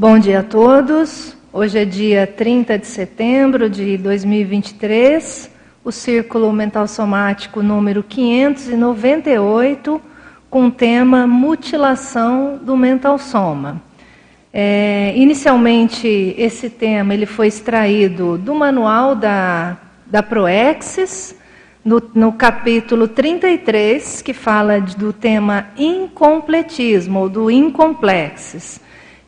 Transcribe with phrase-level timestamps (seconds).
[0.00, 1.36] Bom dia a todos.
[1.52, 5.50] Hoje é dia 30 de setembro de 2023,
[5.84, 10.00] o Círculo Mental Somático número 598,
[10.48, 13.82] com o tema Mutilação do Mental Soma.
[14.50, 21.36] É, inicialmente, esse tema ele foi extraído do manual da, da Proexis,
[21.84, 28.80] no, no capítulo 33, que fala do tema incompletismo, ou do incomplexes.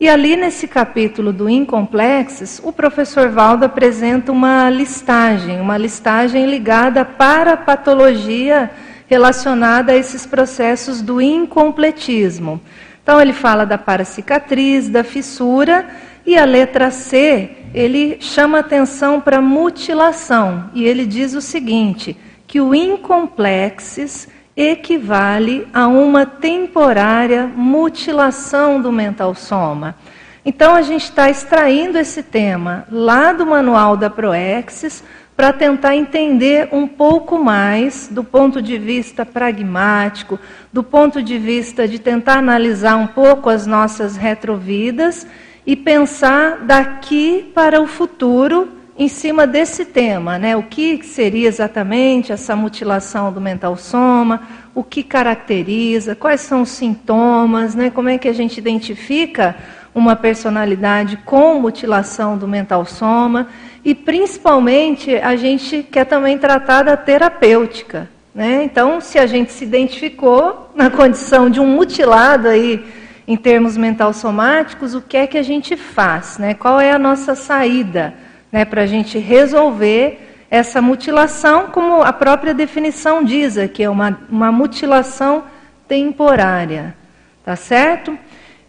[0.02, 7.04] E ali nesse capítulo do Incomplexes, o professor Valdo apresenta uma listagem, uma listagem ligada
[7.04, 8.68] para a patologia
[9.06, 12.60] relacionada a esses processos do incompletismo.
[13.00, 15.86] Então ele fala da paracicatriz, da fissura,
[16.26, 22.16] e a letra C, ele chama atenção para mutilação, e ele diz o seguinte:
[22.48, 29.96] que o incomplexes equivale a uma temporária mutilação do mental soma.
[30.44, 35.02] Então a gente está extraindo esse tema lá do manual da Proexis
[35.36, 40.38] para tentar entender um pouco mais do ponto de vista pragmático,
[40.72, 45.26] do ponto de vista de tentar analisar um pouco as nossas retrovidas
[45.66, 50.56] e pensar daqui para o futuro em cima desse tema, né?
[50.56, 54.42] O que seria exatamente essa mutilação do mental soma,
[54.74, 57.90] o que caracteriza, quais são os sintomas, né?
[57.90, 59.56] Como é que a gente identifica
[59.94, 63.48] uma personalidade com mutilação do mental soma
[63.84, 68.62] e principalmente a gente quer também tratar da terapêutica, né?
[68.64, 72.84] Então, se a gente se identificou na condição de um mutilado aí
[73.26, 76.54] em termos mental somáticos, o que é que a gente faz, né?
[76.54, 78.14] Qual é a nossa saída?
[78.52, 84.20] Né, para a gente resolver essa mutilação, como a própria definição diz aqui, é uma,
[84.28, 85.44] uma mutilação
[85.88, 86.94] temporária.
[87.42, 88.16] Tá certo?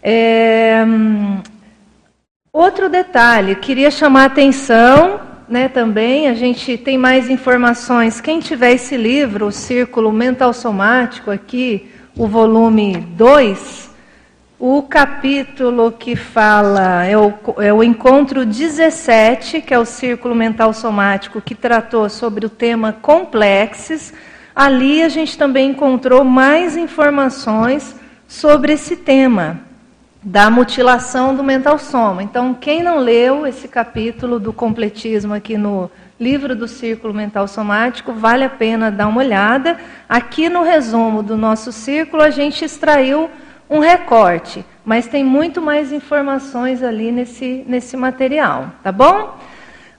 [0.01, 0.83] É,
[2.51, 8.19] outro detalhe, queria chamar a atenção né, também, a gente tem mais informações.
[8.19, 13.92] Quem tiver esse livro, o Círculo Mental Somático, aqui, o volume 2,
[14.65, 20.71] o capítulo que fala é o, é o encontro 17, que é o Círculo Mental
[20.71, 24.13] Somático, que tratou sobre o tema complexes.
[24.55, 27.93] Ali a gente também encontrou mais informações
[28.25, 29.59] sobre esse tema
[30.21, 32.23] da mutilação do mental soma.
[32.23, 38.13] Então, quem não leu esse capítulo do completismo aqui no livro do Círculo Mental Somático,
[38.13, 39.77] vale a pena dar uma olhada.
[40.07, 43.29] Aqui no resumo do nosso círculo, a gente extraiu
[43.73, 49.35] um recorte, mas tem muito mais informações ali nesse, nesse material, tá bom?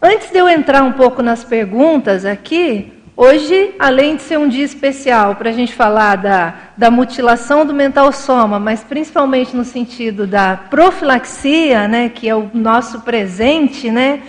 [0.00, 4.64] Antes de eu entrar um pouco nas perguntas aqui, hoje, além de ser um dia
[4.64, 10.24] especial para a gente falar da, da mutilação do mental soma, mas principalmente no sentido
[10.24, 14.22] da profilaxia, né, que é o nosso presente, né,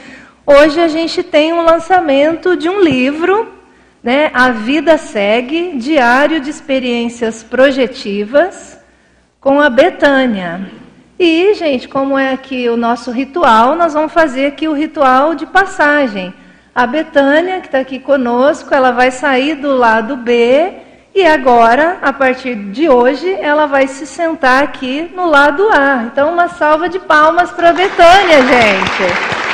[0.44, 3.54] hoje a gente tem um lançamento de um livro,
[4.02, 8.75] né, A Vida Segue, Diário de Experiências Projetivas,
[9.46, 10.60] com a Betânia.
[11.20, 15.46] E, gente, como é aqui o nosso ritual, nós vamos fazer aqui o ritual de
[15.46, 16.34] passagem.
[16.74, 20.74] A Betânia, que está aqui conosco, ela vai sair do lado B
[21.14, 26.06] e agora, a partir de hoje, ela vai se sentar aqui no lado A.
[26.12, 29.45] Então, uma salva de palmas para a Betânia, gente.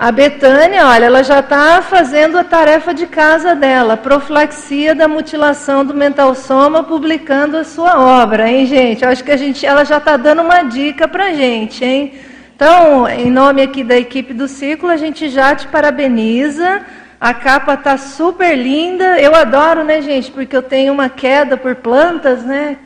[0.00, 5.84] A Betânia, olha, ela já está fazendo a tarefa de casa dela, profilaxia da mutilação
[5.84, 9.02] do mental soma, publicando a sua obra, hein, gente?
[9.02, 12.12] Eu acho que a gente, ela já está dando uma dica para gente, hein?
[12.54, 16.82] Então, em nome aqui da equipe do Círculo, a gente já te parabeniza.
[17.20, 19.20] A capa está super linda.
[19.20, 20.30] Eu adoro, né, gente?
[20.30, 22.76] Porque eu tenho uma queda por plantas, né?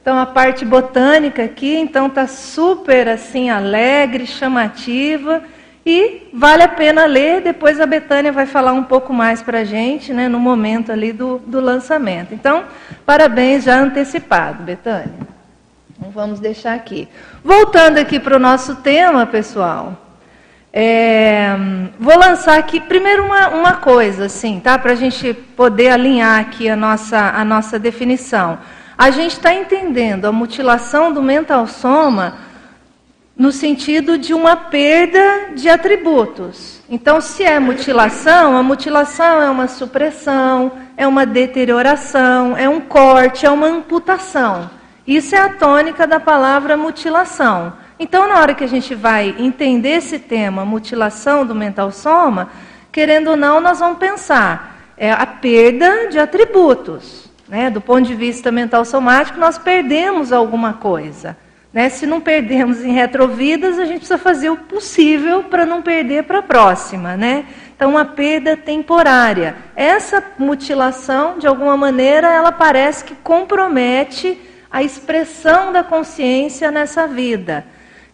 [0.00, 5.42] Então, a parte botânica aqui, então tá super assim alegre, chamativa.
[5.84, 9.64] E vale a pena ler, depois a Betânia vai falar um pouco mais para a
[9.64, 12.32] gente, né, no momento ali do, do lançamento.
[12.32, 12.64] Então,
[13.04, 15.12] parabéns já antecipado, Betânia.
[15.90, 17.08] Então, vamos deixar aqui.
[17.42, 19.98] Voltando aqui para o nosso tema, pessoal,
[20.72, 21.54] é,
[21.98, 24.78] vou lançar aqui primeiro uma, uma coisa, assim, tá?
[24.78, 28.58] Para a gente poder alinhar aqui a nossa, a nossa definição.
[28.96, 32.51] A gente está entendendo a mutilação do mental soma
[33.36, 36.80] no sentido de uma perda de atributos.
[36.88, 43.46] Então, se é mutilação, a mutilação é uma supressão, é uma deterioração, é um corte,
[43.46, 44.70] é uma amputação.
[45.06, 47.72] Isso é a tônica da palavra mutilação.
[47.98, 52.50] Então, na hora que a gente vai entender esse tema, mutilação do mental soma,
[52.90, 57.28] querendo ou não, nós vamos pensar é a perda de atributos.
[57.48, 57.68] Né?
[57.70, 61.36] Do ponto de vista mental somático, nós perdemos alguma coisa.
[61.72, 61.88] Né?
[61.88, 66.40] Se não perdemos em retrovidas, a gente precisa fazer o possível para não perder para
[66.40, 67.16] a próxima.
[67.16, 67.46] Né?
[67.74, 69.56] Então, uma perda temporária.
[69.74, 74.38] Essa mutilação, de alguma maneira, ela parece que compromete
[74.70, 77.64] a expressão da consciência nessa vida.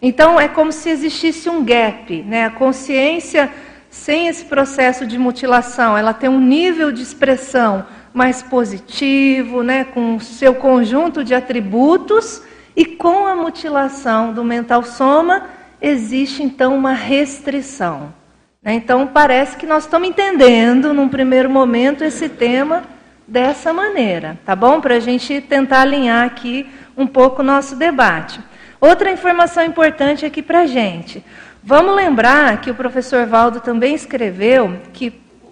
[0.01, 2.23] Então, é como se existisse um gap.
[2.23, 2.45] Né?
[2.45, 3.49] A consciência,
[3.89, 9.83] sem esse processo de mutilação, ela tem um nível de expressão mais positivo, né?
[9.83, 15.43] com o seu conjunto de atributos e com a mutilação do mental soma,
[15.81, 18.13] existe então uma restrição.
[18.61, 18.73] Né?
[18.73, 22.83] Então parece que nós estamos entendendo, num primeiro momento, esse tema
[23.27, 24.81] dessa maneira, tá bom?
[24.81, 26.67] Para a gente tentar alinhar aqui
[26.97, 28.39] um pouco o nosso debate.
[28.81, 31.23] Outra informação importante aqui para a gente.
[31.61, 35.11] Vamos lembrar que o professor Valdo também escreveu que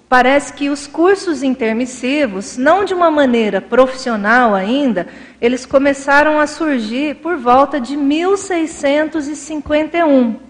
[0.09, 5.07] parece que os cursos intermissivos, não de uma maneira profissional ainda,
[5.41, 10.47] eles começaram a surgir por volta de 1651.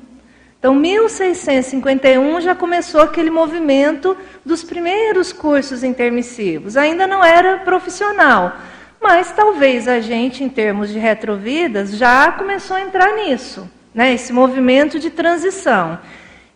[0.60, 6.76] Então, 1651 já começou aquele movimento dos primeiros cursos intermissivos.
[6.76, 8.58] Ainda não era profissional,
[9.00, 14.12] mas talvez a gente, em termos de retrovidas, já começou a entrar nisso, né?
[14.14, 16.00] esse movimento de transição.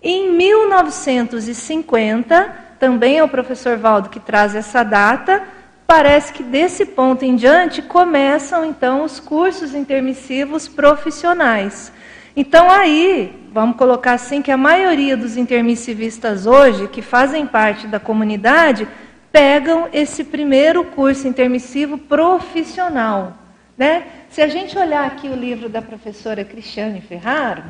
[0.02, 5.44] Em 1950, também é o professor Valdo que traz essa data,
[5.92, 11.92] parece que desse ponto em diante começam então os cursos intermissivos profissionais.
[12.34, 18.00] Então aí, vamos colocar assim que a maioria dos intermissivistas hoje que fazem parte da
[18.00, 18.88] comunidade
[19.34, 23.34] pegam esse primeiro curso intermissivo profissional,
[23.78, 24.04] né?
[24.30, 27.64] Se a gente olhar aqui o livro da professora Cristiane Ferraro,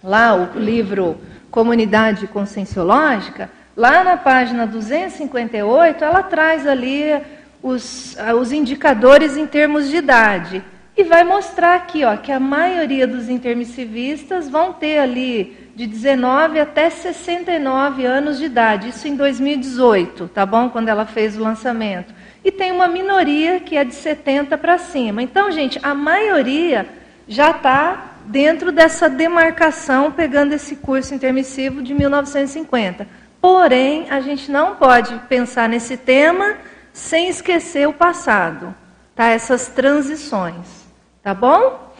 [0.00, 1.16] lá o livro
[1.50, 7.20] Comunidade Conscienciológica, lá na página 258, ela traz ali
[7.62, 10.62] os, ah, os indicadores em termos de idade.
[10.96, 16.58] E vai mostrar aqui ó, que a maioria dos intermissivistas vão ter ali de 19
[16.58, 20.68] até 69 anos de idade, isso em 2018, tá bom?
[20.70, 22.12] Quando ela fez o lançamento.
[22.44, 25.22] E tem uma minoria que é de 70 para cima.
[25.22, 26.84] Então, gente, a maioria
[27.28, 33.06] já está dentro dessa demarcação, pegando esse curso intermissivo de 1950.
[33.40, 36.56] Porém, a gente não pode pensar nesse tema
[36.98, 38.74] sem esquecer o passado,
[39.14, 39.28] tá?
[39.28, 40.66] Essas transições,
[41.22, 41.92] tá bom?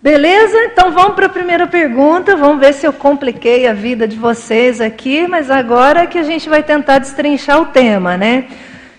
[0.00, 0.56] Beleza?
[0.64, 2.34] Então vamos para a primeira pergunta.
[2.34, 6.48] Vamos ver se eu compliquei a vida de vocês aqui, mas agora que a gente
[6.48, 8.46] vai tentar destrinchar o tema, né?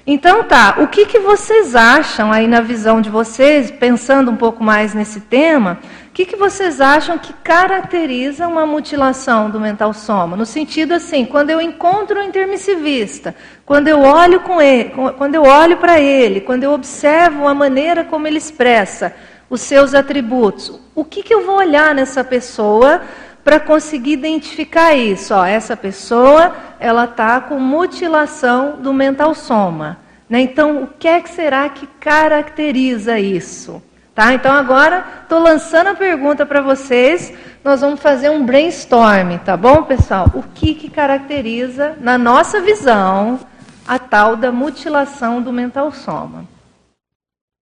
[0.06, 4.64] Então tá, o que, que vocês acham aí na visão de vocês, pensando um pouco
[4.64, 5.80] mais nesse tema,
[6.18, 10.36] que, que vocês acham que caracteriza uma mutilação do mental soma?
[10.36, 15.44] No sentido assim, quando eu encontro um intermissivista, quando eu olho com ele, quando eu
[15.44, 19.16] olho para ele, quando eu observo a maneira como ele expressa
[19.48, 23.04] os seus atributos, o que, que eu vou olhar nessa pessoa
[23.44, 25.36] para conseguir identificar isso.
[25.36, 30.00] Ó, essa pessoa ela está com mutilação do mental soma.
[30.28, 30.42] Né?
[30.42, 33.84] Então, o que é que será que caracteriza isso?
[34.18, 34.34] Tá?
[34.34, 37.32] Então, agora estou lançando a pergunta para vocês.
[37.64, 40.32] Nós vamos fazer um brainstorm, tá bom, pessoal?
[40.34, 43.40] O que, que caracteriza, na nossa visão,
[43.88, 46.46] a tal da mutilação do mental soma?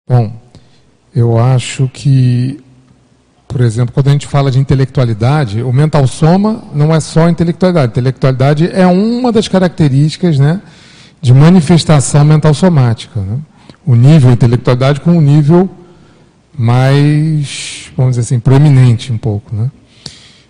[0.08, 0.32] Bom,
[1.14, 2.64] eu acho que
[3.50, 7.92] por exemplo, quando a gente fala de intelectualidade, o mental soma não é só intelectualidade.
[7.92, 10.62] Intelectualidade é uma das características né,
[11.22, 13.20] de manifestação mental somática.
[13.20, 13.40] Né?
[13.86, 15.70] O nível intelectualidade com um nível
[16.58, 19.56] mais, vamos dizer assim, proeminente um pouco.
[19.56, 19.70] Né?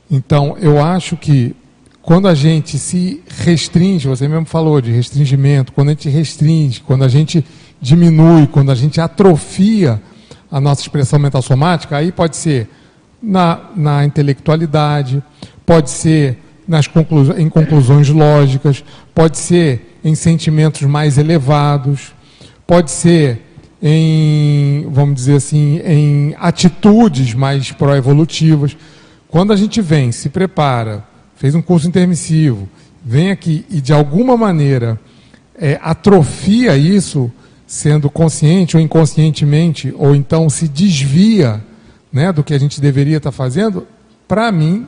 [0.09, 1.55] Então, eu acho que
[2.01, 7.03] quando a gente se restringe, você mesmo falou de restringimento, quando a gente restringe, quando
[7.03, 7.43] a gente
[7.81, 10.01] diminui, quando a gente atrofia
[10.51, 12.69] a nossa expressão mental somática, aí pode ser
[13.21, 15.21] na, na intelectualidade,
[15.65, 18.83] pode ser nas conclu em conclusões lógicas,
[19.13, 22.13] pode ser em sentimentos mais elevados,
[22.67, 23.44] pode ser
[23.81, 28.75] em, vamos dizer assim, em atitudes mais pró-evolutivas.
[29.27, 31.03] Quando a gente vem, se prepara,
[31.35, 32.67] fez um curso intermissivo,
[33.03, 34.99] vem aqui e de alguma maneira
[35.57, 37.31] é, atrofia isso,
[37.67, 41.63] sendo consciente ou inconscientemente, ou então se desvia
[42.11, 43.85] né, do que a gente deveria estar fazendo,
[44.27, 44.87] para mim,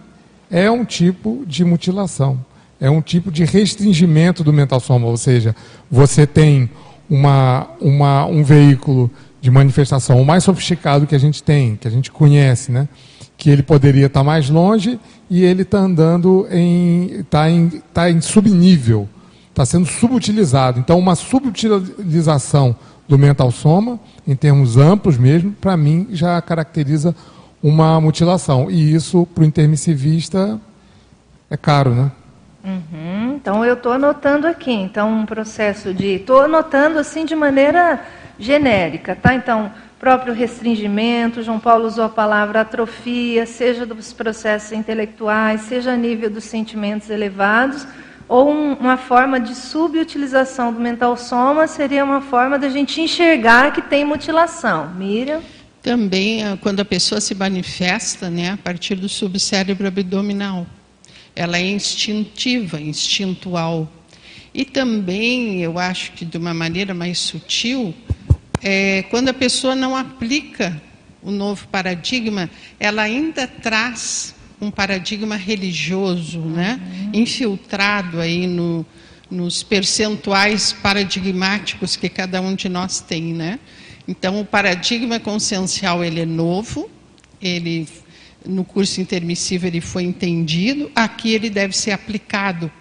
[0.50, 2.40] é um tipo de mutilação.
[2.80, 5.08] É um tipo de restringimento do mental soma.
[5.08, 5.56] Ou seja,
[5.90, 6.70] você tem
[7.10, 9.10] uma, uma, um veículo
[9.40, 12.88] de manifestação o mais sofisticado que a gente tem, que a gente conhece, né?
[13.38, 15.00] que ele poderia estar mais longe
[15.30, 19.08] e ele está andando em, está em, tá em subnível,
[19.50, 20.80] está sendo subutilizado.
[20.80, 22.76] Então, uma subutilização
[23.08, 27.16] do mental soma, em termos amplos mesmo, para mim já caracteriza
[27.62, 28.72] uma mutilação.
[28.72, 30.60] E isso, para o intermissivista,
[31.50, 32.12] é caro, né?
[32.68, 33.36] Uhum.
[33.36, 34.72] Então, eu estou anotando aqui.
[34.72, 36.16] Então, um processo de...
[36.16, 38.02] Estou anotando assim de maneira
[38.38, 39.34] genérica, tá?
[39.34, 45.98] Então, próprio restringimento, João Paulo usou a palavra atrofia, seja dos processos intelectuais, seja a
[45.98, 47.88] nível dos sentimentos elevados,
[48.28, 53.72] ou um, uma forma de subutilização do mental soma seria uma forma da gente enxergar
[53.72, 54.94] que tem mutilação.
[54.94, 55.42] Miriam?
[55.82, 60.68] Também ah, quando a pessoa se manifesta né, a partir do subcérebro abdominal.
[61.38, 63.88] Ela é instintiva, instintual.
[64.52, 67.94] E também, eu acho que de uma maneira mais sutil,
[68.64, 70.82] é, quando a pessoa não aplica
[71.22, 76.82] o novo paradigma, ela ainda traz um paradigma religioso, né?
[76.82, 77.12] uhum.
[77.14, 78.84] infiltrado aí no,
[79.30, 83.60] nos percentuais paradigmáticos que cada um de nós tem, né?
[84.08, 86.90] Então, o paradigma consciencial ele é novo,
[87.40, 87.88] ele
[88.46, 92.72] no curso intermissivo ele foi entendido, aqui ele deve ser aplicado.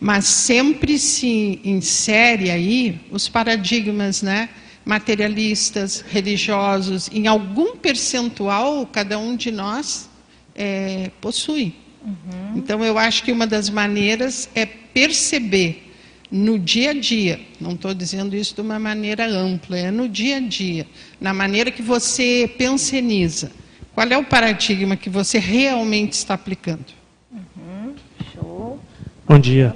[0.00, 4.48] Mas sempre se insere aí os paradigmas, né?
[4.84, 10.10] materialistas, religiosos, em algum percentual cada um de nós
[10.54, 11.74] é, possui.
[12.04, 12.56] Uhum.
[12.56, 15.90] Então, eu acho que uma das maneiras é perceber
[16.30, 20.36] no dia a dia, não estou dizendo isso de uma maneira ampla, é no dia
[20.36, 20.86] a dia,
[21.20, 23.52] na maneira que você penseniza.
[23.94, 26.84] Qual é o paradigma que você realmente está aplicando?
[27.32, 27.94] Uhum.
[28.34, 28.80] Show.
[29.26, 29.74] Bom dia.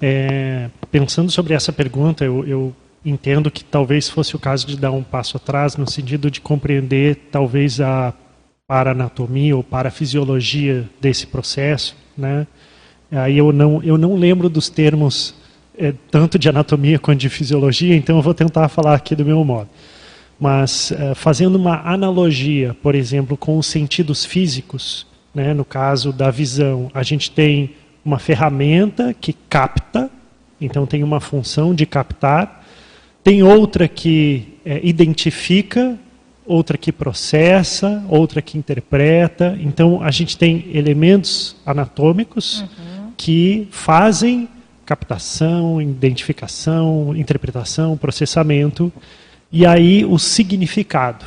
[0.00, 4.92] É, pensando sobre essa pergunta, eu, eu entendo que talvez fosse o caso de dar
[4.92, 8.14] um passo atrás no sentido de compreender talvez a
[8.68, 12.46] paranatomia ou parafisiologia desse processo, né?
[13.10, 15.34] Aí eu não eu não lembro dos termos
[15.78, 19.44] é, tanto de anatomia quanto de fisiologia, então eu vou tentar falar aqui do meu
[19.44, 19.68] modo.
[20.38, 25.54] Mas é, fazendo uma analogia, por exemplo, com os sentidos físicos, né?
[25.54, 27.74] No caso da visão, a gente tem
[28.04, 30.10] uma ferramenta que capta,
[30.60, 32.64] então tem uma função de captar
[33.26, 35.98] tem outra que é, identifica,
[36.44, 39.58] outra que processa, outra que interpreta.
[39.60, 43.10] Então, a gente tem elementos anatômicos uhum.
[43.16, 44.48] que fazem
[44.84, 48.92] captação, identificação, interpretação, processamento,
[49.50, 51.24] e aí o significado.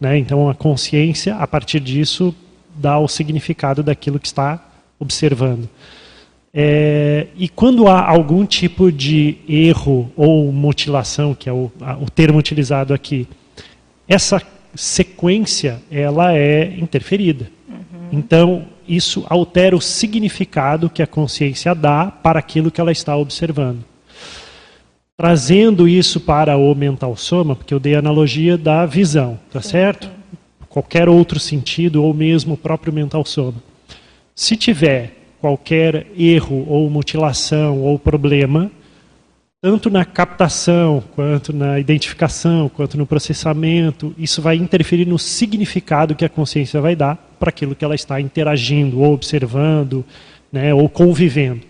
[0.00, 0.18] Né?
[0.18, 2.34] Então, a consciência, a partir disso,
[2.74, 4.62] dá o significado daquilo que está
[4.98, 5.68] observando.
[6.52, 12.38] É, e quando há algum tipo de erro ou mutilação, que é o, o termo
[12.38, 13.28] utilizado aqui,
[14.08, 14.42] essa
[14.74, 17.48] sequência ela é interferida.
[17.68, 18.08] Uhum.
[18.10, 23.84] Então, isso altera o significado que a consciência dá para aquilo que ela está observando.
[25.20, 30.10] Trazendo isso para o mental soma, porque eu dei a analogia da visão, tá certo?
[30.66, 33.62] Qualquer outro sentido, ou mesmo o próprio mental soma.
[34.34, 38.70] Se tiver qualquer erro ou mutilação ou problema,
[39.60, 46.24] tanto na captação, quanto na identificação, quanto no processamento, isso vai interferir no significado que
[46.24, 50.02] a consciência vai dar para aquilo que ela está interagindo, ou observando,
[50.50, 51.60] né, ou convivendo.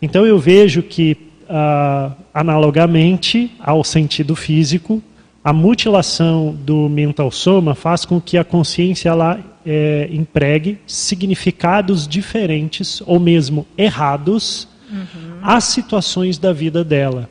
[0.00, 1.14] Então eu vejo que,
[1.52, 5.02] ah, analogamente ao sentido físico,
[5.42, 13.02] a mutilação do mental soma faz com que a consciência ela é, empregue significados diferentes
[13.04, 15.38] ou mesmo errados uhum.
[15.42, 17.28] às situações da vida dela.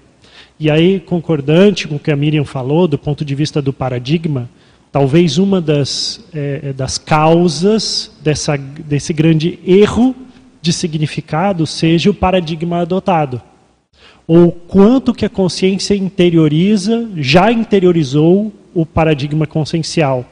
[0.59, 4.49] E aí, concordante com o que a Miriam falou, do ponto de vista do paradigma,
[4.91, 10.13] talvez uma das, é, das causas dessa, desse grande erro
[10.61, 13.41] de significado seja o paradigma adotado
[14.29, 20.23] ou quanto que a consciência interioriza, já interiorizou o paradigma consciencial.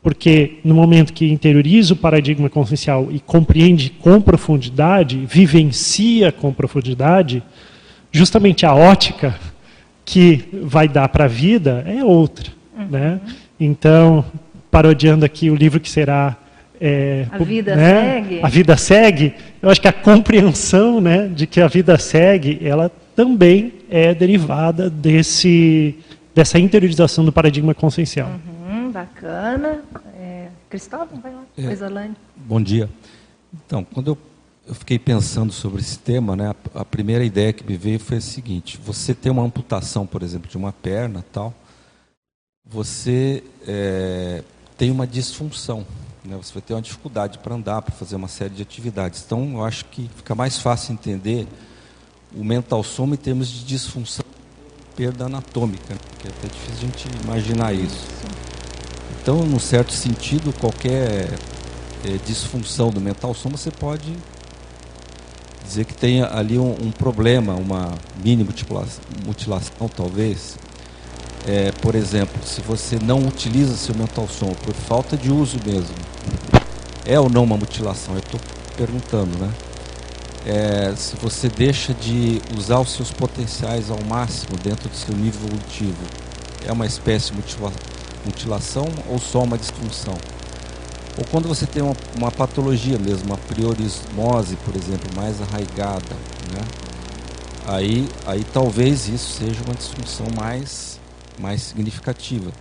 [0.00, 7.42] Porque no momento que interioriza o paradigma consciencial e compreende com profundidade, vivencia com profundidade,
[8.12, 9.34] justamente a ótica
[10.04, 12.52] que vai dar para a vida é outra.
[12.78, 12.86] Uhum.
[12.88, 13.20] Né?
[13.58, 14.24] Então,
[14.70, 16.36] parodiando aqui o livro que será
[16.80, 18.02] é, a vida né?
[18.02, 18.40] segue.
[18.40, 19.34] A vida segue.
[19.60, 24.90] Eu acho que a compreensão, né, de que a vida segue, ela também é derivada
[24.90, 25.98] desse,
[26.34, 28.28] dessa interiorização do paradigma consciencial.
[28.28, 29.80] Uhum, bacana.
[30.14, 31.42] É, Cristóvão, vai lá.
[31.56, 32.90] É, Bom dia.
[33.64, 34.18] Então, quando eu,
[34.68, 38.18] eu, fiquei pensando sobre esse tema, né, a, a, primeira ideia que me veio foi
[38.18, 41.54] a seguinte: você tem uma amputação, por exemplo, de uma perna, tal,
[42.68, 44.42] você é,
[44.76, 45.86] tem uma disfunção.
[46.22, 49.22] Né, você vai ter uma dificuldade para andar, para fazer uma série de atividades.
[49.24, 51.46] Então, eu acho que fica mais fácil entender
[52.36, 54.24] o mental soma em termos de disfunção
[54.94, 56.00] perda anatômica, né?
[56.18, 58.06] que é até difícil a gente imaginar isso.
[59.20, 61.28] Então, num certo sentido, qualquer
[62.04, 64.12] é, disfunção do mental soma você pode
[65.64, 70.56] dizer que tem ali um, um problema, uma mini mutilação, mutilação talvez.
[71.46, 75.94] É, por exemplo, se você não utiliza seu mental som por falta de uso mesmo,
[77.04, 78.14] é ou não uma mutilação?
[78.14, 78.40] Eu estou
[78.76, 79.50] perguntando, né?
[80.48, 85.40] É, se você deixa de usar os seus potenciais ao máximo dentro do seu nível
[85.44, 85.98] evolutivo,
[86.64, 87.56] é uma espécie de
[88.24, 90.14] mutilação ou só uma disfunção?
[91.18, 96.14] Ou quando você tem uma, uma patologia mesmo, uma priorismose, por exemplo, mais arraigada,
[96.52, 96.60] né?
[97.66, 101.00] aí, aí talvez isso seja uma disfunção mais,
[101.40, 102.52] mais significativa.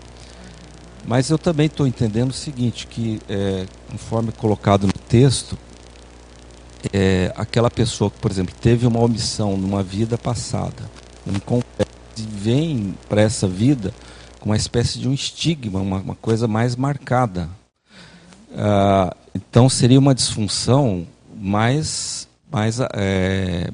[1.06, 5.56] Mas eu também estou entendendo o seguinte, que é, conforme colocado no texto,
[6.94, 10.84] é, aquela pessoa que, por exemplo, teve uma omissão numa vida passada,
[11.28, 11.40] um
[12.16, 13.94] vem para essa vida
[14.40, 17.50] com uma espécie de um estigma, uma, uma coisa mais marcada,
[18.56, 23.70] ah, então seria uma disfunção mais, mais é,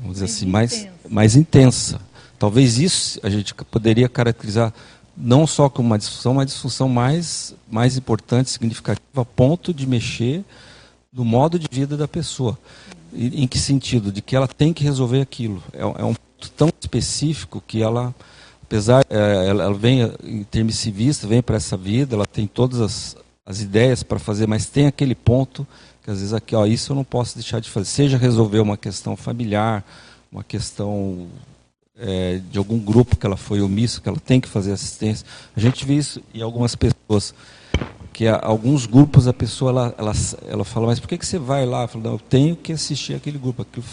[0.00, 2.00] vamos dizer assim, mais, mais intensa.
[2.38, 4.72] Talvez isso a gente poderia caracterizar
[5.16, 10.42] não só como uma disfunção, uma disfunção mais, mais importante, significativa, a ponto de mexer
[11.12, 12.58] no modo de vida da pessoa.
[13.12, 14.10] E, em que sentido?
[14.10, 15.62] De que ela tem que resolver aquilo.
[15.72, 18.14] É, é um ponto tão específico que ela,
[18.62, 23.60] apesar, é, ela, ela vem intermissivista, vem para essa vida, ela tem todas as, as
[23.60, 25.66] ideias para fazer, mas tem aquele ponto
[26.02, 27.86] que às vezes aqui, ó, isso eu não posso deixar de fazer.
[27.86, 29.84] Seja resolver uma questão familiar,
[30.32, 31.28] uma questão
[31.96, 35.24] é, de algum grupo que ela foi omissa, que ela tem que fazer assistência.
[35.54, 37.32] A gente vê isso em algumas pessoas,
[38.12, 40.12] que alguns grupos a pessoa ela, ela,
[40.46, 41.82] ela fala, mas por que, que você vai lá?
[41.82, 43.62] Eu falo, eu tenho que assistir aquele grupo.
[43.62, 43.84] Aquilo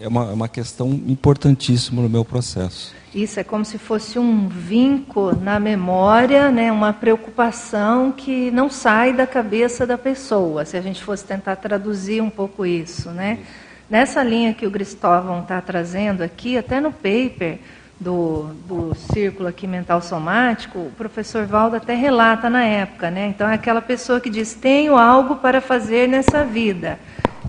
[0.00, 2.94] é uma, é uma questão importantíssima no meu processo.
[3.14, 9.12] Isso é como se fosse um vinco na memória, né, uma preocupação que não sai
[9.12, 13.10] da cabeça da pessoa, se a gente fosse tentar traduzir um pouco isso.
[13.10, 13.40] Né?
[13.88, 17.58] Nessa linha que o Cristóvão está trazendo aqui, até no paper
[18.02, 23.10] do, do círculo aqui mental somático, o professor Valdo até relata na época.
[23.10, 23.28] Né?
[23.28, 26.98] Então, é aquela pessoa que diz: tenho algo para fazer nessa vida.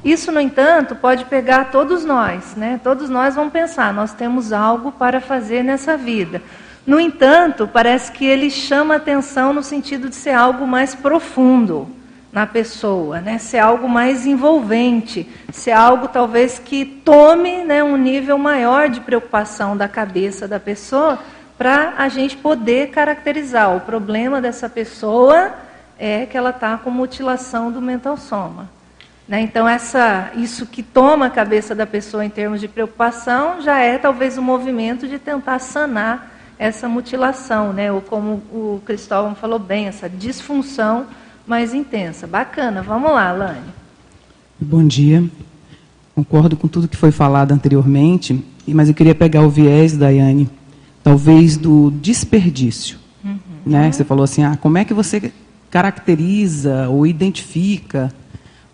[0.05, 2.79] Isso, no entanto, pode pegar todos nós, né?
[2.83, 6.41] Todos nós vamos pensar, nós temos algo para fazer nessa vida.
[6.85, 11.87] No entanto, parece que ele chama atenção no sentido de ser algo mais profundo
[12.33, 13.37] na pessoa, né?
[13.37, 19.77] Ser algo mais envolvente, ser algo talvez que tome, né, um nível maior de preocupação
[19.77, 21.19] da cabeça da pessoa
[21.55, 25.53] para a gente poder caracterizar o problema dessa pessoa
[25.99, 28.67] é que ela está com mutilação do mental soma.
[29.27, 29.41] Né?
[29.41, 33.99] Então, essa, isso que toma a cabeça da pessoa em termos de preocupação já é
[33.99, 37.91] talvez um movimento de tentar sanar essa mutilação, né?
[37.91, 41.05] ou como o Cristóvão falou bem, essa disfunção
[41.45, 42.25] mais intensa.
[42.25, 43.61] Bacana, vamos lá, Lani.
[44.59, 45.23] Bom dia.
[46.15, 50.49] Concordo com tudo que foi falado anteriormente, mas eu queria pegar o viés, Daiane,
[51.03, 52.97] talvez do desperdício.
[53.23, 53.37] Uhum.
[53.65, 53.91] Né?
[53.91, 55.33] Você falou assim, ah, como é que você
[55.71, 58.13] caracteriza ou identifica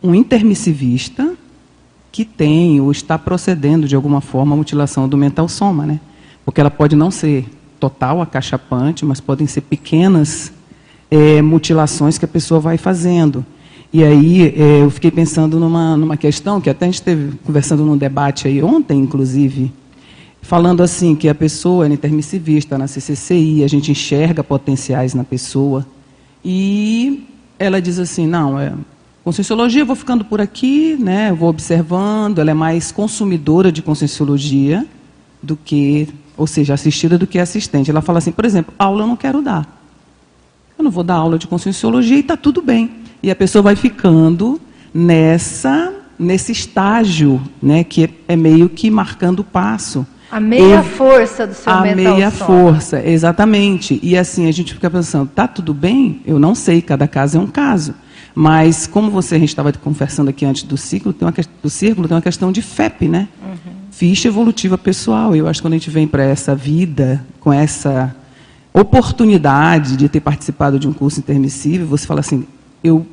[0.03, 1.33] um intermissivista
[2.11, 5.99] que tem ou está procedendo de alguma forma à mutilação do mental soma, né?
[6.43, 7.45] Porque ela pode não ser
[7.79, 10.51] total, acachapante, mas podem ser pequenas
[11.09, 13.45] é, mutilações que a pessoa vai fazendo.
[13.91, 17.83] E aí é, eu fiquei pensando numa, numa questão que até a gente esteve conversando
[17.83, 19.71] num debate aí ontem, inclusive,
[20.41, 25.85] falando assim que a pessoa é intermissivista na CCCI, a gente enxerga potenciais na pessoa
[26.45, 28.73] e ela diz assim, não, é,
[29.23, 34.85] Conscienciologia, eu vou ficando por aqui, né, vou observando, ela é mais consumidora de conscienciologia
[35.43, 37.91] do que, ou seja, assistida do que assistente.
[37.91, 39.78] Ela fala assim, por exemplo, aula eu não quero dar.
[40.79, 42.89] Eu não vou dar aula de conscienciologia e está tudo bem.
[43.21, 44.61] E a pessoa vai ficando
[44.93, 50.05] nessa nesse estágio, né, que é, meio que marcando o passo.
[50.31, 53.99] A meia força do seu a mental A meia força, exatamente.
[54.03, 56.21] E assim, a gente fica pensando, tá tudo bem?
[56.25, 57.93] Eu não sei, cada caso é um caso.
[58.35, 62.07] Mas, como você, a gente estava conversando aqui antes do ciclo, tem uma, do círculo,
[62.07, 63.27] tem uma questão de FEP, né?
[63.41, 63.73] Uhum.
[63.91, 65.35] Ficha evolutiva pessoal.
[65.35, 68.15] Eu acho que quando a gente vem para essa vida, com essa
[68.73, 72.45] oportunidade de ter participado de um curso intermissível, você fala assim,
[72.83, 73.05] eu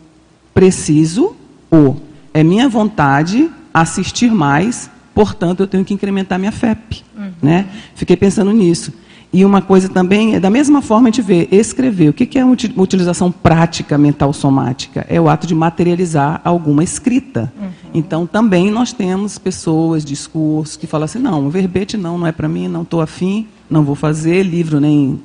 [0.54, 1.34] preciso,
[1.70, 2.00] ou
[2.32, 7.02] é minha vontade assistir mais, portanto, eu tenho que incrementar minha FEP.
[7.16, 7.30] Uhum.
[7.42, 7.66] Né?
[7.94, 8.92] Fiquei pensando nisso.
[9.32, 12.08] E uma coisa também, é da mesma forma a gente vê, escrever.
[12.08, 15.04] O que é uma utilização prática mental somática?
[15.10, 17.52] É o ato de materializar alguma escrita.
[17.60, 17.68] Uhum.
[17.92, 22.32] Então, também nós temos pessoas, discursos, que falam assim, não, o verbete não, não é
[22.32, 25.20] para mim, não estou afim, não vou fazer, livro nem,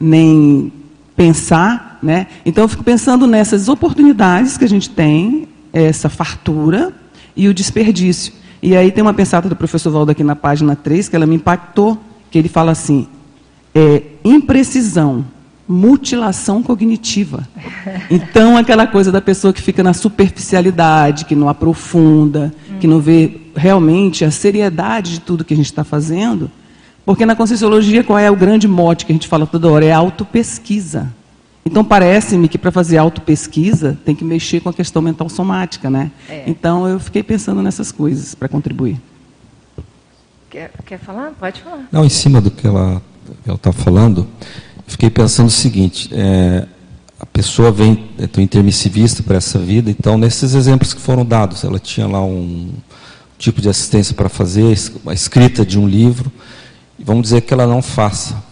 [0.00, 0.72] nem
[1.16, 1.98] pensar.
[2.02, 2.26] Né?
[2.44, 6.92] Então, eu fico pensando nessas oportunidades que a gente tem, essa fartura
[7.36, 8.32] e o desperdício.
[8.62, 11.36] E aí tem uma pensada do professor Valdo aqui na página 3, que ela me
[11.36, 11.98] impactou,
[12.30, 13.08] que ele fala assim,
[13.74, 15.24] é, imprecisão,
[15.66, 17.48] mutilação cognitiva.
[18.10, 23.40] Então, aquela coisa da pessoa que fica na superficialidade, que não aprofunda, que não vê
[23.56, 26.50] realmente a seriedade de tudo que a gente está fazendo,
[27.04, 29.84] porque na Conscienciologia, qual é o grande mote que a gente fala toda hora?
[29.84, 31.12] É autopesquisa.
[31.64, 36.10] Então, parece-me que para fazer autopesquisa tem que mexer com a questão mental somática, né?
[36.28, 36.42] É.
[36.46, 39.00] Então, eu fiquei pensando nessas coisas para contribuir.
[40.50, 41.30] Quer, quer falar?
[41.38, 41.86] Pode falar.
[41.90, 43.00] Não, em cima do que ela
[43.48, 44.26] está falando,
[44.86, 46.66] fiquei pensando o seguinte: é,
[47.18, 51.78] a pessoa vem, é intermissivista para essa vida, então, nesses exemplos que foram dados, ela
[51.78, 52.70] tinha lá um
[53.38, 56.30] tipo de assistência para fazer, a escrita de um livro,
[56.98, 58.42] vamos dizer que ela não faça.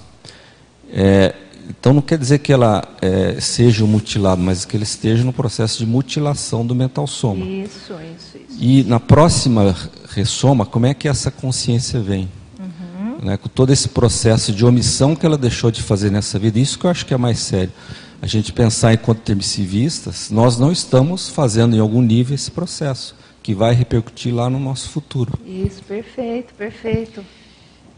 [0.92, 1.34] É,
[1.68, 5.78] então não quer dizer que ela é, seja mutilada, mas que ele esteja no processo
[5.78, 7.44] de mutilação do mental soma.
[7.44, 8.58] Isso, isso, isso.
[8.58, 9.74] E na próxima
[10.10, 12.28] ressoma, como é que essa consciência vem?
[12.58, 13.18] Uhum.
[13.22, 16.78] Né, com todo esse processo de omissão que ela deixou de fazer nessa vida, isso
[16.78, 17.72] que eu acho que é mais sério.
[18.20, 23.54] A gente pensar enquanto termissivistas, nós não estamos fazendo em algum nível esse processo, que
[23.54, 25.32] vai repercutir lá no nosso futuro.
[25.46, 27.24] Isso, perfeito, perfeito.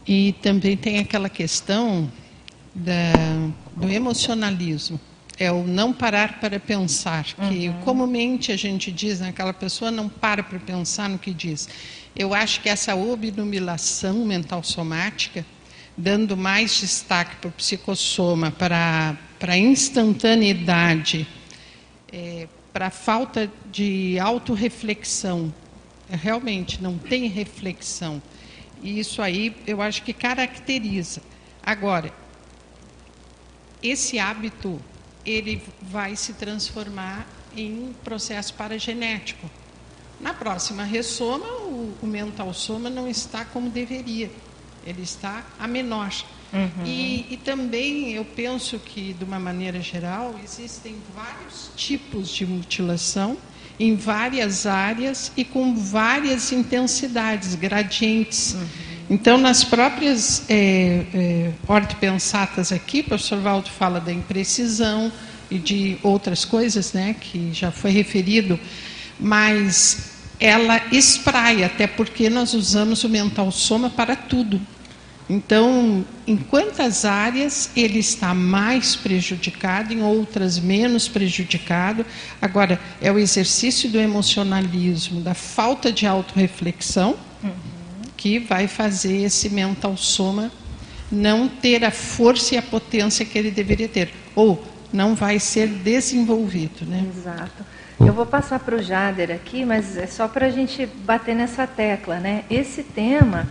[0.05, 2.11] E também tem aquela questão
[2.75, 3.13] da,
[3.75, 4.99] do emocionalismo.
[5.39, 7.81] É o não parar para pensar, que uhum.
[7.81, 11.67] comumente a gente diz, né, aquela pessoa não para para pensar no que diz.
[12.15, 15.43] Eu acho que essa obnubilação mental somática,
[15.97, 21.27] dando mais destaque para o psicossoma, para, para a instantaneidade,
[22.11, 25.51] é, para a falta de autorreflexão,
[26.09, 28.21] realmente não tem reflexão.
[28.83, 31.21] E isso aí eu acho que caracteriza.
[31.65, 32.13] Agora,
[33.81, 34.79] esse hábito
[35.25, 39.49] ele vai se transformar em processo paragenético.
[40.19, 44.29] Na próxima ressoma, o, o mental soma não está como deveria,
[44.85, 46.13] ele está a menor.
[46.51, 46.85] Uhum.
[46.85, 53.37] E, e, também eu penso que, de uma maneira geral, existem vários tipos de mutilação
[53.79, 58.53] em várias áreas e com várias intensidades, gradientes.
[58.53, 58.67] Uhum.
[59.09, 61.51] Então, nas próprias é, é,
[62.71, 65.11] aqui, o professor Valdo fala da imprecisão
[65.51, 68.59] e de outras coisas, né, que já foi referido,
[69.19, 74.59] mas ela espraia, até porque nós usamos o mental soma para tudo.
[75.29, 82.05] Então, em quantas áreas ele está mais prejudicado, em outras menos prejudicado.
[82.41, 87.15] Agora, é o exercício do emocionalismo, da falta de autorreflexão.
[87.43, 87.73] Uhum
[88.23, 90.49] que vai fazer esse mental soma
[91.11, 95.67] não ter a força e a potência que ele deveria ter, ou não vai ser
[95.67, 96.85] desenvolvido.
[96.85, 97.05] Né?
[97.13, 97.65] Exato.
[97.99, 101.67] Eu vou passar para o Jader aqui, mas é só para a gente bater nessa
[101.67, 102.17] tecla.
[102.21, 102.45] Né?
[102.49, 103.45] Esse tema,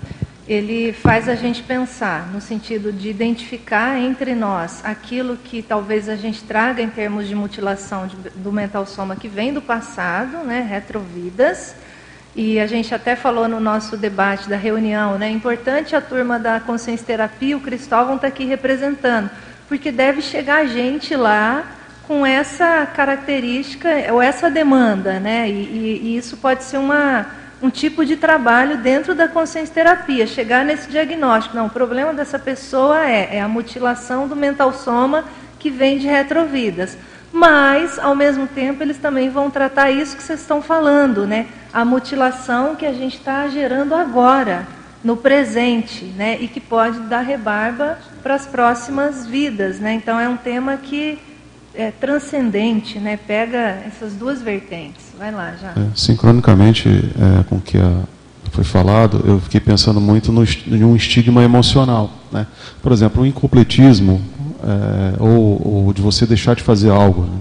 [0.46, 6.16] ele faz a gente pensar no sentido de identificar entre nós aquilo que talvez a
[6.16, 10.66] gente traga em termos de mutilação de, do mental soma que vem do passado, né?
[10.68, 11.76] retrovidas,
[12.34, 15.28] e a gente até falou no nosso debate da reunião, né?
[15.28, 19.30] É importante a turma da consciência terapia, o Cristóvão está aqui representando,
[19.68, 21.62] porque deve chegar gente lá
[22.08, 25.48] com essa característica ou essa demanda, né?
[25.48, 27.26] E, e, e isso pode ser uma,
[27.62, 31.56] um tipo de trabalho dentro da consciência terapia, chegar nesse diagnóstico.
[31.56, 35.24] Não, o problema dessa pessoa é, é a mutilação do mental soma
[35.58, 36.98] que vem de retrovidas
[37.32, 41.46] mas, ao mesmo tempo, eles também vão tratar isso que vocês estão falando, né?
[41.72, 44.66] A mutilação que a gente está gerando agora,
[45.02, 46.36] no presente, né?
[46.38, 49.94] E que pode dar rebarba para as próximas vidas, né?
[49.94, 51.18] Então, é um tema que
[51.74, 53.16] é transcendente, né?
[53.16, 55.11] Pega essas duas vertentes.
[55.22, 55.68] Vai lá, já.
[55.68, 58.02] É, sincronicamente é, com o que a,
[58.50, 62.44] foi falado, eu fiquei pensando muito no, em um estigma emocional, né?
[62.82, 64.20] Por exemplo, o incompletismo
[64.64, 67.38] é, ou, ou, de você deixar de fazer algo, né?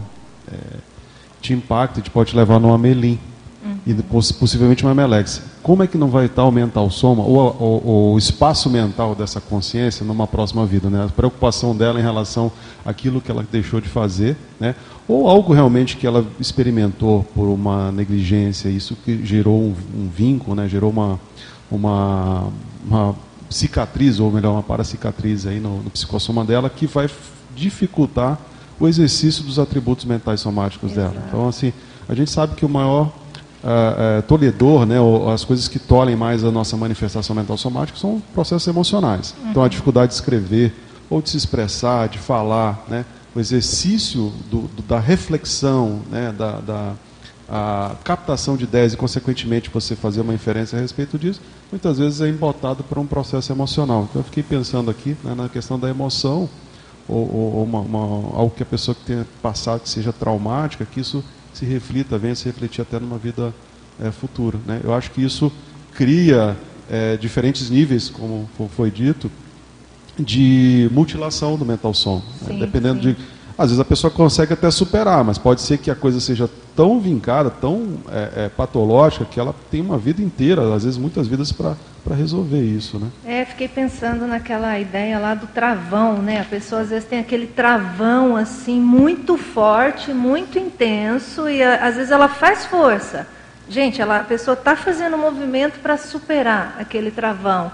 [0.54, 0.78] é,
[1.42, 3.18] te impacta e te pode levar numa melim.
[3.86, 5.44] E depois, possivelmente uma melexia.
[5.64, 9.42] Como é que não vai estar o mental soma ou, ou, o espaço mental dessa
[9.42, 11.06] consciência numa próxima vida, né?
[11.06, 12.52] A preocupação dela em relação
[12.86, 14.76] àquilo que ela deixou de fazer, né?
[15.08, 20.56] Ou algo realmente que ela experimentou por uma negligência, isso que gerou um, um vínculo,
[20.56, 20.68] né?
[20.68, 21.20] Gerou uma
[21.72, 22.50] uma,
[22.86, 23.16] uma
[23.50, 27.10] cicatriz, ou melhor, uma paracicatriz aí no, no psicossoma dela, que vai
[27.56, 28.38] dificultar
[28.80, 31.14] o exercício dos atributos mentais somáticos Exato.
[31.14, 31.26] dela.
[31.28, 31.72] Então, assim,
[32.10, 33.12] a gente sabe que o maior
[33.64, 37.98] uh, uh, tolhedor, né, ou as coisas que tolhem mais a nossa manifestação mental somática
[37.98, 39.36] são processos emocionais.
[39.42, 39.52] Uhum.
[39.52, 40.74] Então, a dificuldade de escrever,
[41.10, 46.60] ou de se expressar, de falar, né, o exercício do, do, da reflexão, né, da,
[46.60, 46.94] da
[47.54, 52.22] a captação de ideias e, consequentemente, você fazer uma inferência a respeito disso, muitas vezes
[52.22, 54.08] é embotado para um processo emocional.
[54.10, 56.50] Então, eu fiquei pensando aqui né, na questão da emoção,
[57.10, 61.02] ou, ou uma, uma, algo que a pessoa que tenha passado que seja traumática, que
[61.02, 61.22] isso
[61.62, 63.54] se reflita, venha se refletir até numa vida
[64.02, 64.58] é, futura.
[64.66, 64.82] Né?
[64.84, 65.52] Eu acho que isso
[65.94, 66.58] cria
[66.90, 69.30] é, diferentes níveis, como foi dito,
[70.18, 72.22] de mutilação do mental som.
[72.42, 72.58] Né?
[72.60, 73.14] Dependendo sim.
[73.14, 73.18] de
[73.62, 77.00] às vezes a pessoa consegue até superar, mas pode ser que a coisa seja tão
[77.00, 81.52] vincada, tão é, é, patológica, que ela tem uma vida inteira, às vezes muitas vidas,
[81.52, 81.76] para
[82.16, 82.98] resolver isso.
[82.98, 83.08] Né?
[83.26, 86.42] É, fiquei pensando naquela ideia lá do travão, né?
[86.42, 92.12] A pessoa às vezes tem aquele travão assim, muito forte, muito intenso, e às vezes
[92.12, 93.28] ela faz força.
[93.70, 97.72] Gente, ela, a pessoa está fazendo um movimento para superar aquele travão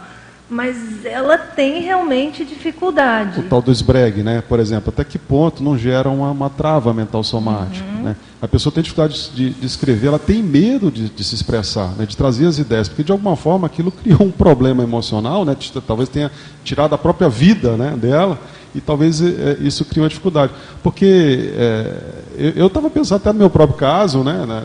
[0.50, 3.40] mas ela tem realmente dificuldade.
[3.40, 4.42] O tal do esbregue, né?
[4.42, 7.86] Por exemplo, até que ponto não gera uma, uma trava mental somática?
[7.86, 8.04] Uhum.
[8.04, 8.16] Né?
[8.42, 12.06] A pessoa tem dificuldade de, de escrever, ela tem medo de, de, se expressar, né?
[12.06, 15.56] de trazer as ideias, porque de alguma forma aquilo criou um problema emocional, né?
[15.86, 16.32] talvez tenha
[16.64, 18.40] tirado a própria vida né, dela,
[18.74, 20.54] e talvez é, isso crie uma dificuldade.
[20.84, 24.62] Porque é, eu estava pensando até no meu próprio caso, né, na,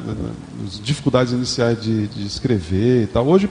[0.62, 3.26] nas dificuldades iniciais de, de escrever e tal.
[3.26, 3.48] Hoje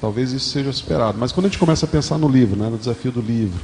[0.00, 1.18] Talvez isso seja superado.
[1.18, 3.58] Mas quando a gente começa a pensar no livro, né, no desafio do livro,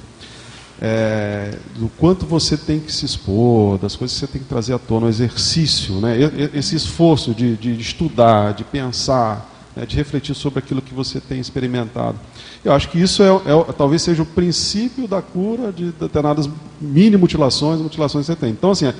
[0.80, 4.74] é, do quanto você tem que se expor, das coisas que você tem que trazer
[4.74, 6.16] à tona, o exercício, né,
[6.52, 11.40] esse esforço de, de estudar, de pensar, né, de refletir sobre aquilo que você tem
[11.40, 12.18] experimentado.
[12.64, 16.48] Eu acho que isso é, é, talvez seja o princípio da cura de determinadas
[16.80, 18.50] mini mutilações, mutilações que você tem.
[18.50, 18.92] Então, assim,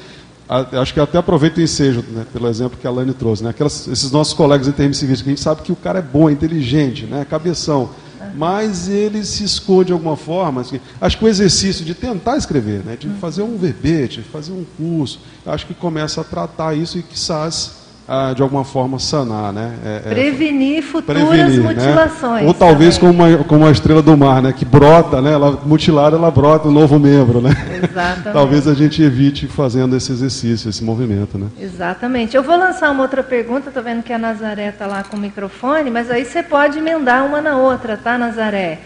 [0.49, 3.87] acho que até aproveito o ensejo, né, pelo exemplo que a Lani trouxe, né, aquelas,
[3.89, 7.07] esses nossos colegas intermissivistas, que a gente sabe que o cara é bom, é inteligente,
[7.07, 7.91] né, cabeção,
[8.35, 10.63] mas ele se esconde de alguma forma.
[10.63, 14.53] Assim, acho que o exercício de tentar escrever, né, de fazer um verbete, de fazer
[14.53, 19.51] um curso, acho que começa a tratar isso e quizás ah, de alguma forma sanar,
[19.53, 19.75] né?
[19.85, 21.69] É, é, prevenir futuras prevenir, né?
[21.69, 22.43] mutilações.
[22.43, 22.49] Né?
[22.49, 24.53] Ou talvez como uma, como uma estrela do mar, né?
[24.53, 25.33] Que brota, né?
[25.33, 27.51] Ela, mutilada, ela brota um novo membro, né?
[27.83, 28.29] Exatamente.
[28.33, 31.47] talvez a gente evite fazendo esse exercício, esse movimento, né?
[31.59, 32.37] Exatamente.
[32.37, 35.21] Eu vou lançar uma outra pergunta, estou vendo que a Nazaré está lá com o
[35.21, 38.81] microfone, mas aí você pode emendar uma na outra, tá, Nazaré?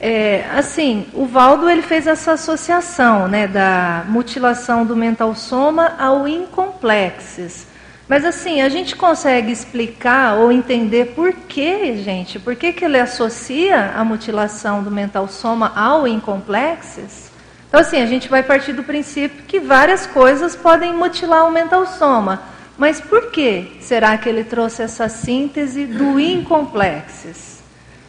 [0.00, 6.26] É, assim, o Valdo ele fez essa associação, né, da mutilação do mental soma ao
[6.26, 7.73] incomplexes.
[8.08, 12.98] Mas assim, a gente consegue explicar ou entender por que, gente, por que, que ele
[12.98, 17.30] associa a mutilação do mental soma ao incomplexes?
[17.68, 21.86] Então, assim, a gente vai partir do princípio que várias coisas podem mutilar o mental
[21.86, 22.42] soma.
[22.76, 27.53] Mas por que será que ele trouxe essa síntese do incomplexes?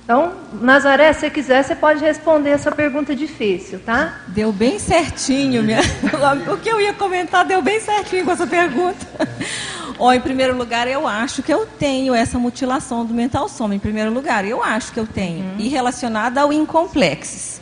[0.05, 4.19] Então, Nazaré, se quiser, você pode responder essa pergunta difícil, tá?
[4.27, 5.63] Deu bem certinho.
[5.63, 5.79] Minha...
[6.53, 9.03] o que eu ia comentar deu bem certinho com essa pergunta.
[9.97, 13.73] Ó, em primeiro lugar, eu acho que eu tenho essa mutilação do mental soma.
[13.73, 15.43] Em primeiro lugar, eu acho que eu tenho.
[15.43, 15.55] Uhum.
[15.57, 17.59] E relacionada ao incomplexes.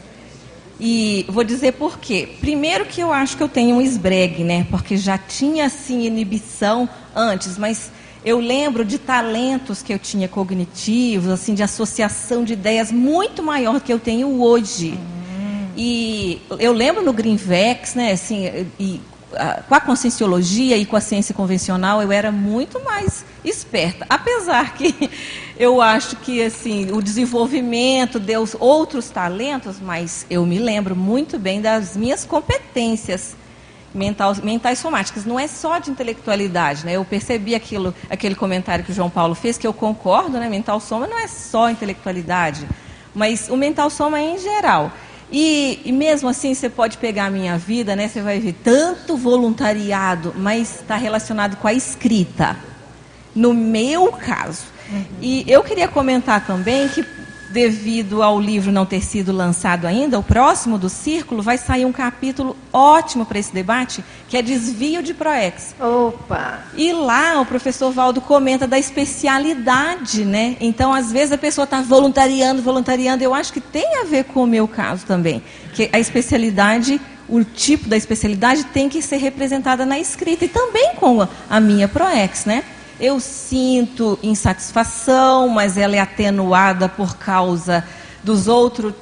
[0.78, 2.28] E vou dizer por quê.
[2.42, 4.68] Primeiro que eu acho que eu tenho um esbregue, né?
[4.70, 7.90] Porque já tinha, assim, inibição antes, mas
[8.26, 13.82] eu lembro de talentos que eu tinha cognitivos, assim, de associação de ideias muito maior
[13.82, 14.92] que eu tenho hoje.
[14.92, 15.68] Uhum.
[15.76, 19.02] E eu lembro no Greenvex, né, assim, e
[19.68, 24.06] com a conscienciologia e com a ciência convencional eu era muito mais esperta.
[24.10, 25.10] Apesar que
[25.58, 31.62] eu acho que assim o desenvolvimento deu outros talentos, mas eu me lembro muito bem
[31.62, 33.36] das minhas competências
[33.94, 35.26] mentais, mentais somáticas.
[35.26, 36.94] Não é só de intelectualidade, né?
[36.94, 40.50] Eu percebi aquilo, aquele comentário que o João Paulo fez, que eu concordo, né?
[40.50, 42.68] Mental soma não é só intelectualidade,
[43.14, 44.92] mas o mental soma é em geral.
[45.32, 48.08] E, e, mesmo assim, você pode pegar a minha vida, né?
[48.08, 52.56] Você vai ver tanto voluntariado, mas está relacionado com a escrita.
[53.34, 54.66] No meu caso.
[54.92, 55.06] Uhum.
[55.22, 57.04] E eu queria comentar também que
[57.54, 61.92] devido ao livro não ter sido lançado ainda, o próximo do Círculo vai sair um
[61.92, 65.76] capítulo ótimo para esse debate, que é desvio de ProEx.
[65.80, 66.62] Opa!
[66.76, 70.58] E lá o professor Valdo comenta da especialidade, né?
[70.60, 73.24] Então, às vezes a pessoa está voluntariando, voluntariando.
[73.24, 77.44] Eu acho que tem a ver com o meu caso também, que a especialidade o
[77.44, 82.46] tipo da especialidade tem que ser representada na escrita e também com a minha ProEx,
[82.46, 82.64] né?
[83.00, 87.84] Eu sinto insatisfação, mas ela é atenuada por causa
[88.24, 88.94] dos outros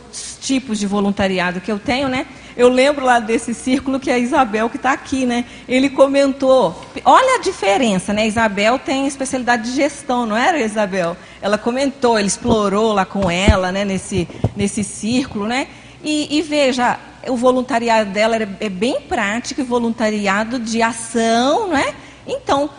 [0.42, 2.26] tipos de voluntariado que eu tenho, né?
[2.58, 5.46] Eu lembro lá desse círculo que é a Isabel que está aqui, né?
[5.68, 8.28] Ele comentou, olha a diferença, né?
[8.28, 11.16] Isabel tem especialidade de gestão, não era, Isabel?
[11.42, 13.86] Ela comentou, ele explorou lá com ela, né?
[13.86, 15.68] Nesse, nesse círculo, né?
[16.04, 21.94] E, e veja, o voluntariado dela é, é bem prático, voluntariado de ação, não é?
[22.28, 22.70] Então,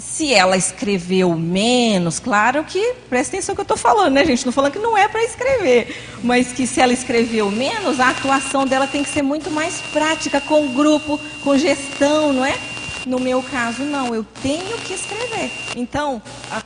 [0.00, 4.38] se ela escreveu menos, claro que, presta atenção que eu estou falando, né, gente?
[4.38, 8.66] Estou falando que não é para escrever, mas que se ela escreveu menos, a atuação
[8.66, 12.58] dela tem que ser muito mais prática, com grupo, com gestão, não é?
[13.06, 15.50] No meu caso, não, eu tenho que escrever.
[15.74, 16.20] Então,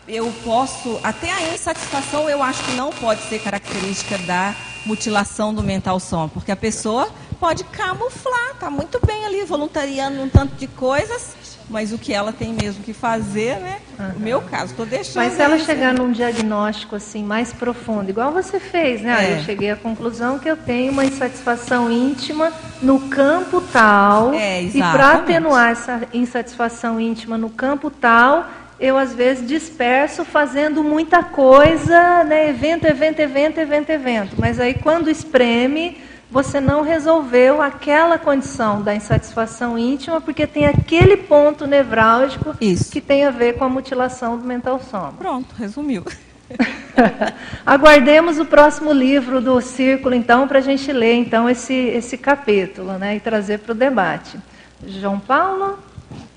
[0.08, 5.62] eu posso, até a insatisfação eu acho que não pode ser característica da mutilação do
[5.62, 10.66] mental som, porque a pessoa pode camuflar, está muito bem ali, voluntariando um tanto de
[10.66, 11.34] coisas,
[11.68, 13.78] mas o que ela tem mesmo que fazer, né?
[13.98, 14.10] Uhum.
[14.16, 15.16] O meu caso, estou deixando.
[15.16, 19.32] Mas se ela chegar num diagnóstico assim mais profundo, igual você fez, né?
[19.32, 19.38] É.
[19.38, 24.34] Eu cheguei à conclusão que eu tenho uma insatisfação íntima no campo tal.
[24.34, 28.46] É, e para atenuar essa insatisfação íntima no campo tal,
[28.78, 32.50] eu às vezes disperso fazendo muita coisa, né?
[32.50, 34.36] Evento, evento, evento, evento, evento.
[34.38, 35.96] Mas aí quando espreme
[36.34, 42.90] você não resolveu aquela condição da insatisfação íntima, porque tem aquele ponto nevrálgico Isso.
[42.90, 45.12] que tem a ver com a mutilação do mental soma.
[45.12, 46.02] Pronto, resumiu.
[47.64, 52.94] Aguardemos o próximo livro do Círculo, então, para a gente ler então esse, esse capítulo
[52.94, 54.36] né, e trazer para o debate.
[54.84, 55.78] João Paulo?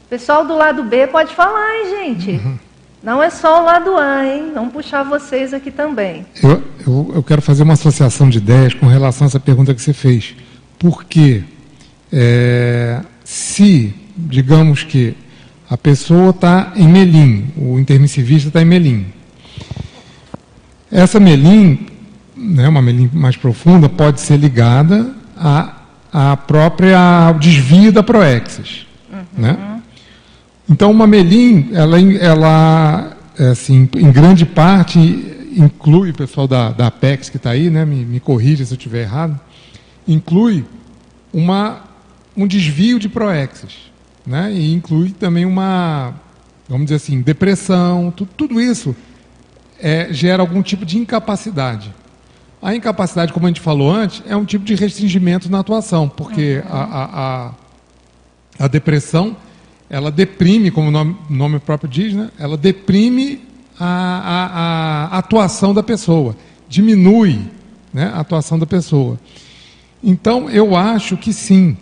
[0.07, 2.31] Pessoal do lado B pode falar, hein, gente?
[2.33, 2.59] Uhum.
[3.01, 4.51] Não é só o lado A, hein?
[4.53, 6.25] Vamos puxar vocês aqui também.
[6.41, 9.81] Eu, eu, eu, quero fazer uma associação de ideias com relação a essa pergunta que
[9.81, 10.35] você fez.
[10.79, 11.43] Porque
[12.11, 15.15] é, se, digamos que
[15.69, 19.05] a pessoa está em Melim, o intermissivista está em Melim.
[20.91, 21.85] Essa Melim,
[22.35, 25.75] né, uma Melim mais profunda, pode ser ligada à,
[26.11, 28.87] à própria, ao desvio da proexis.
[29.11, 29.25] Uhum.
[29.37, 29.76] Né?
[30.69, 34.99] Então, uma Melim, ela, ela é, assim, em grande parte,
[35.55, 38.77] inclui, o pessoal da, da Apex que está aí, né, me, me corrija se eu
[38.77, 39.39] estiver errado,
[40.05, 40.65] inclui
[41.33, 41.83] uma,
[42.35, 43.87] um desvio de proexes.
[44.25, 46.13] Né, e inclui também uma,
[46.67, 48.93] vamos dizer assim, depressão, tudo, tudo isso
[49.79, 51.93] é, gera algum tipo de incapacidade.
[52.61, 56.61] A incapacidade, como a gente falou antes, é um tipo de restringimento na atuação, porque
[56.69, 57.05] a, a,
[57.45, 57.51] a,
[58.65, 59.37] a depressão
[59.89, 62.29] ela deprime, como o nome, nome próprio diz, né?
[62.37, 63.41] ela deprime
[63.79, 66.35] a, a, a, atuação da pessoa,
[66.67, 67.39] diminui
[67.93, 68.11] né?
[68.13, 69.19] a atuação da pessoa.
[70.03, 71.77] Então, eu acho que sim.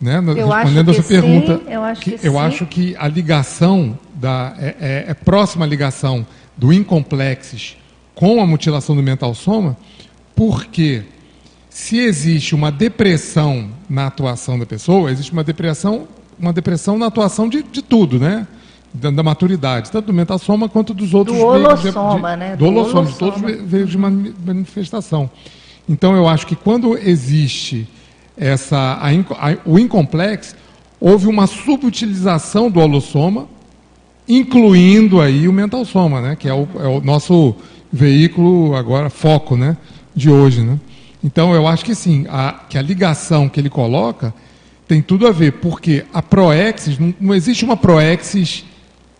[0.00, 0.18] Né?
[0.18, 3.98] Eu Respondendo a sua pergunta, sim, eu, acho que, que eu acho que a ligação,
[4.14, 7.76] da, é, é, é próxima ligação do incomplexes
[8.14, 9.76] com a mutilação do mental soma,
[10.36, 11.02] porque
[11.70, 16.06] se existe uma depressão na atuação da pessoa, existe uma depressão
[16.38, 18.46] uma depressão na atuação de, de tudo, né?
[18.92, 22.50] Da, da, maturidade, tanto do mental soma quanto dos outros do holossoma, de, né?
[22.56, 25.28] Do, do holossoma, de todos veios de manifestação.
[25.88, 27.88] Então, eu acho que quando existe
[28.36, 30.54] essa, a, a, o incomplexo,
[31.00, 33.48] houve uma subutilização do holossoma,
[34.28, 36.36] incluindo aí o mental soma, né?
[36.36, 37.54] Que é o, é o nosso
[37.92, 39.76] veículo agora, foco, né?
[40.14, 40.78] De hoje, né?
[41.22, 44.32] Então, eu acho que sim, a, que a ligação que ele coloca
[44.86, 48.64] tem tudo a ver, porque a proexis, não, não existe uma proexis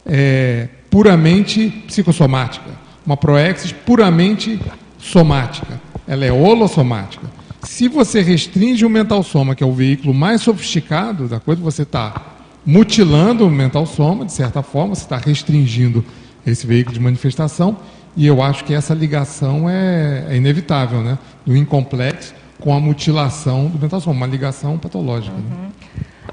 [0.04, 2.70] é, puramente psicossomática,
[3.06, 4.60] uma proexis puramente
[4.98, 5.80] somática.
[6.06, 7.26] Ela é holossomática.
[7.62, 11.82] Se você restringe o mental soma, que é o veículo mais sofisticado da coisa, você
[11.82, 16.04] está mutilando o mental soma, de certa forma, você está restringindo
[16.46, 17.76] esse veículo de manifestação,
[18.16, 21.18] e eu acho que essa ligação é, é inevitável, né?
[21.44, 25.36] Do incomplexo com a mutilação do mental uma ligação patológica.
[25.36, 25.42] Né?
[25.52, 25.62] Uhum.
[25.64, 25.72] Né?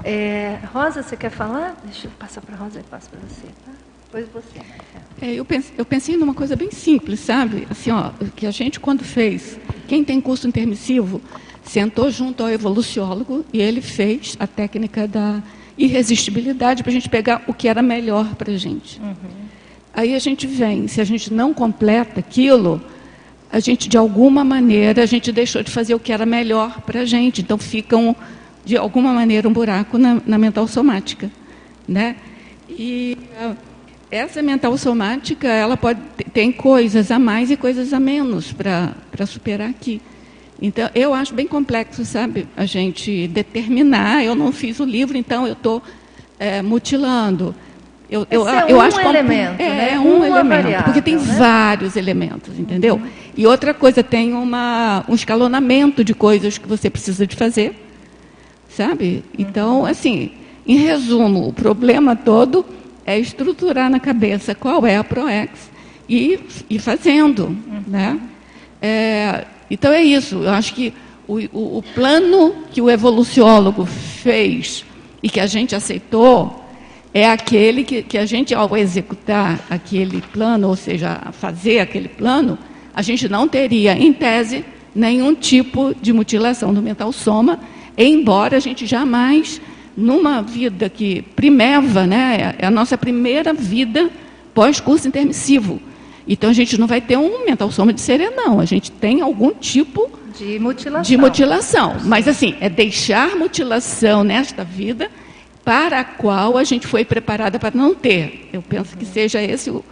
[0.02, 1.76] É, Rosa, você quer falar?
[1.84, 3.48] Deixa eu passar para a Rosa e passo para você.
[3.66, 3.72] Tá?
[4.06, 4.58] Depois você.
[5.20, 7.68] É, eu, pensei, eu pensei numa coisa bem simples, sabe?
[7.70, 11.20] Assim, ó, que a gente, quando fez, quem tem curso intermissivo,
[11.62, 15.42] sentou junto ao evoluciólogo e ele fez a técnica da
[15.76, 18.98] irresistibilidade para a gente pegar o que era melhor para a gente.
[19.02, 19.14] Uhum.
[19.92, 22.80] Aí a gente vem, se a gente não completa aquilo,
[23.52, 27.00] a gente, de alguma maneira, a gente deixou de fazer o que era melhor para
[27.00, 27.42] a gente.
[27.42, 28.14] Então, fica, um,
[28.64, 31.30] de alguma maneira, um buraco na, na mental somática.
[31.86, 32.16] Né?
[32.66, 33.54] E uh,
[34.10, 36.00] essa mental somática, ela pode
[36.32, 40.00] tem coisas a mais e coisas a menos para superar aqui.
[40.60, 44.24] Então, eu acho bem complexo, sabe, a gente determinar.
[44.24, 45.82] Eu não fiz o livro, então eu estou
[46.38, 47.54] é, mutilando.
[48.08, 49.92] Eu, eu, é eu um acho elemento, é, né?
[49.94, 51.34] é um elemento, variável, porque tem né?
[51.36, 52.96] vários elementos, entendeu?
[52.96, 53.21] Uhum.
[53.36, 57.74] E outra coisa, tem uma, um escalonamento de coisas que você precisa de fazer,
[58.68, 59.24] sabe?
[59.38, 60.32] Então, assim,
[60.66, 62.64] em resumo, o problema todo
[63.06, 65.70] é estruturar na cabeça qual é a PROEX
[66.08, 67.56] e ir fazendo,
[67.86, 68.20] né?
[68.80, 70.42] É, então é isso.
[70.42, 70.92] Eu acho que
[71.26, 74.84] o, o, o plano que o evoluciólogo fez
[75.22, 76.62] e que a gente aceitou
[77.14, 82.58] é aquele que, que a gente, ao executar aquele plano, ou seja, fazer aquele plano,
[82.94, 84.64] a gente não teria, em tese,
[84.94, 87.60] nenhum tipo de mutilação do mental soma,
[87.96, 89.60] embora a gente jamais,
[89.96, 94.10] numa vida que primeva, né, é a nossa primeira vida
[94.54, 95.80] pós-curso intermissivo.
[96.26, 99.52] Então a gente não vai ter um mental soma de serenão, a gente tem algum
[99.52, 101.02] tipo de mutilação.
[101.02, 101.96] De mutilação.
[102.04, 105.10] Mas assim, é deixar mutilação nesta vida
[105.64, 108.48] para a qual a gente foi preparada para não ter.
[108.52, 109.84] Eu penso que seja esse o,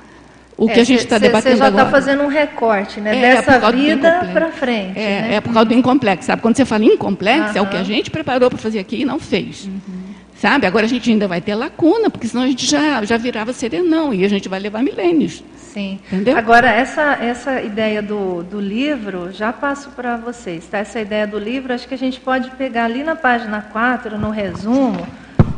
[0.60, 1.70] o é, que a gente está debatendo agora.
[1.70, 3.16] Você já está fazendo um recorte, né?
[3.16, 4.98] É, Dessa vida para frente.
[4.98, 5.34] É, né?
[5.36, 6.42] é por causa do incomplexo, sabe?
[6.42, 7.56] Quando você fala incomplexo, uhum.
[7.56, 9.64] é o que a gente preparou para fazer aqui e não fez.
[9.64, 9.80] Uhum.
[10.36, 10.66] Sabe?
[10.66, 14.12] Agora a gente ainda vai ter lacuna, porque senão a gente já, já virava serenão
[14.12, 15.42] e a gente vai levar milênios.
[15.56, 15.98] Sim.
[16.06, 16.36] Entendeu?
[16.36, 20.66] Agora, essa, essa ideia do, do livro, já passo para vocês.
[20.66, 20.78] Tá?
[20.78, 24.30] Essa ideia do livro, acho que a gente pode pegar ali na página 4, no
[24.30, 25.06] resumo,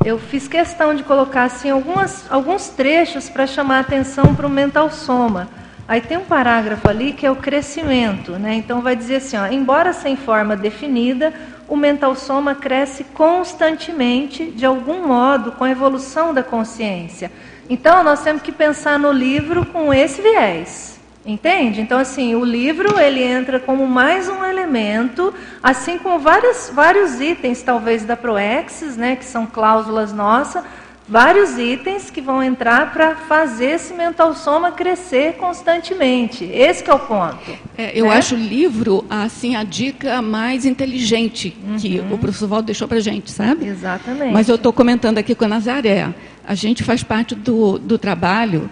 [0.05, 4.51] eu fiz questão de colocar assim, algumas, alguns trechos para chamar a atenção para o
[4.51, 5.49] mental soma.
[5.87, 8.55] Aí tem um parágrafo ali que é o crescimento, né?
[8.55, 11.33] Então vai dizer assim, ó, embora sem forma definida,
[11.69, 17.31] o mental soma cresce constantemente, de algum modo, com a evolução da consciência.
[17.69, 20.92] Então nós temos que pensar no livro com esse viés.
[21.25, 21.81] Entende?
[21.81, 27.63] Então, assim, o livro ele entra como mais um elemento, assim como vários, vários itens,
[27.63, 30.65] talvez, da Proexis, né, que são cláusulas nossas,
[31.09, 36.45] vários itens que vão entrar para fazer esse mental soma crescer constantemente.
[36.45, 37.57] Esse é o ponto.
[37.79, 38.17] É, eu né?
[38.17, 41.77] acho o livro, assim, a dica mais inteligente uhum.
[41.77, 43.67] que o professor Valdo deixou para gente, sabe?
[43.67, 44.33] Exatamente.
[44.33, 46.13] Mas eu estou comentando aqui com a Nazaré.
[46.45, 48.69] A gente faz parte do, do trabalho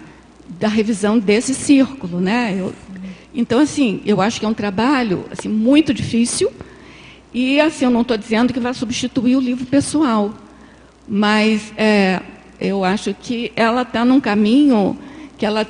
[0.59, 2.57] da revisão desse círculo, né?
[2.59, 2.73] Eu,
[3.35, 6.51] então, assim, eu acho que é um trabalho assim, muito difícil
[7.33, 10.35] e, assim, eu não estou dizendo que vai substituir o livro pessoal,
[11.07, 12.21] mas é,
[12.61, 14.99] eu acho que ela está num caminho
[15.39, 15.67] que ela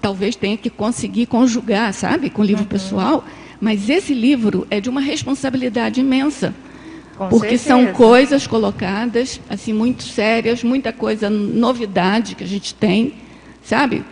[0.00, 2.68] talvez tenha que conseguir conjugar, sabe, com o livro uhum.
[2.68, 3.24] pessoal,
[3.60, 6.54] mas esse livro é de uma responsabilidade imensa.
[7.16, 7.68] Com porque certeza.
[7.68, 13.14] são coisas colocadas assim muito sérias, muita coisa novidade que a gente tem,
[13.62, 14.04] sabe?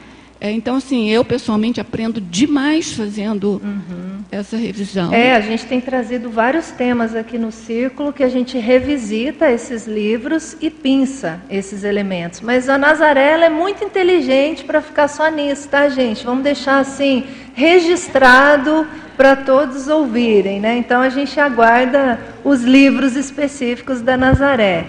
[0.45, 4.24] É, então, assim, eu pessoalmente aprendo demais fazendo uhum.
[4.28, 5.14] essa revisão.
[5.14, 9.86] É, a gente tem trazido vários temas aqui no círculo que a gente revisita esses
[9.86, 12.40] livros e pinça esses elementos.
[12.40, 16.24] Mas a Nazaré é muito inteligente para ficar só nisso, tá, gente?
[16.26, 17.22] Vamos deixar assim
[17.55, 18.84] registrado
[19.16, 20.76] para todos ouvirem, né?
[20.76, 24.86] Então a gente aguarda os livros específicos da Nazaré.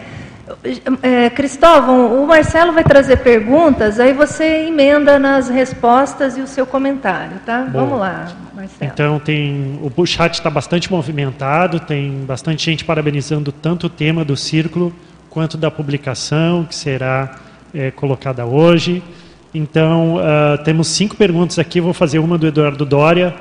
[1.01, 6.65] É, Cristóvão, o Marcelo vai trazer perguntas, aí você emenda nas respostas e o seu
[6.65, 7.61] comentário, tá?
[7.61, 8.91] Bom, Vamos lá, Marcelo.
[8.91, 14.35] Então tem o chat está bastante movimentado, tem bastante gente parabenizando tanto o tema do
[14.35, 14.93] círculo
[15.29, 17.35] quanto da publicação que será
[17.73, 19.01] é, colocada hoje.
[19.53, 21.79] Então uh, temos cinco perguntas aqui.
[21.79, 23.33] vou fazer uma do Eduardo Dória.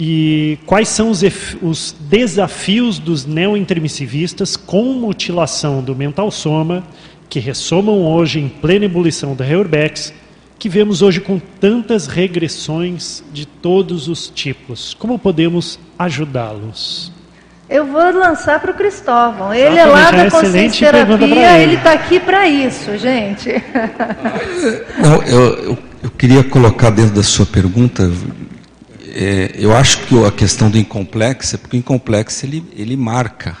[0.00, 1.24] E quais são os,
[1.60, 6.84] os desafios dos neointermissivistas com mutilação do mental soma,
[7.28, 10.14] que ressomam hoje em plena ebulição da Reurbex,
[10.56, 14.94] que vemos hoje com tantas regressões de todos os tipos?
[14.94, 17.12] Como podemos ajudá-los?
[17.68, 19.52] Eu vou lançar para o Cristóvão.
[19.52, 23.50] Ele é lá da é consciência terapia, ele está aqui para isso, gente.
[25.02, 28.10] Não, eu, eu, eu, queria colocar dentro da sua pergunta
[29.14, 33.56] é, eu acho que a questão do incomplexo é porque o incomplexo ele, ele marca.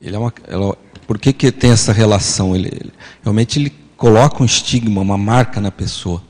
[0.00, 0.76] Ele é uma, ela,
[1.06, 2.54] por que, que tem essa relação?
[2.54, 6.22] Ele, ele, realmente ele coloca um estigma, uma marca na pessoa.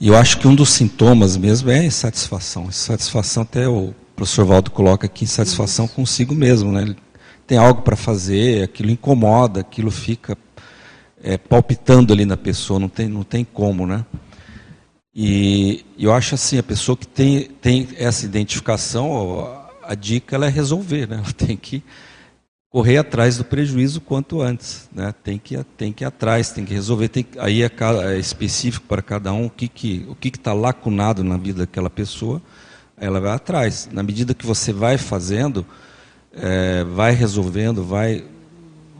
[0.00, 2.64] E eu acho que um dos sintomas mesmo é insatisfação.
[2.64, 5.94] Insatisfação até o professor Valdo coloca aqui, insatisfação Isso.
[5.94, 6.72] consigo mesmo.
[6.72, 6.82] Né?
[6.82, 6.96] Ele
[7.46, 10.36] tem algo para fazer, aquilo incomoda, aquilo fica
[11.22, 14.04] é, palpitando ali na pessoa, não tem, não tem como, né?
[15.14, 21.08] E eu acho assim, a pessoa que tem, tem essa identificação, a dica é resolver,
[21.08, 21.16] né?
[21.24, 21.82] Ela tem que
[22.70, 25.12] correr atrás do prejuízo quanto antes, né?
[25.24, 27.70] Tem que tem que ir atrás, tem que resolver, tem, aí é,
[28.04, 31.90] é, específico para cada um o que que o que está lacunado na vida daquela
[31.90, 32.40] pessoa,
[32.96, 33.88] ela vai atrás.
[33.90, 35.66] Na medida que você vai fazendo,
[36.32, 38.24] é, vai resolvendo, vai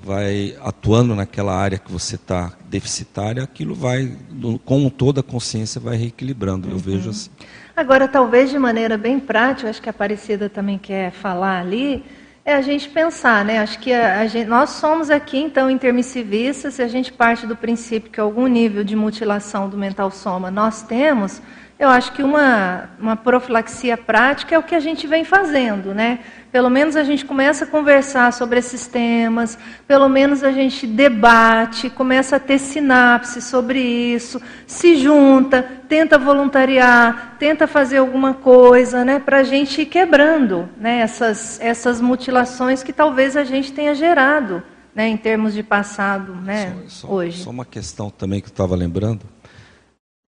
[0.03, 4.17] vai atuando naquela área que você está deficitária, aquilo vai,
[4.65, 6.69] com toda a consciência, vai reequilibrando.
[6.69, 6.79] Eu uhum.
[6.79, 7.31] vejo assim.
[7.77, 12.05] Agora, talvez de maneira bem prática, acho que a Aparecida também quer falar ali,
[12.45, 13.59] É a gente pensar, né?
[13.59, 17.55] Acho que a, a gente, nós somos aqui, então, intermissivistas, se a gente parte do
[17.55, 21.41] princípio que algum nível de mutilação do mental soma nós temos,
[21.81, 26.19] eu acho que uma, uma profilaxia prática é o que a gente vem fazendo, né?
[26.53, 29.59] Pelo menos a gente começa a conversar sobre esses temas,
[29.89, 37.37] pelo menos a gente debate, começa a ter sinapse sobre isso, se junta, tenta voluntariar,
[37.39, 39.19] tenta fazer alguma coisa, né?
[39.19, 40.99] Para a gente ir quebrando né?
[40.99, 44.63] essas, essas mutilações que talvez a gente tenha gerado,
[44.95, 45.09] né?
[45.09, 46.75] Em termos de passado, né?
[46.89, 47.43] Só, só, hoje.
[47.43, 49.40] Só uma questão também que eu estava lembrando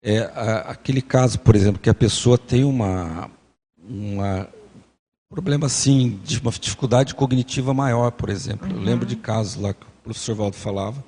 [0.02, 3.30] é a, aquele caso, por exemplo, que a pessoa tem uma,
[3.78, 4.48] uma
[5.32, 8.68] problema assim, de uma dificuldade cognitiva maior, por exemplo.
[8.68, 8.76] Uhum.
[8.76, 11.02] Eu lembro de casos lá que o professor Valdo falava.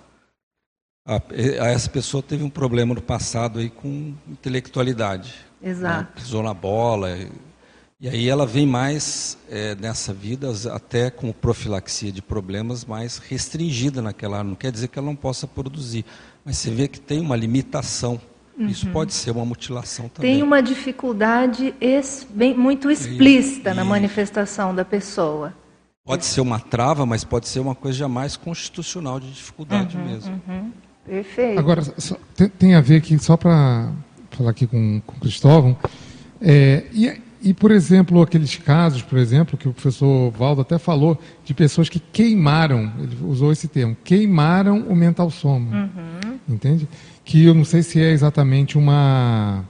[1.07, 5.35] A, a, essa pessoa teve um problema no passado aí com intelectualidade.
[5.61, 5.71] Né?
[5.71, 6.05] Exato.
[6.05, 6.09] Né?
[6.15, 7.11] Pisou na bola.
[7.19, 7.31] E,
[8.01, 14.01] e aí ela vem mais é, nessa vida, até com profilaxia de problemas, mais restringida
[14.01, 14.49] naquela área.
[14.49, 16.05] Não quer dizer que ela não possa produzir,
[16.45, 18.19] mas você vê que tem uma limitação
[18.57, 18.67] Uhum.
[18.69, 20.35] Isso pode ser uma mutilação também.
[20.35, 25.53] Tem uma dificuldade ex, bem, muito explícita e, na manifestação da pessoa.
[26.05, 30.43] Pode ser uma trava, mas pode ser uma coisa jamais constitucional de dificuldade uhum, mesmo.
[30.47, 30.71] Uhum.
[31.05, 31.59] Perfeito.
[31.59, 33.91] Agora, só, tem, tem, a ver aqui, só para
[34.31, 35.77] falar aqui com, com o Cristóvão,
[36.41, 41.19] é, e, e, por exemplo, aqueles casos, por exemplo, que o professor Valdo até falou,
[41.45, 45.77] de pessoas que queimaram, ele usou esse termo, queimaram o mental soma.
[45.77, 46.39] Uhum.
[46.49, 46.89] Entende?
[47.25, 49.65] Que eu não sei se é exatamente uma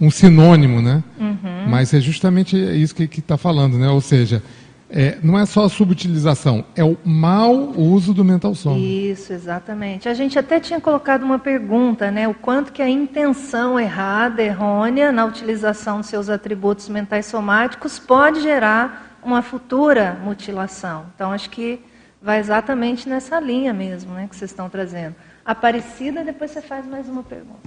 [0.00, 1.04] um sinônimo, né?
[1.18, 1.68] Uhum.
[1.68, 3.88] Mas é justamente isso que está falando, né?
[3.90, 4.42] Ou seja,
[4.88, 8.78] é, não é só a subutilização, é o mau uso do mental soma.
[8.78, 10.08] Isso, exatamente.
[10.08, 12.26] A gente até tinha colocado uma pergunta, né?
[12.26, 18.40] O quanto que a intenção errada, errônea na utilização dos seus atributos mentais somáticos pode
[18.40, 21.06] gerar uma futura mutilação.
[21.14, 21.78] Então, acho que
[22.20, 24.26] vai exatamente nessa linha mesmo, né?
[24.28, 25.14] Que vocês estão trazendo.
[25.50, 27.58] Aparecida, depois você faz mais uma pergunta.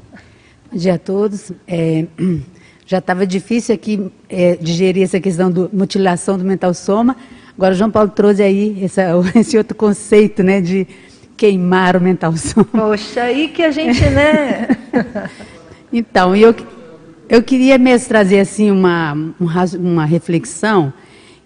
[0.71, 1.51] Bom dia a todos.
[1.67, 2.05] É,
[2.88, 7.17] já estava difícil aqui é, digerir essa questão da mutilação do mental soma.
[7.57, 10.88] Agora o João Paulo trouxe aí essa, esse outro conceito, né, de
[11.36, 12.63] queimar o mental soma.
[12.71, 14.69] Poxa, aí que a gente, né?
[15.91, 16.55] então, eu,
[17.27, 19.13] eu queria mesmo trazer assim uma,
[19.77, 20.93] uma reflexão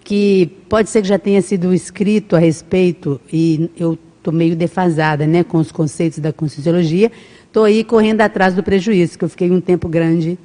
[0.04, 3.98] que pode ser que já tenha sido escrito a respeito e eu
[4.28, 7.10] estou meio defasada né, com os conceitos da Conscienciologia,
[7.46, 10.38] estou aí correndo atrás do prejuízo, que eu fiquei um tempo grande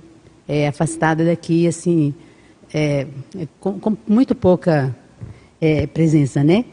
[0.48, 2.14] é, afastada daqui, assim,
[2.74, 3.06] é,
[3.60, 4.96] com, com, muito pouca
[5.60, 6.66] é, presença, né?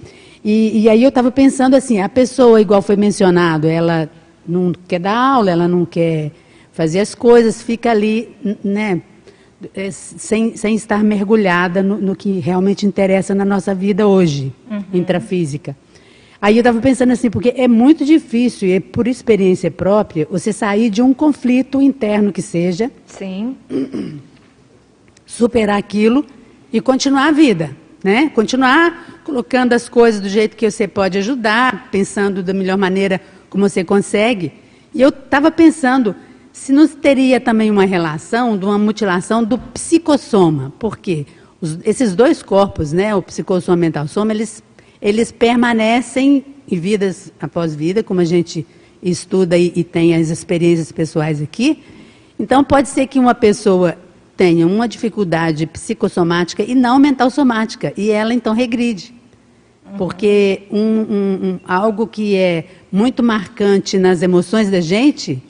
[0.44, 4.08] E, e aí eu estava pensando assim, a pessoa, igual foi mencionado, ela
[4.46, 6.30] não quer dar aula, ela não quer
[6.72, 8.34] fazer as coisas, fica ali,
[8.64, 9.02] né,
[9.74, 14.82] é, sem, sem estar mergulhada no, no que realmente interessa na nossa vida hoje, uhum.
[14.94, 15.76] intrafísica.
[16.42, 20.52] Aí eu estava pensando assim, porque é muito difícil, e é por experiência própria, você
[20.52, 22.90] sair de um conflito interno que seja.
[23.06, 23.56] Sim.
[25.26, 26.24] Superar aquilo
[26.72, 27.76] e continuar a vida.
[28.02, 28.30] Né?
[28.30, 33.20] Continuar colocando as coisas do jeito que você pode ajudar, pensando da melhor maneira
[33.50, 34.52] como você consegue.
[34.94, 36.16] E eu estava pensando
[36.52, 40.72] se não teria também uma relação de uma mutilação do psicossoma.
[40.78, 41.26] Por quê?
[41.60, 44.62] Os, esses dois corpos, né, o psicossoma e o mental soma, eles
[45.00, 48.66] eles permanecem em vidas após vida, como a gente
[49.02, 51.82] estuda e, e tem as experiências pessoais aqui.
[52.38, 53.96] Então, pode ser que uma pessoa
[54.36, 59.14] tenha uma dificuldade psicossomática e não mental somática, e ela então regride.
[59.98, 65.42] Porque um, um, um, algo que é muito marcante nas emoções da gente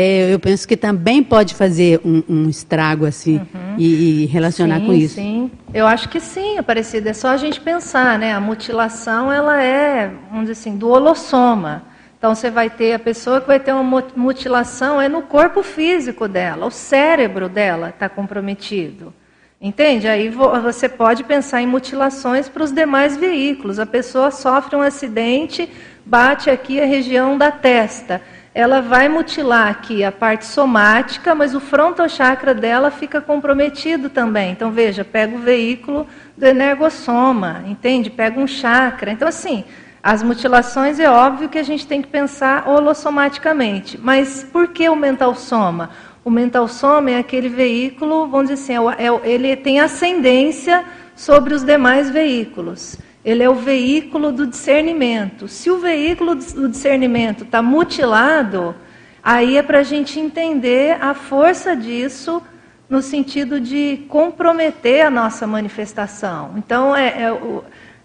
[0.00, 3.74] é, eu penso que também pode fazer um, um estrago assim uhum.
[3.76, 5.14] e, e, relacionar sim, com isso.
[5.16, 7.10] Sim, eu acho que sim, Aparecida.
[7.10, 8.32] É só a gente pensar, né?
[8.32, 11.82] A mutilação ela é, vamos dizer assim, do holossoma.
[12.16, 16.28] Então você vai ter a pessoa que vai ter uma mutilação é no corpo físico
[16.28, 19.12] dela, o cérebro dela está comprometido.
[19.60, 20.06] Entende?
[20.06, 23.80] Aí você pode pensar em mutilações para os demais veículos.
[23.80, 25.68] A pessoa sofre um acidente,
[26.06, 28.22] bate aqui a região da testa
[28.58, 34.50] ela vai mutilar aqui a parte somática, mas o frontochakra dela fica comprometido também.
[34.50, 38.10] Então, veja, pega o veículo do energossoma, entende?
[38.10, 39.12] Pega um chakra.
[39.12, 39.62] Então, assim,
[40.02, 43.96] as mutilações é óbvio que a gente tem que pensar holossomaticamente.
[43.96, 45.90] Mas por que o mental soma?
[46.24, 50.84] O mental soma é aquele veículo, vamos dizer assim, é, é, ele tem ascendência
[51.14, 52.98] sobre os demais veículos
[53.28, 55.48] ele é o veículo do discernimento.
[55.48, 58.74] Se o veículo do discernimento está mutilado,
[59.22, 62.42] aí é para a gente entender a força disso
[62.88, 66.54] no sentido de comprometer a nossa manifestação.
[66.56, 67.38] Então, é, é,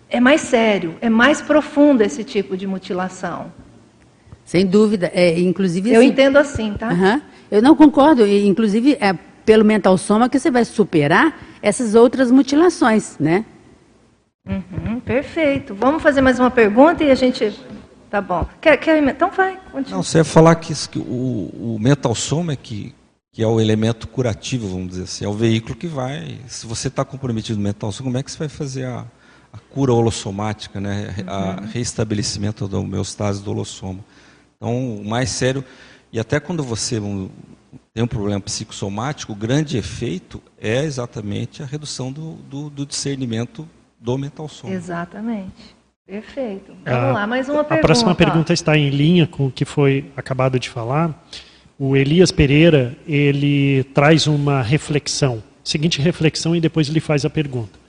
[0.10, 3.50] é mais sério, é mais profundo esse tipo de mutilação.
[4.44, 5.10] Sem dúvida.
[5.14, 6.90] É, inclusive, Eu assim, entendo assim, tá?
[6.90, 7.22] Aham.
[7.50, 8.28] Eu não concordo.
[8.28, 13.46] Inclusive, é pelo mental soma que você vai superar essas outras mutilações, né?
[14.46, 15.74] Uhum, perfeito.
[15.74, 17.58] Vamos fazer mais uma pergunta e a gente.
[18.10, 18.48] Tá bom.
[18.62, 19.02] Quer, quer...
[19.02, 19.98] Então vai, continua.
[19.98, 22.94] Não, você ia falar que, o, o mental soma é que,
[23.32, 26.40] que é o elemento curativo, vamos dizer assim, é o veículo que vai.
[26.48, 29.06] Se você está comprometido no mental soma, como é que você vai fazer a,
[29.52, 31.16] a cura holossomática, né?
[31.26, 34.04] A reestabelecimento da homeostase do holossoma?
[34.58, 35.64] Então, o mais sério,
[36.12, 37.00] e até quando você
[37.94, 43.68] tem um problema psicossomático, o grande efeito é exatamente a redução do, do, do discernimento
[44.04, 44.74] do mental soma.
[44.74, 45.74] Exatamente.
[46.06, 46.76] Perfeito.
[46.86, 47.88] Ah, Vamos lá, mais uma a pergunta.
[47.88, 48.14] próxima ó.
[48.14, 51.26] pergunta está em linha com o que foi acabado de falar.
[51.80, 57.80] O Elias Pereira, ele traz uma reflexão, seguinte reflexão e depois ele faz a pergunta.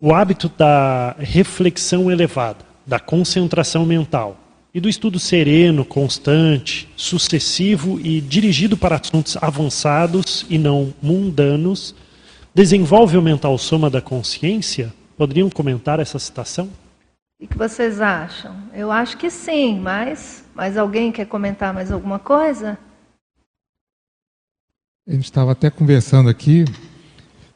[0.00, 4.38] O hábito da reflexão elevada, da concentração mental
[4.72, 11.94] e do estudo sereno, constante, sucessivo e dirigido para assuntos avançados e não mundanos,
[12.54, 14.92] desenvolve o mental soma da consciência?
[15.16, 16.68] Poderiam comentar essa citação?
[17.40, 18.54] O que vocês acham?
[18.74, 22.78] Eu acho que sim, mas, mas alguém quer comentar mais alguma coisa?
[25.08, 26.66] A gente estava até conversando aqui,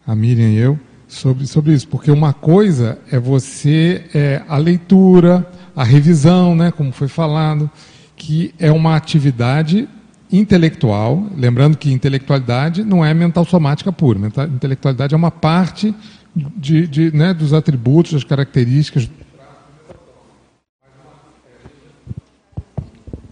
[0.07, 5.47] a Miriam e eu, sobre, sobre isso, porque uma coisa é você, é, a leitura,
[5.77, 7.71] a revisão, né, como foi falado,
[8.17, 9.89] que é uma atividade
[10.33, 15.95] intelectual, lembrando que intelectualidade não é mental somática pura, mental, intelectualidade é uma parte
[16.35, 19.09] de, de, né, dos atributos, das características.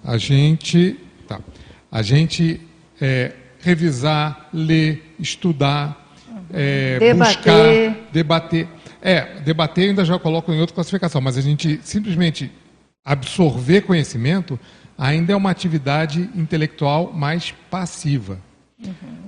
[0.04, 1.40] A gente, tá,
[1.92, 2.60] a gente
[3.00, 6.08] é, revisar, ler, estudar,
[6.52, 7.36] é, Debater.
[7.36, 8.68] buscar, debater.
[9.00, 12.50] É, debater ainda já coloco em outra classificação, mas a gente simplesmente
[13.04, 14.58] absorver conhecimento
[14.96, 18.40] ainda é uma atividade intelectual mais passiva.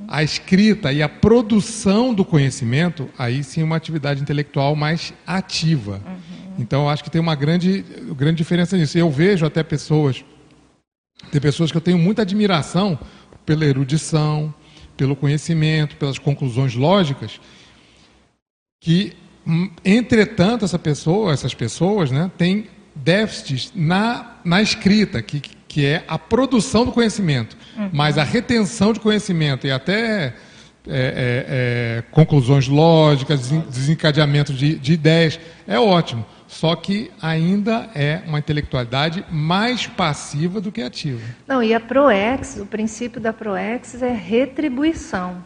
[0.06, 6.00] A escrita e a produção do conhecimento, aí sim é uma atividade intelectual mais ativa.
[6.58, 7.84] Então, eu acho que tem uma grande,
[8.16, 8.98] grande diferença nisso.
[8.98, 10.24] Eu vejo até pessoas,
[11.30, 12.98] tem pessoas que eu tenho muita admiração
[13.46, 14.52] pela erudição,
[14.96, 17.40] pelo conhecimento, pelas conclusões lógicas,
[18.80, 19.14] que,
[19.46, 25.40] hum, entretanto, essa pessoa, essas pessoas, né, têm déficits na, na escrita, que,
[25.70, 27.56] que é a produção do conhecimento,
[27.92, 30.32] mas a retenção de conhecimento e até é,
[30.88, 36.26] é, é, conclusões lógicas, desen- desencadeamento de, de ideias, é ótimo.
[36.48, 41.20] Só que ainda é uma intelectualidade mais passiva do que ativa.
[41.46, 45.36] Não, e a PROEX, o princípio da PROEX é retribuição.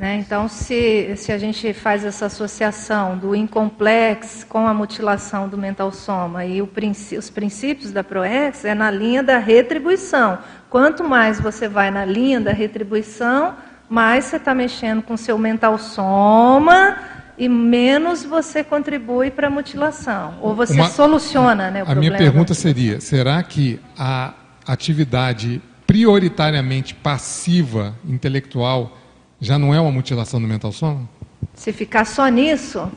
[0.00, 0.16] Né?
[0.16, 5.92] Então, se, se a gente faz essa associação do incomplex com a mutilação do mental
[5.92, 10.38] soma e princ- os princípios da PROEX, é na linha da retribuição.
[10.70, 13.54] Quanto mais você vai na linha da retribuição,
[13.90, 16.96] mais você está mexendo com o seu mental soma
[17.36, 20.32] e menos você contribui para a mutilação.
[20.40, 22.00] Ou você Uma- soluciona né, o A problema.
[22.00, 24.32] minha pergunta seria: será que a
[24.66, 28.96] atividade prioritariamente passiva, intelectual,
[29.40, 31.08] já não é uma mutilação do mental soma?
[31.54, 32.90] Se ficar só nisso?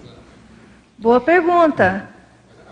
[0.98, 2.10] Boa pergunta.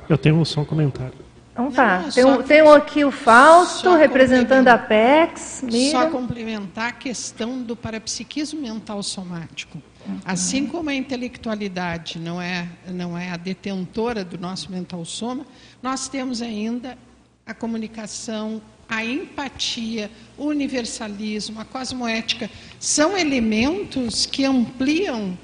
[0.10, 1.14] Eu tenho só um comentário.
[1.54, 2.00] Então tá.
[2.04, 4.78] Não, tem, só- um, tem aqui o Fausto, representando a.
[4.78, 5.64] PEX.
[5.92, 9.82] Só complementar a questão do parapsiquismo mental somático.
[10.26, 15.46] Assim como a intelectualidade não é, não é a detentora do nosso mental soma,
[15.82, 16.98] nós temos ainda
[17.46, 18.62] a comunicação,
[18.92, 22.50] a empatia, o universalismo, a cosmoética.
[22.78, 25.38] São elementos que ampliam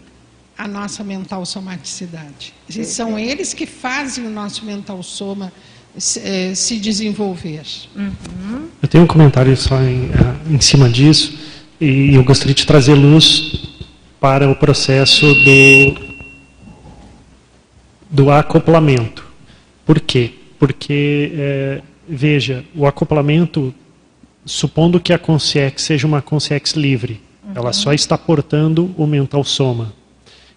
[0.57, 2.53] a nossa mental somaticidade.
[2.67, 5.53] E são eles que fazem o nosso mental soma
[5.97, 7.63] se, eh, se desenvolver.
[8.81, 11.37] Eu tenho um comentário só em, ah, em cima disso
[11.79, 13.65] e eu gostaria de trazer luz
[14.19, 15.95] para o processo do,
[18.09, 19.25] do acoplamento.
[19.85, 20.33] Por quê?
[20.59, 23.73] Porque, eh, veja, o acoplamento,
[24.45, 27.21] supondo que a consciex seja uma consciex livre,
[27.55, 29.93] ela só está portando o mental soma.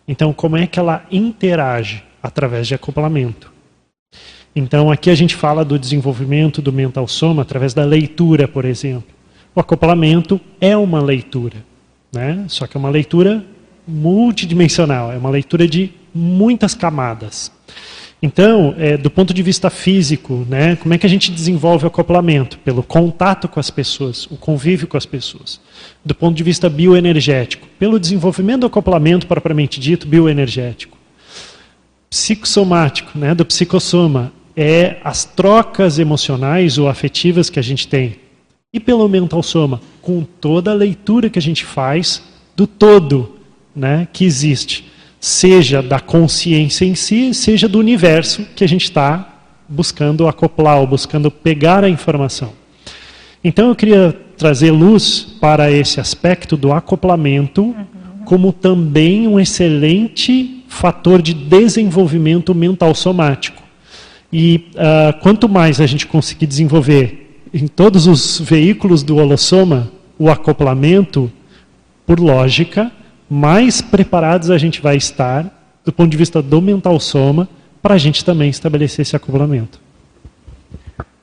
[0.06, 2.02] Então, como é que ela interage?
[2.22, 3.50] Através de acoplamento.
[4.54, 9.08] Então, aqui a gente fala do desenvolvimento do mental soma através da leitura, por exemplo.
[9.54, 11.64] O acoplamento é uma leitura,
[12.12, 12.44] né?
[12.48, 13.44] só que é uma leitura
[13.86, 17.50] multidimensional, é uma leitura de muitas camadas.
[18.22, 21.88] Então, é, do ponto de vista físico, né, como é que a gente desenvolve o
[21.88, 22.58] acoplamento?
[22.58, 25.58] Pelo contato com as pessoas, o convívio com as pessoas.
[26.04, 30.98] Do ponto de vista bioenergético, pelo desenvolvimento do acoplamento propriamente dito bioenergético.
[32.10, 38.16] psicossomático, né, do psicossoma, é as trocas emocionais ou afetivas que a gente tem.
[38.72, 42.22] E pelo mental soma, com toda a leitura que a gente faz
[42.54, 43.36] do todo
[43.74, 44.84] né, que existe,
[45.20, 49.34] seja da consciência em si, seja do universo que a gente está
[49.68, 52.52] buscando acoplar ou buscando pegar a informação.
[53.44, 57.74] Então eu queria trazer luz para esse aspecto do acoplamento uhum.
[58.24, 63.62] como também um excelente fator de desenvolvimento mental somático.
[64.32, 70.30] E uh, quanto mais a gente conseguir desenvolver em todos os veículos do holossoma o
[70.30, 71.30] acoplamento,
[72.06, 72.92] por lógica,
[73.30, 75.46] mais preparados a gente vai estar
[75.84, 77.48] do ponto de vista do mental soma
[77.80, 79.80] para a gente também estabelecer esse acoplamento.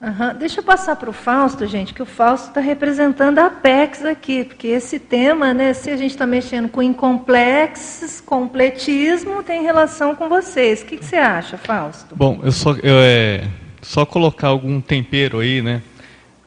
[0.01, 0.38] Uhum.
[0.38, 4.43] Deixa eu passar para o Fausto, gente, que o Fausto está representando a Apex aqui,
[4.43, 10.30] porque esse tema, né, se a gente está mexendo com incomplexos, completismo, tem relação com
[10.30, 10.82] vocês.
[10.82, 12.16] O que, que você acha, Fausto?
[12.16, 13.47] Bom, eu só, eu, é,
[13.82, 15.82] só colocar algum tempero aí, né,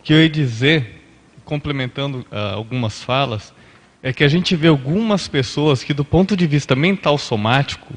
[0.02, 1.02] que eu ia dizer,
[1.44, 3.52] complementando uh, algumas falas,
[4.02, 7.92] é que a gente vê algumas pessoas que, do ponto de vista mental somático,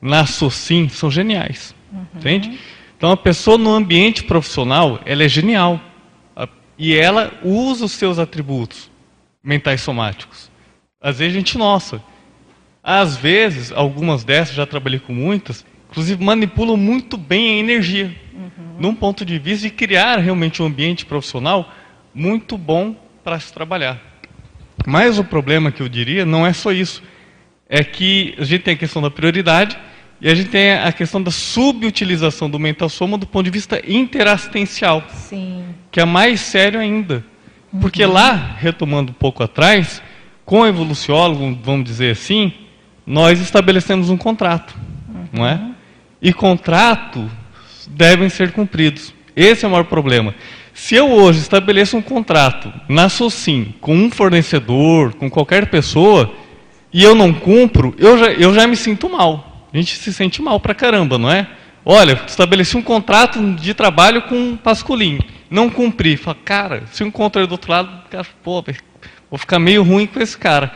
[0.00, 1.74] na SOCIM, são geniais.
[1.92, 2.06] Uhum.
[2.14, 2.58] Entende?
[2.96, 5.80] Então, a pessoa no ambiente profissional, ela é genial.
[6.76, 8.88] E ela usa os seus atributos
[9.42, 10.50] mentais somáticos.
[11.00, 12.02] Às vezes a gente nossa.
[12.82, 18.14] Às vezes, algumas dessas, já trabalhei com muitas, inclusive manipulam muito bem a energia.
[18.32, 18.76] Uhum.
[18.78, 21.72] Num ponto de vista de criar realmente um ambiente profissional
[22.14, 22.94] muito bom
[23.24, 24.07] para se trabalhar.
[24.86, 27.02] Mas o problema que eu diria não é só isso.
[27.68, 29.78] É que a gente tem a questão da prioridade
[30.20, 33.80] e a gente tem a questão da subutilização do mental soma do ponto de vista
[33.86, 35.04] interassistencial.
[35.10, 35.64] Sim.
[35.90, 37.24] Que é mais sério ainda.
[37.72, 37.80] Uhum.
[37.80, 40.02] Porque lá, retomando um pouco atrás,
[40.44, 42.52] com o evoluciólogo, vamos dizer assim,
[43.06, 44.76] nós estabelecemos um contrato.
[45.08, 45.24] Uhum.
[45.32, 45.60] Não é?
[46.20, 47.30] E contratos
[47.88, 49.14] devem ser cumpridos.
[49.36, 50.34] Esse é o maior problema.
[50.78, 56.32] Se eu hoje estabeleço um contrato na SOCIM com um fornecedor, com qualquer pessoa,
[56.92, 59.68] e eu não cumpro, eu já, eu já me sinto mal.
[59.74, 61.48] A gente se sente mal pra caramba, não é?
[61.84, 65.20] Olha, estabeleci um contrato de trabalho com um pasculinho,
[65.50, 66.16] não cumpri.
[66.16, 68.64] Fala, cara, se eu encontro ele do outro lado, cara, pô,
[69.28, 70.72] vou ficar meio ruim com esse cara.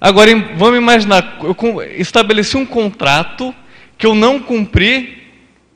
[0.00, 1.56] Agora, vamos imaginar, eu
[1.96, 3.54] estabeleci um contrato
[3.96, 5.22] que eu não cumpri,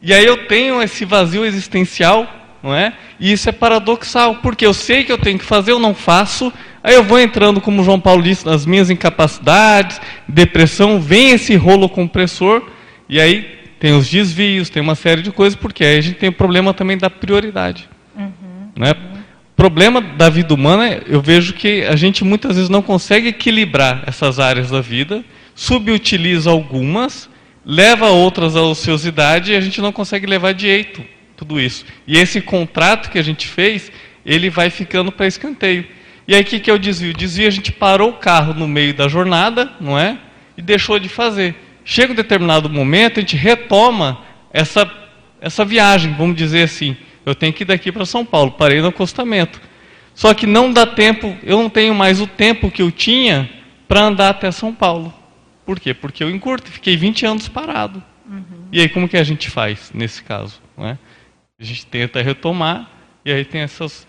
[0.03, 2.93] e aí eu tenho esse vazio existencial, não é?
[3.19, 6.53] E isso é paradoxal, porque eu sei que eu tenho que fazer, eu não faço,
[6.83, 11.57] Aí eu vou entrando, como o João Paulo disse, nas minhas incapacidades, depressão, vem esse
[11.57, 12.63] rolo compressor,
[13.09, 13.43] e aí
[13.81, 16.73] tem os desvios, tem uma série de coisas, porque aí a gente tem o problema
[16.73, 17.89] também da prioridade.
[18.17, 18.93] Uhum, né?
[18.93, 19.19] Uhum.
[19.57, 24.39] Problema da vida humana, eu vejo que a gente muitas vezes não consegue equilibrar essas
[24.39, 27.29] áreas da vida, subutiliza algumas,
[27.67, 31.03] leva outras à ociosidade e a gente não consegue levar direito
[31.39, 31.87] tudo isso.
[32.05, 33.93] E esse contrato que a gente fez,
[34.27, 35.87] ele vai ficando para escanteio.
[36.27, 37.11] E aí o que, que é o desvio?
[37.11, 40.19] O desvio a gente parou o carro no meio da jornada, não é?
[40.57, 41.55] E deixou de fazer.
[41.85, 44.21] Chega um determinado momento, a gente retoma
[44.53, 44.91] essa,
[45.41, 46.97] essa viagem, vamos dizer assim.
[47.25, 49.61] Eu tenho que ir daqui para São Paulo, parei no acostamento.
[50.15, 53.49] Só que não dá tempo, eu não tenho mais o tempo que eu tinha
[53.87, 55.15] para andar até São Paulo.
[55.65, 55.95] Por quê?
[55.95, 58.03] Porque eu encurto, fiquei 20 anos parado.
[58.29, 58.43] Uhum.
[58.73, 60.61] E aí como que a gente faz nesse caso?
[60.77, 60.99] Não é?
[61.61, 62.89] A gente tenta retomar
[63.25, 64.07] e aí tem essas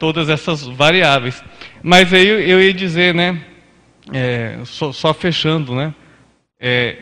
[0.00, 1.42] todas essas variáveis.
[1.80, 3.40] Mas aí eu ia dizer, né,
[4.12, 5.94] é, só, só, fechando, né,
[6.58, 6.96] é,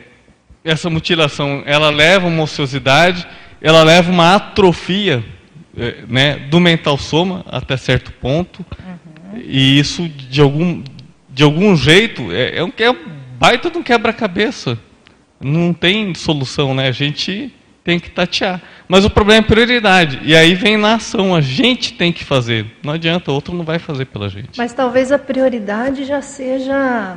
[0.62, 3.26] essa mutilação, ela leva uma ociosidade,
[3.58, 5.24] ela leva uma atrofia
[5.74, 9.40] é, né, do mental soma até certo ponto, uhum.
[9.42, 10.84] e isso de algum,
[11.26, 12.98] de algum jeito é, é um, é um
[13.38, 14.78] baita de um quebra-cabeça.
[15.40, 16.88] Não tem solução, né?
[16.88, 17.50] A gente
[17.84, 18.60] tem que tatear.
[18.88, 20.20] Mas o problema é prioridade.
[20.22, 22.66] E aí vem na ação, a gente tem que fazer.
[22.82, 24.58] Não adianta, outro não vai fazer pela gente.
[24.58, 27.16] Mas talvez a prioridade já seja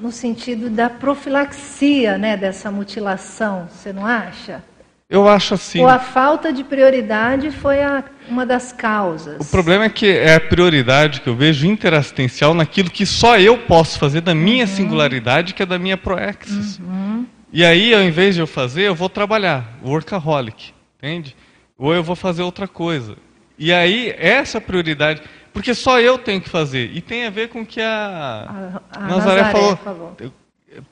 [0.00, 4.62] no sentido da profilaxia, né, dessa mutilação, você não acha?
[5.10, 5.80] Eu acho assim.
[5.80, 9.36] Ou a falta de prioridade foi a, uma das causas.
[9.40, 13.58] O problema é que é a prioridade que eu vejo interassistencial naquilo que só eu
[13.58, 14.70] posso fazer da minha uhum.
[14.70, 16.78] singularidade, que é da minha proexis.
[16.78, 17.26] Uhum.
[17.52, 21.36] E aí, ao invés de eu fazer, eu vou trabalhar, workaholic, entende?
[21.76, 23.16] Ou eu vou fazer outra coisa.
[23.58, 25.22] E aí, essa prioridade,
[25.52, 26.90] porque só eu tenho que fazer.
[26.94, 29.76] E tem a ver com o que a, a, a Nazaré, Nazaré falou.
[29.76, 30.16] falou.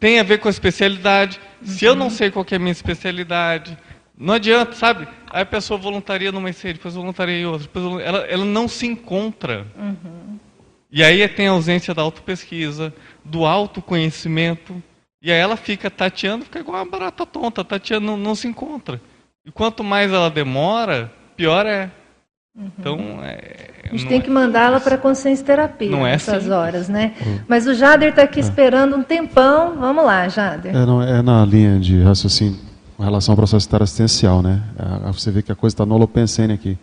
[0.01, 1.41] Tem a ver com a especialidade.
[1.61, 1.69] Uhum.
[1.69, 2.11] Se eu não uhum.
[2.11, 3.79] sei qual é a minha especialidade,
[4.17, 5.07] não adianta, sabe?
[5.31, 7.69] Aí a pessoa voluntaria numa IC, depois voluntaria em outra.
[7.73, 9.65] Depois ela, ela não se encontra.
[9.79, 10.39] Uhum.
[10.91, 12.93] E aí tem a ausência da autopesquisa,
[13.25, 14.83] do autoconhecimento.
[15.21, 19.01] E aí ela fica tateando, fica igual uma barata tonta, tateando, não, não se encontra.
[19.45, 21.91] E quanto mais ela demora, pior é.
[22.57, 22.71] Uhum.
[22.79, 26.51] Então, é, a gente tem é que mandá-la para consciência terapia não é nessas assim.
[26.51, 27.15] horas, né?
[27.25, 27.41] Uhum.
[27.49, 28.43] Mas o Jader está aqui é.
[28.43, 29.77] esperando um tempão.
[29.79, 30.75] Vamos lá, Jader.
[30.75, 32.59] É, não, é na linha de raciocínio
[32.97, 34.63] com relação ao processo assistencial, né?
[35.07, 36.77] É, você vê que a coisa está no holopensene aqui.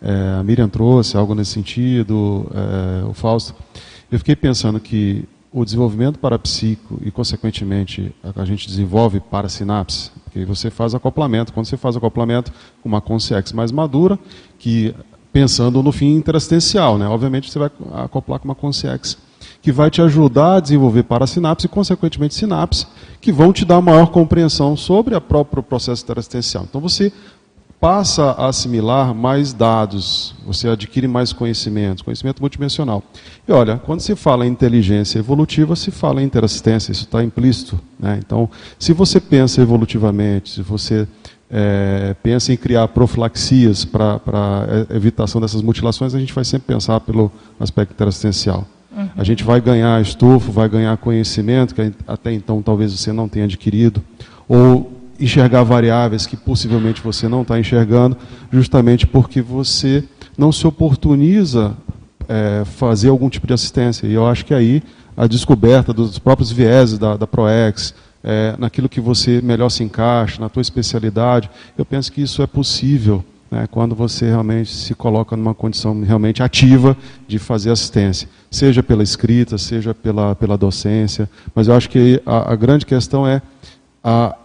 [0.00, 3.54] É, a Miriam trouxe algo nesse sentido, é, o Fausto.
[4.10, 5.24] Eu fiquei pensando que
[5.56, 11.50] o desenvolvimento parapsíquico e, consequentemente, a gente desenvolve para sinapse, porque você faz acoplamento.
[11.50, 12.52] Quando você faz acoplamento
[12.82, 14.18] com uma consciência mais madura,
[14.58, 14.94] que
[15.32, 17.08] pensando no fim interassistencial, né?
[17.08, 19.18] obviamente você vai acoplar com uma consciência
[19.62, 22.86] que vai te ajudar a desenvolver parasinapse e, consequentemente, sinapse,
[23.18, 26.66] que vão te dar maior compreensão sobre o próprio processo interassistencial.
[26.68, 27.10] Então, você
[27.86, 33.00] passa a assimilar mais dados, você adquire mais conhecimento, conhecimento multidimensional.
[33.46, 37.78] E olha, quando se fala em inteligência evolutiva, se fala em interassistência, isso está implícito.
[37.96, 38.18] Né?
[38.26, 41.06] Então, se você pensa evolutivamente, se você
[41.48, 44.20] é, pensa em criar profilaxias para
[44.90, 47.30] evitação dessas mutilações, a gente vai sempre pensar pelo
[47.60, 48.66] aspecto interassistencial.
[48.96, 49.08] Uhum.
[49.16, 53.44] A gente vai ganhar estofo, vai ganhar conhecimento que até então talvez você não tenha
[53.44, 54.02] adquirido,
[54.48, 58.16] ou enxergar variáveis que possivelmente você não está enxergando,
[58.50, 60.04] justamente porque você
[60.36, 61.76] não se oportuniza
[62.28, 64.06] é, fazer algum tipo de assistência.
[64.06, 64.82] E eu acho que aí
[65.16, 70.40] a descoberta dos próprios vieses da, da ProEx, é, naquilo que você melhor se encaixa,
[70.40, 71.48] na tua especialidade,
[71.78, 76.42] eu penso que isso é possível né, quando você realmente se coloca numa condição realmente
[76.42, 76.96] ativa
[77.28, 81.30] de fazer assistência, seja pela escrita, seja pela, pela docência.
[81.54, 83.40] Mas eu acho que a, a grande questão é
[84.08, 84.36] a,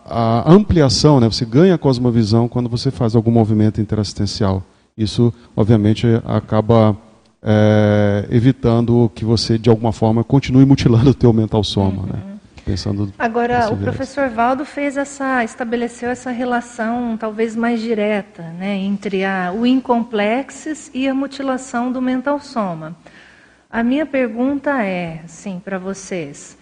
[0.49, 1.29] a ampliação, né?
[1.29, 4.63] você ganha a cosmovisão quando você faz algum movimento interassistencial.
[4.97, 6.97] Isso, obviamente, acaba
[7.43, 12.07] é, evitando que você, de alguma forma, continue mutilando o teu mental soma.
[12.07, 12.13] Né?
[12.13, 12.29] Uhum.
[12.29, 12.31] Né?
[12.65, 19.23] Pensando Agora, o professor Valdo fez essa, estabeleceu essa relação talvez mais direta né, entre
[19.23, 22.95] a, o incomplexes e a mutilação do mental soma.
[23.69, 26.57] A minha pergunta é, sim, para vocês,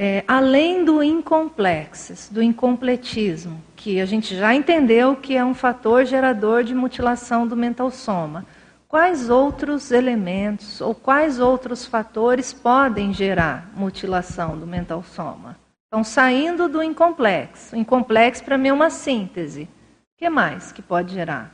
[0.00, 6.04] é, além do incomplexes, do incompletismo, que a gente já entendeu que é um fator
[6.04, 8.46] gerador de mutilação do mental soma,
[8.86, 15.58] quais outros elementos ou quais outros fatores podem gerar mutilação do mental soma?
[15.88, 17.74] Então, saindo do incomplexo.
[17.74, 19.64] O incomplexo, para mim, é uma síntese.
[19.64, 21.52] O que mais que pode gerar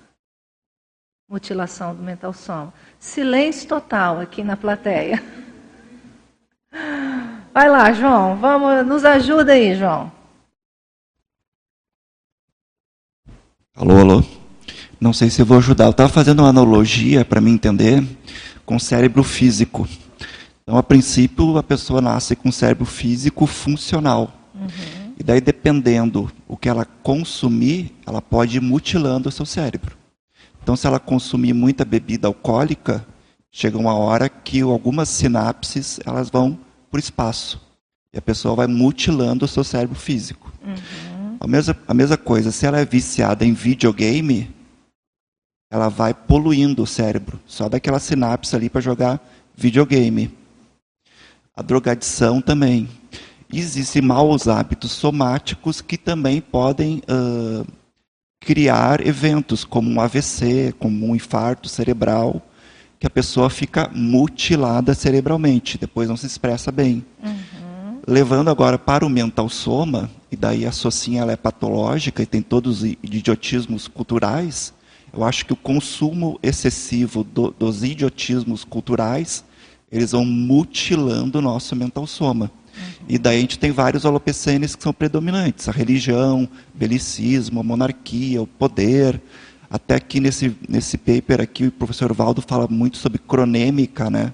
[1.27, 2.75] mutilação do mental soma?
[2.99, 5.23] Silêncio total aqui na plateia.
[7.55, 10.11] Vai lá, João, vamos, nos ajuda aí, João.
[13.77, 14.25] Alô, alô.
[15.01, 15.85] Não sei se eu vou ajudar.
[15.85, 18.05] Eu estava fazendo uma analogia para me entender
[18.67, 19.89] com o cérebro físico.
[20.63, 24.33] Então, a princípio, a pessoa nasce com cérebro físico funcional.
[24.53, 25.15] Uhum.
[25.17, 29.97] E daí, dependendo o que ela consumir, ela pode ir mutilando o seu cérebro.
[30.61, 33.07] Então, se ela consumir muita bebida alcoólica,
[33.49, 36.59] chega uma hora que algumas sinapses elas vão
[36.99, 37.61] o espaço.
[38.13, 40.53] E a pessoa vai mutilando o seu cérebro físico.
[40.65, 41.37] Uhum.
[41.41, 44.51] A, mesma, a mesma coisa, se ela é viciada em videogame,
[45.71, 49.21] ela vai poluindo o cérebro, só daquela sinapse ali para jogar
[49.57, 50.33] videogame.
[51.57, 52.89] A drogadição também.
[53.53, 57.67] Existem maus hábitos somáticos que também podem uh,
[58.41, 62.43] criar eventos, como um AVC, como um infarto cerebral,
[62.99, 67.05] que a pessoa fica mutilada cerebralmente, depois não se expressa bem.
[67.23, 68.01] Uhum.
[68.07, 72.43] Levando agora para o mental soma, e daí a socinha ela é patológica e tem
[72.43, 74.75] todos os idiotismos culturais,
[75.13, 79.45] eu acho que o consumo excessivo do, dos idiotismos culturais,
[79.91, 82.51] eles vão mutilando o nosso mental soma.
[82.77, 83.05] Uhum.
[83.09, 88.43] E daí a gente tem vários holopecenes que são predominantes: a religião, belicismo, a monarquia,
[88.43, 89.21] o poder,
[89.75, 94.33] até aqui nesse, nesse paper aqui, o professor Valdo fala muito sobre cronêmica, né?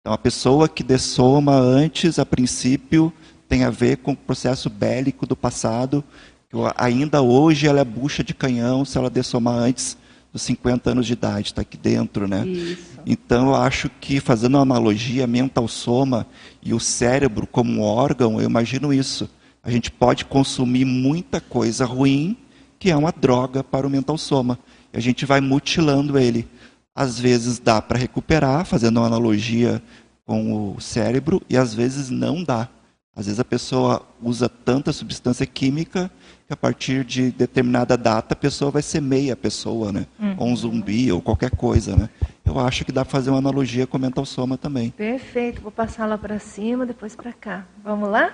[0.00, 3.12] Então, a pessoa que dessoma antes, a princípio,
[3.46, 6.02] tem a ver com o processo bélico do passado,
[6.48, 9.98] que ainda hoje ela é bucha de canhão se ela dessomar antes
[10.32, 12.46] dos 50 anos de idade, está aqui dentro, né?
[12.46, 13.00] Isso.
[13.04, 16.26] Então, eu acho que, fazendo uma analogia, mental soma
[16.62, 19.28] e o cérebro como órgão, eu imagino isso.
[19.62, 22.34] A gente pode consumir muita coisa ruim,
[22.78, 24.58] que é uma droga para o mental soma
[24.92, 26.48] e a gente vai mutilando ele.
[26.94, 29.82] Às vezes dá para recuperar, fazendo uma analogia
[30.26, 32.68] com o cérebro, e às vezes não dá.
[33.14, 36.10] Às vezes a pessoa usa tanta substância química
[36.46, 40.06] que a partir de determinada data a pessoa vai ser meia pessoa, né?
[40.18, 40.34] Uhum.
[40.38, 42.08] Ou um zumbi, ou qualquer coisa, né?
[42.44, 44.90] Eu acho que dá para fazer uma analogia com o mental soma também.
[44.90, 45.60] Perfeito.
[45.60, 47.66] Vou passar lá para cima, depois para cá.
[47.84, 48.32] Vamos lá?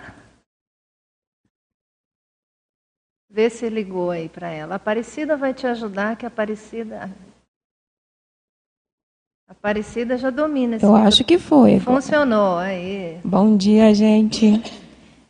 [3.36, 4.72] Vê se ligou aí para ela.
[4.72, 7.10] A Aparecida vai te ajudar, que a Aparecida.
[9.46, 11.78] A Aparecida já domina esse Eu acho que foi.
[11.78, 13.18] Funcionou aí.
[13.22, 14.58] Bom dia, gente.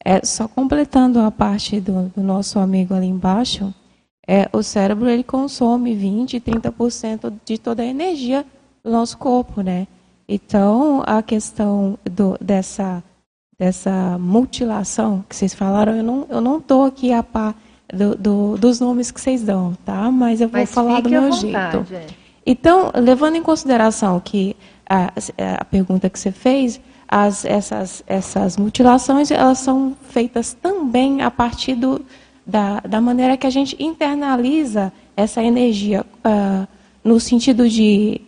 [0.05, 3.75] É, só completando a parte do, do nosso amigo ali embaixo,
[4.25, 8.47] é, o cérebro ele consome 20, 30% de toda a energia
[8.85, 9.89] do nosso corpo, né?
[10.29, 13.03] Então, a questão do, dessa,
[13.59, 17.53] dessa mutilação que vocês falaram, eu não eu não estou aqui a par
[17.93, 20.11] do, do, dos nomes que vocês dão, tá?
[20.11, 21.95] Mas eu vou Mas falar do meu vontade, jeito.
[21.95, 22.07] é.
[22.45, 24.57] Então, levando em consideração que
[24.89, 25.12] a,
[25.59, 31.74] a pergunta que você fez, as, essas, essas mutilações elas são feitas também a partir
[31.74, 32.05] do,
[32.47, 36.66] da, da maneira que a gente internaliza essa energia, ah,
[37.03, 38.20] no sentido de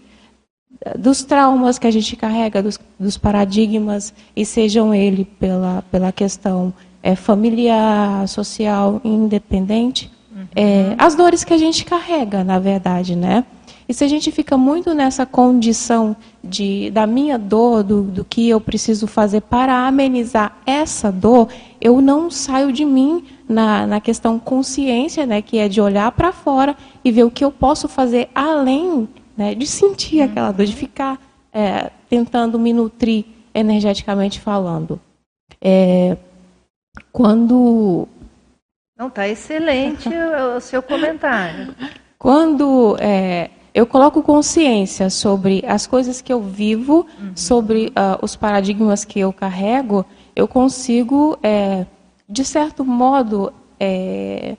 [0.97, 6.73] dos traumas que a gente carrega, dos, dos paradigmas, e sejam ele pela, pela questão
[7.03, 10.11] é, familiar, social, independente,
[10.55, 13.45] é, as dores que a gente carrega, na verdade, né?
[13.89, 18.47] E se a gente fica muito nessa condição de, da minha dor, do, do que
[18.47, 21.49] eu preciso fazer para amenizar essa dor,
[21.81, 26.33] eu não saio de mim na, na questão consciência, né, que é de olhar para
[26.33, 30.77] fora e ver o que eu posso fazer além né, de sentir aquela dor, de
[30.77, 31.19] ficar
[31.51, 33.25] é, tentando me nutrir
[33.55, 35.01] energeticamente falando.
[35.63, 36.15] É,
[37.13, 38.09] quando
[38.97, 41.75] Não, tá excelente o, seu comentário.
[42.19, 49.05] Quando é, eu coloco consciência sobre as coisas que eu vivo, sobre ah, os paradigmas
[49.05, 51.87] que eu carrego, eu consigo, é,
[52.29, 54.57] de certo modo, é,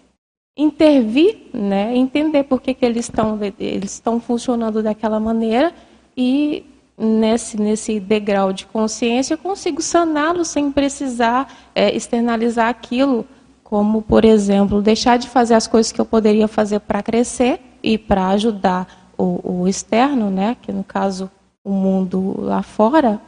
[0.57, 5.73] intervir, né, entender por que, que eles estão eles estão funcionando daquela maneira
[6.15, 6.65] e
[6.99, 13.25] nesse nesse degrau de consciência eu consigo saná-lo sem precisar é, externalizar aquilo
[13.69, 17.99] como, por exemplo, deixar de fazer as coisas que eu poderia fazer para crescer e
[17.99, 21.29] para ajudar o, o, externo, né, que no caso
[21.63, 23.21] o mundo lá fora,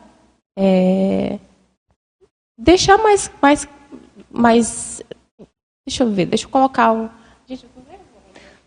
[0.58, 1.38] é,
[2.58, 3.70] deixar mais, mais,
[4.32, 5.04] mais,
[5.86, 7.08] deixa eu ver, deixa eu colocar o,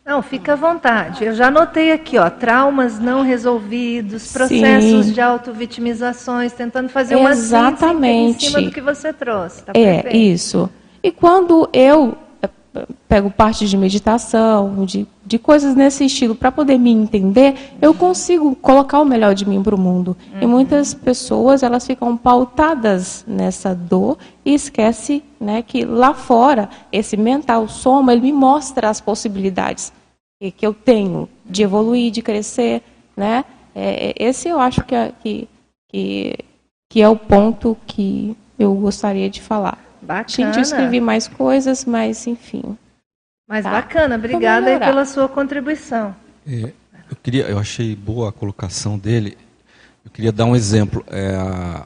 [0.06, 1.24] Não, fica à vontade.
[1.24, 5.12] Eu já anotei aqui, ó, traumas não resolvidos, processos Sim.
[5.12, 8.44] de autovitimizações, tentando fazer uma Exatamente.
[8.44, 9.62] em cima do que você trouxe.
[9.62, 10.16] Tá É, perfeito.
[10.16, 10.68] isso.
[11.02, 16.78] E quando eu eh, pego parte de meditação, de, de coisas nesse estilo, para poder
[16.78, 20.16] me entender, eu consigo colocar o melhor de mim para o mundo.
[20.40, 27.16] E muitas pessoas, elas ficam pautadas nessa dor e esquece né, que lá fora, esse
[27.16, 29.92] mental soma, ele me mostra as possibilidades
[30.38, 32.82] que, eu tenho de evoluir, de crescer.
[33.16, 33.44] Né?
[33.74, 35.48] É, é- esse eu acho que é, que,
[35.88, 36.36] que,
[36.90, 39.78] que é o ponto que eu gostaria de falar.
[40.02, 40.28] Bacana.
[40.28, 42.76] Gente, eu escrevi mais coisas, mas enfim.
[43.46, 43.70] Mas Tá.
[43.70, 46.14] bacana, obrigada aí pela sua contribuição.
[46.46, 46.72] É,
[47.10, 49.36] eu queria, eu achei boa a colocação dele.
[50.04, 51.04] Eu queria dar um exemplo.
[51.08, 51.84] É,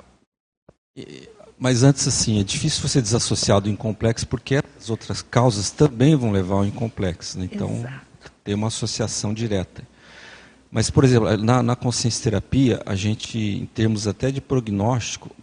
[1.58, 6.30] mas antes, assim, é difícil você desassociar do incomplexo porque as outras causas também vão
[6.30, 7.38] levar ao incomplexo.
[7.38, 7.48] Né?
[7.50, 7.84] Então,
[8.44, 9.82] tem uma associação direta.
[10.70, 15.34] Mas, por exemplo, na, na consciência terapia, a gente, em termos até de prognóstico,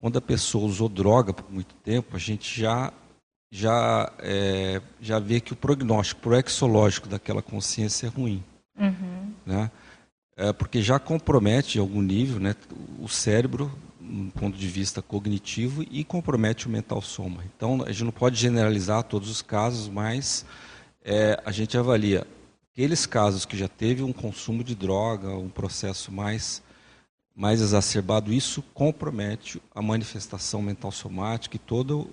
[0.00, 2.92] quando a pessoa usou droga por muito tempo, a gente já
[3.54, 8.42] já é, já vê que o prognóstico proexológico daquela consciência é ruim,
[8.80, 9.30] Uhum.
[9.44, 9.70] né?
[10.34, 12.56] É, porque já compromete em algum nível, né,
[12.98, 17.44] o cérebro do ponto de vista cognitivo e compromete o mental soma.
[17.54, 20.46] Então a gente não pode generalizar todos os casos, mas
[21.04, 22.26] é, a gente avalia
[22.72, 26.62] aqueles casos que já teve um consumo de droga, um processo mais
[27.34, 32.08] mais exacerbado, isso compromete a manifestação mental somática e todo,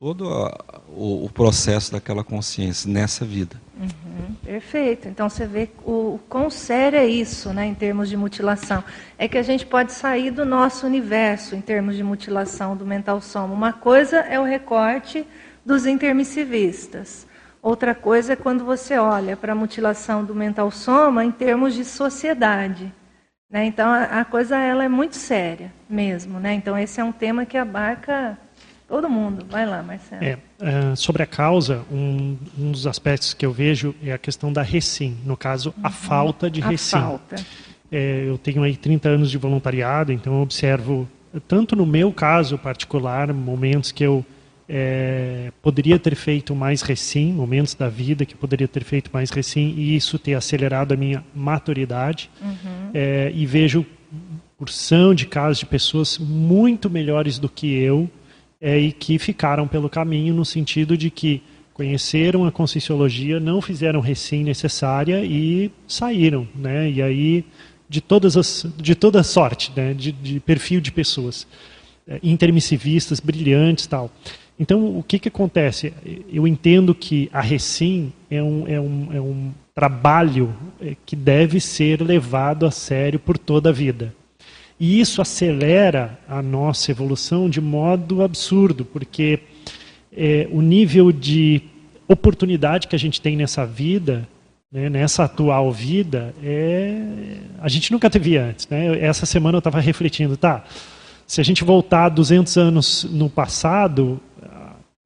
[0.00, 3.60] todo a- o, o processo daquela consciência nessa vida.
[3.78, 5.06] Uhum, perfeito.
[5.06, 8.82] Então você vê o, o quão sério é isso, né, em termos de mutilação.
[9.18, 13.20] É que a gente pode sair do nosso universo em termos de mutilação do mental
[13.20, 13.52] soma.
[13.52, 15.26] Uma coisa é o recorte
[15.66, 17.26] dos intermissivistas.
[17.62, 21.84] Outra coisa é quando você olha para a mutilação do mental soma em termos de
[21.84, 22.90] sociedade.
[23.50, 23.66] Né?
[23.66, 26.40] Então a, a coisa ela é muito séria mesmo.
[26.40, 26.54] Né?
[26.54, 28.38] Então esse é um tema que abarca
[28.90, 29.46] todo mundo.
[29.48, 30.22] Vai lá, Marcelo.
[30.22, 34.52] É, eh, sobre a causa, um, um dos aspectos que eu vejo é a questão
[34.52, 36.66] da recim, no caso, a falta de Uhum.
[36.66, 36.90] A recim.
[36.98, 37.36] falta.
[37.90, 41.08] É, eu tenho aí 30 anos de voluntariado, então eu observo,
[41.46, 44.24] tanto no meu caso particular, momentos que eu
[44.68, 49.70] é, poderia ter feito mais recém, momentos da vida que poderia ter feito mais recém,
[49.76, 52.30] e isso ter acelerado a minha maturidade.
[52.42, 52.90] Uhum.
[52.92, 53.86] É, e vejo
[54.58, 58.08] porção de casos de pessoas muito melhores do que eu
[58.60, 61.42] é, e que ficaram pelo caminho no sentido de que
[61.72, 66.90] conheceram a conscienciologia, não fizeram recém necessária e saíram, né?
[66.90, 67.44] E aí
[67.88, 69.94] de todas as, de toda sorte, né?
[69.94, 71.46] De, de perfil de pessoas,
[72.06, 74.10] é, intermissivistas, brilhantes, tal.
[74.58, 75.94] Então o que que acontece?
[76.30, 81.58] Eu entendo que a recém é um, é um, é um trabalho é, que deve
[81.60, 84.14] ser levado a sério por toda a vida.
[84.80, 89.40] E isso acelera a nossa evolução de modo absurdo, porque
[90.10, 91.60] é, o nível de
[92.08, 94.26] oportunidade que a gente tem nessa vida,
[94.72, 96.98] né, nessa atual vida, é,
[97.60, 98.66] a gente nunca teve antes.
[98.68, 98.98] Né?
[99.00, 100.64] Essa semana eu estava refletindo, tá?
[101.26, 104.18] Se a gente voltar 200 anos no passado,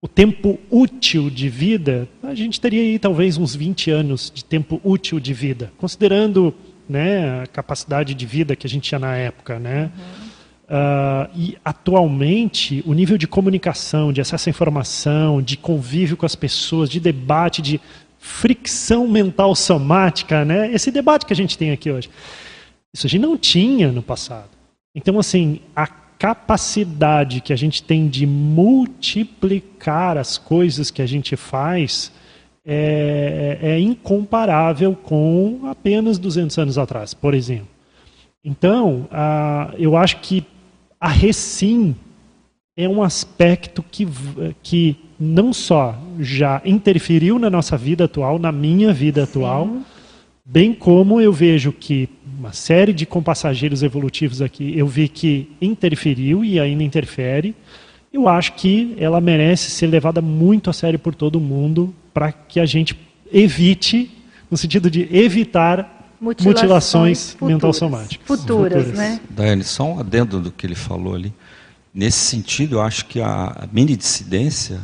[0.04, 4.78] o tempo útil de vida, a gente teria aí talvez uns 20 anos de tempo
[4.84, 6.54] útil de vida, considerando
[6.89, 9.91] né, a capacidade de vida que a gente tinha na época, né?
[9.97, 10.35] Uhum.
[10.64, 16.35] Uh, e atualmente o nível de comunicação, de acesso à informação, de convívio com as
[16.35, 17.80] pessoas, de debate, de
[18.18, 20.72] fricção mental somática, né?
[20.72, 22.09] Esse debate que a gente tem aqui hoje,
[22.95, 24.49] isso a gente não tinha no passado.
[24.95, 31.37] Então, assim, a capacidade que a gente tem de multiplicar as coisas que a gente
[31.37, 32.11] faz
[32.64, 37.68] é, é incomparável com apenas 200 anos atrás, por exemplo.
[38.42, 40.44] Então, uh, eu acho que
[41.00, 41.94] a recim
[42.76, 44.06] é um aspecto que,
[44.62, 49.84] que não só já interferiu na nossa vida atual, na minha vida atual, Sim.
[50.44, 52.08] bem como eu vejo que
[52.38, 57.54] uma série de compassageiros evolutivos aqui, eu vi que interferiu e ainda interfere.
[58.12, 62.60] Eu acho que ela merece ser levada muito a sério por todo mundo para que
[62.60, 62.98] a gente
[63.32, 64.10] evite,
[64.48, 68.26] no sentido de evitar mutilações, mutilações mental somáticas.
[68.26, 69.20] Futuras, futuras, né?
[69.28, 71.34] Daiane, só um adendo do que ele falou ali.
[71.92, 74.80] Nesse sentido, eu acho que a mini dissidência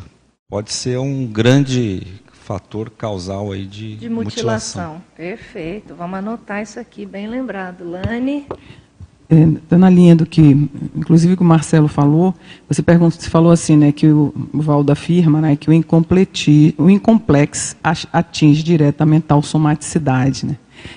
[0.48, 2.02] pode ser um grande
[2.32, 4.94] fator causal aí de, de mutilação.
[4.94, 5.02] mutilação.
[5.16, 5.94] Perfeito.
[5.94, 7.88] Vamos anotar isso aqui, bem lembrado.
[7.88, 8.46] Lani?
[9.32, 10.40] É, tá na linha do que,
[10.96, 12.34] inclusive, que o Marcelo falou,
[12.68, 16.90] você, você falou assim, né, que o, o Valdo afirma né, que o, incompleti, o
[16.90, 17.76] incomplex
[18.12, 20.46] atinge diretamente a mental somaticidade.
[20.46, 20.56] Né?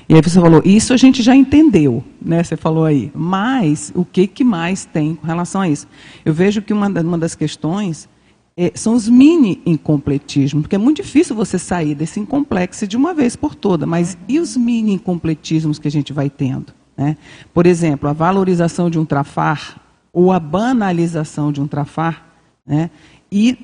[0.10, 2.44] E aí você falou, isso a gente já entendeu, né?
[2.44, 3.12] Você falou aí.
[3.14, 5.88] Mas o que, que mais tem com relação a isso?
[6.26, 8.10] Eu vejo que uma, uma das questões
[8.58, 13.14] é, são os mini incompletismos, porque é muito difícil você sair desse incomplexo de uma
[13.14, 13.86] vez por toda.
[13.86, 16.74] Mas e os mini incompletismos que a gente vai tendo?
[16.96, 17.18] Né?
[17.54, 19.80] Por exemplo, a valorização de um trafar
[20.12, 22.24] ou a banalização de um trafar,
[22.66, 22.90] né?
[23.32, 23.58] e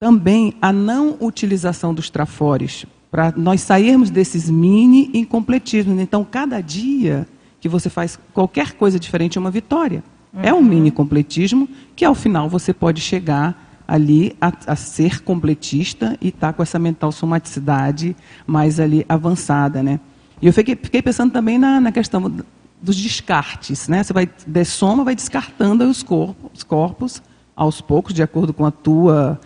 [0.00, 5.98] também a não utilização dos trafores para nós sairmos desses mini incompletismos.
[5.98, 7.26] Então, cada dia
[7.60, 10.02] que você faz qualquer coisa diferente é uma vitória.
[10.32, 10.40] Uhum.
[10.42, 16.16] É um mini completismo que, ao final, você pode chegar ali a, a ser completista
[16.20, 18.16] e estar tá com essa mental somaticidade
[18.46, 19.98] mais ali avançada, né?
[20.40, 22.32] E eu fiquei, fiquei pensando também na, na, questão
[22.80, 24.02] dos descartes, né?
[24.02, 27.22] Você vai de soma, vai descartando os corpos, os corpos
[27.54, 29.38] aos poucos, de acordo com tua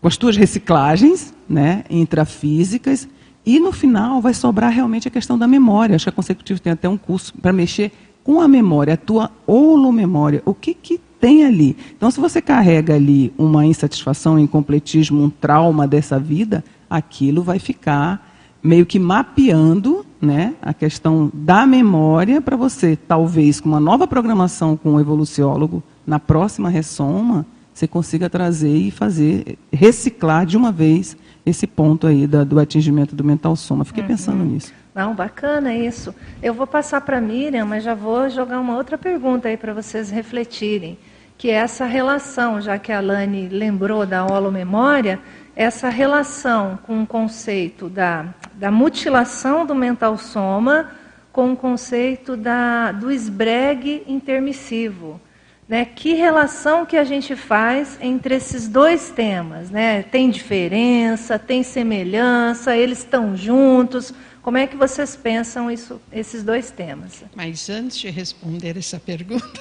[0.00, 3.06] com as tuas reciclagens né, intrafísicas,
[3.44, 5.94] e no final vai sobrar realmente a questão da memória.
[5.94, 7.92] Acho que a Consecutivo tem até um curso para mexer
[8.24, 10.42] com a memória, a tua holomemória.
[10.44, 11.76] O que, que tem ali?
[11.96, 17.58] Então, se você carrega ali uma insatisfação, um incompletismo, um trauma dessa vida, aquilo vai
[17.58, 18.29] ficar
[18.62, 24.76] meio que mapeando né, a questão da memória para você, talvez com uma nova programação
[24.76, 31.16] com o evoluciólogo, na próxima ressoma, você consiga trazer e fazer, reciclar de uma vez
[31.46, 33.84] esse ponto aí da, do atingimento do mental soma.
[33.84, 34.08] Fiquei uhum.
[34.08, 34.72] pensando nisso.
[34.94, 36.14] Não, bacana isso.
[36.42, 39.72] Eu vou passar para a Miriam, mas já vou jogar uma outra pergunta aí para
[39.72, 40.98] vocês refletirem,
[41.38, 45.18] que é essa relação, já que a Lani lembrou da holomemória,
[45.54, 50.90] essa relação com o conceito da, da mutilação do mental soma
[51.32, 55.20] com o conceito da, do esbregue intermissivo.
[55.68, 59.70] Né, que relação que a gente faz entre esses dois temas?
[59.70, 60.02] Né?
[60.02, 64.12] Tem diferença, tem semelhança, eles estão juntos?
[64.42, 67.24] Como é que vocês pensam isso, esses dois temas?
[67.34, 69.60] Mas antes de responder essa pergunta,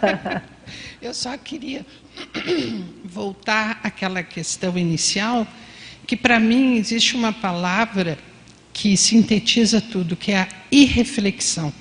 [1.00, 1.84] eu só queria
[3.04, 5.46] voltar àquela questão inicial,
[6.06, 8.18] que para mim existe uma palavra
[8.72, 11.72] que sintetiza tudo, que é a irreflexão.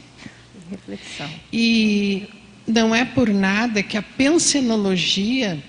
[0.68, 1.30] Irreflexão.
[1.52, 2.30] E
[2.66, 5.62] não é por nada que a pensenologia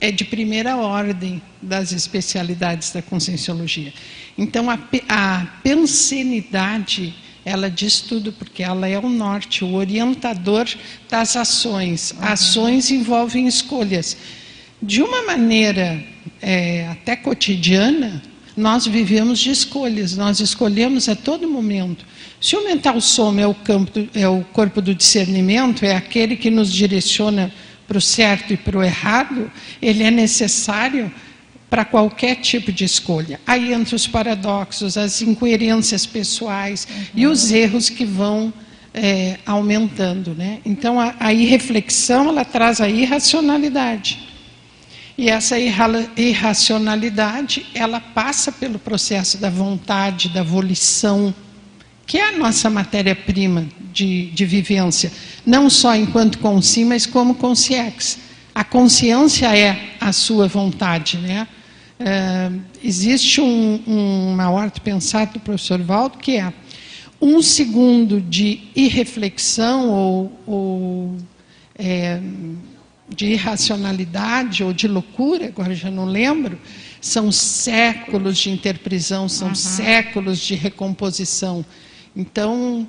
[0.00, 3.92] é de primeira ordem das especialidades da conscienciologia.
[4.36, 4.78] Então, a,
[5.08, 10.66] a pensenidade, ela diz tudo, porque ela é o norte, o orientador
[11.08, 12.12] das ações.
[12.12, 12.24] Uhum.
[12.24, 14.16] Ações envolvem escolhas.
[14.82, 16.04] De uma maneira
[16.42, 18.22] é, até cotidiana,
[18.56, 22.04] nós vivemos de escolhas, nós escolhemos a todo momento.
[22.40, 26.50] Se o mental soma é o, campo, é o corpo do discernimento, é aquele que
[26.50, 27.52] nos direciona
[27.86, 29.50] para o certo e para o errado,
[29.80, 31.12] ele é necessário
[31.68, 33.40] para qualquer tipo de escolha.
[33.46, 37.04] Aí entram os paradoxos, as incoerências pessoais uhum.
[37.14, 38.52] e os erros que vão
[38.92, 40.34] é, aumentando.
[40.34, 40.60] Né?
[40.64, 44.34] Então, a, a irreflexão ela traz a irracionalidade.
[45.16, 45.56] E essa
[46.16, 51.32] irracionalidade, ela passa pelo processo da vontade, da volição,
[52.04, 55.12] que é a nossa matéria-prima de, de vivência,
[55.46, 58.18] não só enquanto consi, mas como consciex.
[58.54, 61.48] A consciência é a sua vontade, né?
[61.98, 62.50] É,
[62.82, 66.52] existe um, um, uma ordem pensada do professor Valdo que é
[67.20, 71.16] um segundo de irreflexão ou, ou
[71.76, 72.20] é,
[73.08, 76.58] de irracionalidade ou de loucura, agora já não lembro,
[77.00, 79.54] são séculos de interprisão, são uhum.
[79.54, 81.64] séculos de recomposição.
[82.16, 82.86] Então,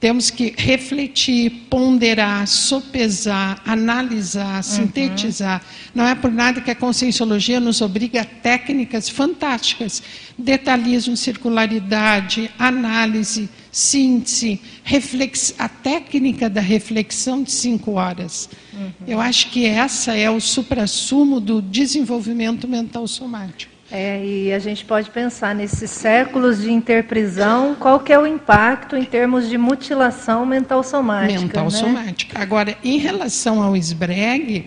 [0.00, 4.62] temos que refletir, ponderar, sopesar, analisar, uhum.
[4.62, 5.60] sintetizar.
[5.92, 10.00] Não é por nada que a conscienciologia nos obriga a técnicas fantásticas:
[10.38, 15.54] detalhismo, circularidade, análise, síntese, reflex...
[15.58, 18.48] a técnica da reflexão de cinco horas.
[18.72, 18.90] Uhum.
[19.06, 23.77] Eu acho que essa é o suprassumo do desenvolvimento mental somático.
[23.90, 28.96] É, e a gente pode pensar nesses séculos de interprisão, qual que é o impacto
[28.96, 31.40] em termos de mutilação mental somática?
[31.40, 31.70] Mental né?
[31.70, 32.38] somática.
[32.38, 34.66] Agora, em relação ao SBREG,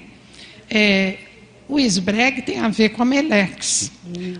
[0.67, 1.17] é,
[1.69, 3.91] o SBREG tem a ver com a Melex.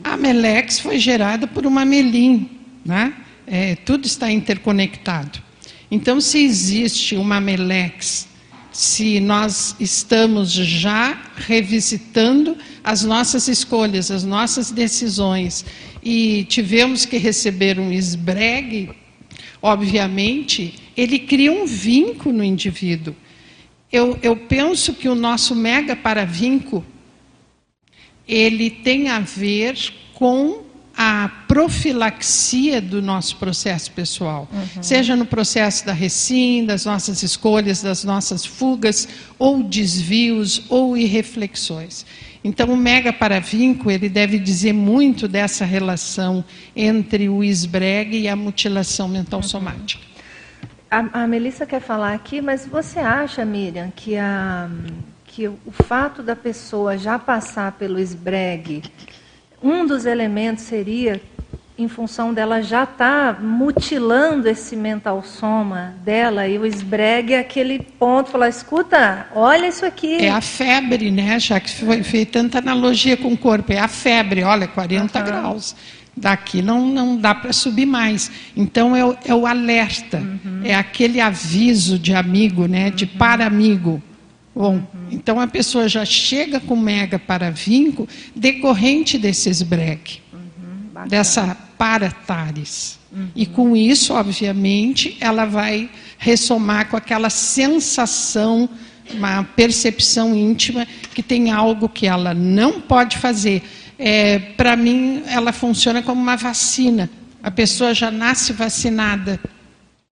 [0.03, 2.49] A Melex foi gerada por uma Melim,
[2.83, 3.13] né?
[3.45, 5.39] É, tudo está interconectado.
[5.91, 8.31] Então, se existe uma Melex
[8.71, 15.65] se nós estamos já revisitando as nossas escolhas, as nossas decisões
[16.03, 18.89] e tivemos que receber um esbregue,
[19.61, 23.15] obviamente, ele cria um vínculo no indivíduo.
[23.91, 26.83] Eu, eu penso que o nosso mega paravinco
[28.27, 29.75] ele tem a ver
[30.13, 30.63] com
[30.95, 34.83] a profilaxia do nosso processo pessoal, uhum.
[34.83, 39.07] seja no processo da recim, das nossas escolhas, das nossas fugas,
[39.39, 42.05] ou desvios, ou irreflexões.
[42.43, 46.43] Então, o mega paravinco ele deve dizer muito dessa relação
[46.76, 49.47] entre o esbregue e a mutilação mental uhum.
[49.47, 50.03] somática.
[50.89, 54.69] A, a Melissa quer falar aqui, mas você acha, Miriam, que, a,
[55.26, 58.84] que o fato da pessoa já passar pelo esbregue
[59.61, 61.22] um dos elementos seria,
[61.77, 67.39] em função dela já estar tá mutilando esse mental soma dela, e o esbregue é
[67.39, 70.18] aquele ponto, falar, escuta, olha isso aqui.
[70.18, 71.39] É a febre, né?
[71.39, 75.26] Já que foi feita tanta analogia com o corpo, é a febre, olha, 40 uhum.
[75.26, 75.76] graus.
[76.15, 78.30] Daqui não, não dá para subir mais.
[78.56, 80.61] Então é o, é o alerta, uhum.
[80.64, 82.89] é aquele aviso de amigo, né?
[82.89, 83.18] De uhum.
[83.18, 84.02] para amigo.
[84.53, 84.85] Bom, uhum.
[85.10, 90.30] então a pessoa já chega com mega paravinco decorrente desse esbregue, uhum,
[91.07, 92.99] dessa paratares.
[93.11, 93.27] Uhum.
[93.35, 98.69] E com isso, obviamente, ela vai ressomar com aquela sensação,
[99.13, 103.63] uma percepção íntima que tem algo que ela não pode fazer.
[103.97, 107.09] É, Para mim, ela funciona como uma vacina.
[107.43, 109.39] A pessoa já nasce vacinada.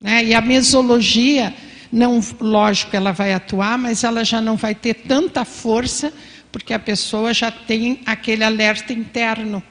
[0.01, 0.25] Né?
[0.25, 1.53] E a mesologia
[1.91, 6.13] não, lógico, ela vai atuar, mas ela já não vai ter tanta força,
[6.51, 9.61] porque a pessoa já tem aquele alerta interno.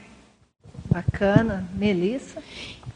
[0.89, 1.65] Bacana.
[1.75, 2.41] Melissa?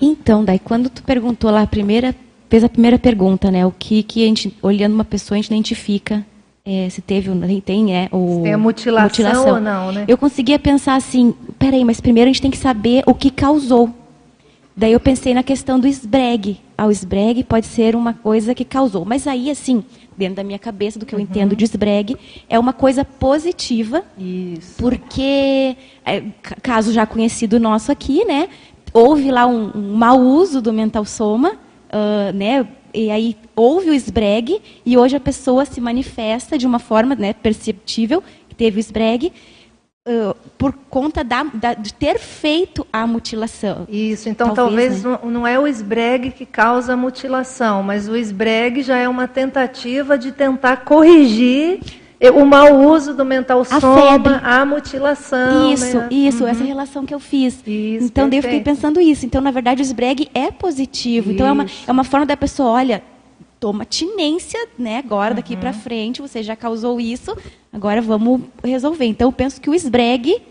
[0.01, 2.15] Então, daí quando tu perguntou lá a primeira,
[2.49, 3.65] fez a primeira pergunta, né?
[3.65, 6.25] O que, que a gente, olhando uma pessoa, a gente identifica
[6.65, 7.29] é, se teve
[7.61, 10.05] tem é o se tem a mutilação, mutilação, ou não, né?
[10.07, 13.89] Eu conseguia pensar assim, peraí, mas primeiro a gente tem que saber o que causou.
[14.75, 16.59] Daí eu pensei na questão do esbregue.
[16.77, 19.05] Ah, o esbregue pode ser uma coisa que causou.
[19.05, 19.83] Mas aí, assim,
[20.17, 21.23] dentro da minha cabeça, do que eu uhum.
[21.23, 22.15] entendo de esbregue,
[22.49, 24.03] é uma coisa positiva.
[24.17, 24.75] Isso.
[24.77, 25.75] Porque,
[26.05, 26.23] é,
[26.61, 28.49] caso já conhecido nosso aqui, né?
[28.93, 32.67] Houve lá um, um mau uso do mental soma, uh, né?
[32.93, 37.33] E aí houve o esbregue e hoje a pessoa se manifesta de uma forma né,
[37.33, 39.33] perceptível, que teve o esbregue,
[40.05, 43.87] Uh, por conta da, da, de ter feito a mutilação.
[43.87, 45.19] Isso, então talvez, talvez né?
[45.23, 49.29] não, não, é o esbregue que causa a mutilação, mas o esbregue já é uma
[49.29, 51.79] tentativa de tentar corrigir
[52.31, 55.71] o mau uso do mental a soma, a mutilação.
[55.71, 56.07] Isso, né?
[56.11, 56.49] isso, uhum.
[56.49, 57.61] essa relação que eu fiz.
[57.65, 59.25] Isso, então, daí eu fiquei pensando isso.
[59.25, 61.27] Então, na verdade, o esbregue é positivo.
[61.27, 61.35] Isso.
[61.35, 63.03] Então, é uma, é uma forma da pessoa, olha,
[63.63, 64.97] toma tinência, né?
[64.97, 67.33] Agora, daqui para frente, você já causou isso,
[67.71, 69.05] agora vamos resolver.
[69.05, 70.41] Então, eu penso que o esbregue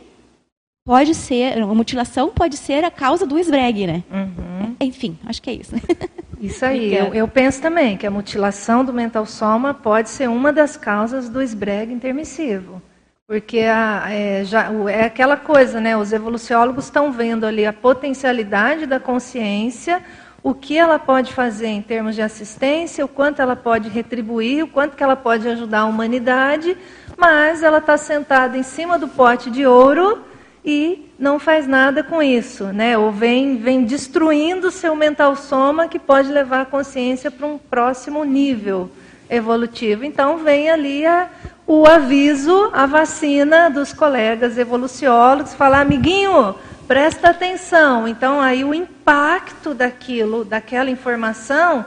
[0.83, 4.03] pode ser, a mutilação pode ser a causa do esbregue, né?
[4.11, 4.77] Uhum.
[4.81, 5.75] Enfim, acho que é isso.
[6.41, 10.53] Isso aí, eu, eu, penso também que a mutilação do mental soma pode ser uma
[10.53, 12.83] das causas do esbregue intermissivo.
[13.29, 15.97] Porque a, é, já, é aquela coisa, né?
[15.97, 20.03] Os evoluciólogos estão vendo ali a potencialidade da consciência,
[20.43, 24.69] o que ela pode fazer em termos de assistência, o quanto ela pode retribuir, o
[24.69, 26.77] quanto que ela pode ajudar a humanidade,
[27.17, 30.21] mas ela está sentada em cima do pote de ouro
[30.65, 32.99] e não faz nada com isso, né?
[32.99, 38.25] Ou vem, vem destruindo seu mental soma que pode levar a consciência para um próximo
[38.25, 38.91] nível
[39.31, 40.05] evolutivo.
[40.05, 41.29] Então vem ali a,
[41.67, 46.55] o aviso, a vacina dos colegas evoluciólogos, falar, amiguinho,
[46.87, 48.07] presta atenção.
[48.07, 51.85] Então aí o impacto daquilo, daquela informação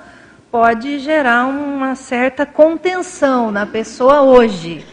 [0.51, 4.85] pode gerar uma certa contenção na pessoa hoje.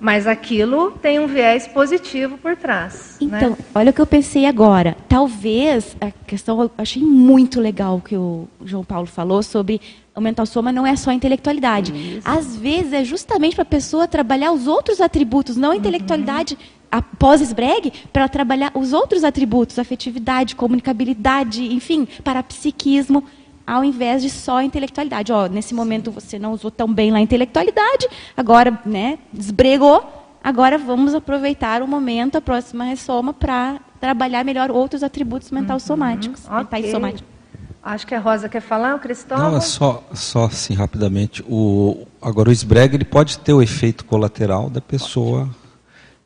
[0.00, 3.16] Mas aquilo tem um viés positivo por trás.
[3.20, 3.56] Então, né?
[3.74, 4.96] olha o que eu pensei agora.
[5.08, 9.80] Talvez a questão, eu achei muito legal o que o João Paulo falou sobre
[10.18, 11.92] o mental soma não é só a intelectualidade.
[11.92, 12.28] Isso.
[12.28, 15.78] Às vezes é justamente para a pessoa trabalhar os outros atributos, não a uhum.
[15.78, 16.77] intelectualidade uhum.
[16.90, 23.24] Após esbregue, para trabalhar os outros atributos, afetividade, comunicabilidade, enfim, parapsiquismo
[23.66, 25.30] ao invés de só a intelectualidade.
[25.30, 30.02] Ó, nesse momento você não usou tão bem lá a intelectualidade, agora né, desbregou,
[30.42, 35.80] agora vamos aproveitar o momento, a próxima ressoma, para trabalhar melhor outros atributos mental uhum.
[35.80, 36.56] somáticos, okay.
[36.56, 37.38] mentais somáticos.
[37.82, 39.50] Acho que a Rosa quer falar, o Cristóvão?
[39.50, 41.44] Não, é só, só assim, rapidamente.
[41.48, 45.48] O, agora, o esbreg ele pode ter o efeito colateral da pessoa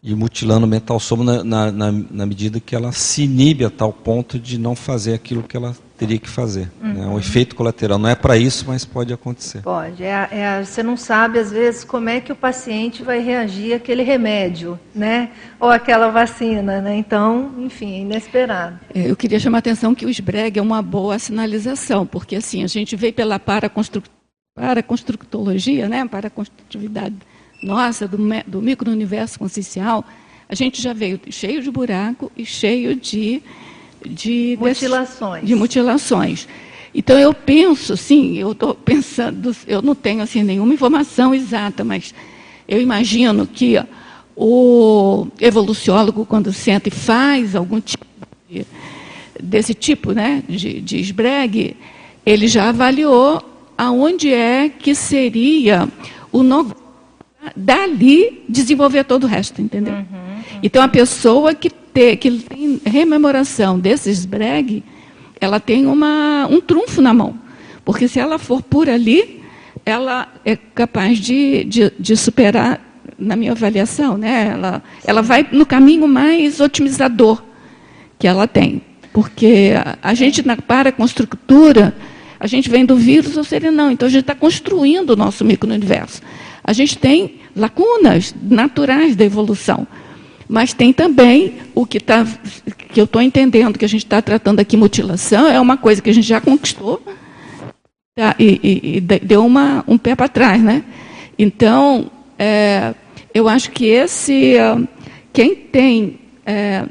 [0.02, 3.92] e mutilando o mental soma na, na, na, medida que ela se inibe a tal
[3.92, 6.68] ponto de não fazer aquilo que ela teria que fazer.
[6.82, 6.92] Uhum.
[6.92, 7.06] Né?
[7.06, 8.00] Um efeito colateral.
[8.00, 9.62] Não é para isso, mas pode acontecer.
[9.62, 10.02] Pode.
[10.02, 14.02] É, é, você não sabe, às vezes, como é que o paciente vai reagir àquele
[14.02, 15.30] remédio, né?
[15.60, 16.96] Ou àquela vacina, né?
[16.96, 18.80] Então, enfim, é inesperado.
[18.92, 22.64] É, eu queria chamar a atenção que o SBREG é uma boa sinalização, porque assim,
[22.64, 26.04] a gente veio pela paraconstructologia, né?
[26.08, 27.14] Paraconstrutividade
[27.62, 30.04] nossa, do, do micro-universo consciencial,
[30.48, 33.42] a gente já veio cheio de buraco e cheio de,
[34.04, 35.46] de mutilações.
[35.46, 36.48] De mutilações.
[36.94, 42.14] Então eu penso, sim, eu estou pensando, eu não tenho assim nenhuma informação exata, mas
[42.68, 43.82] eu imagino que
[44.36, 48.04] o evoluciólogo, quando senta e faz algum tipo
[48.50, 48.66] de,
[49.40, 51.76] desse tipo né, de, de esbregue,
[52.26, 53.42] ele já avaliou
[53.76, 55.88] aonde é que seria
[56.30, 56.66] o nó
[57.56, 59.94] dali desenvolver todo o resto, entendeu?
[59.94, 60.42] Uhum, uhum.
[60.62, 64.82] Então a pessoa que, te, que tem rememoração desses breg,
[65.40, 67.34] ela tem uma, um trunfo na mão.
[67.84, 69.42] Porque se ela for por ali,
[69.84, 72.80] ela é capaz de, de, de superar,
[73.18, 74.50] na minha avaliação, né?
[74.52, 77.42] ela, ela vai no caminho mais otimizador
[78.18, 78.82] que ela tem.
[79.12, 81.94] Porque a, a gente, na paraconstrutura,
[82.40, 83.90] a gente vem do vírus ou seria não.
[83.90, 86.22] Então a gente está construindo o nosso micro-universo.
[86.64, 89.86] A gente tem lacunas naturais da evolução.
[90.48, 92.26] Mas tem também o que, tá,
[92.92, 96.10] que eu estou entendendo que a gente está tratando aqui, mutilação, é uma coisa que
[96.10, 97.02] a gente já conquistou
[98.14, 100.62] tá, e, e, e, deu uma, um pé para trás.
[100.62, 100.84] Né?
[101.38, 102.94] Então, é,
[103.32, 104.56] eu acho que esse,
[105.32, 106.84] quem tem é,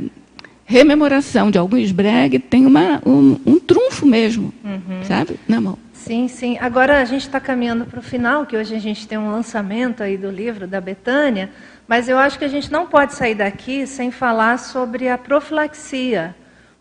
[0.66, 5.04] rememoração de algum esbregue tem uma, um, um trunfo mesmo, uhum.
[5.04, 5.78] sabe, na mão.
[6.04, 6.58] Sim, sim.
[6.60, 10.02] Agora a gente está caminhando para o final, que hoje a gente tem um lançamento
[10.02, 11.52] aí do livro da Betânia,
[11.88, 16.36] mas eu acho que a gente não pode sair daqui sem falar sobre a profilaxia,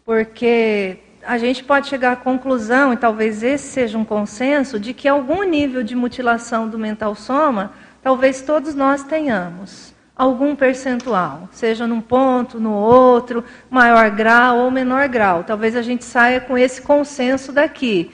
[0.07, 5.07] porque a gente pode chegar à conclusão, e talvez esse seja um consenso, de que
[5.07, 9.95] algum nível de mutilação do mental soma, talvez todos nós tenhamos.
[10.17, 15.45] Algum percentual, seja num ponto, no outro, maior grau ou menor grau.
[15.45, 18.11] Talvez a gente saia com esse consenso daqui.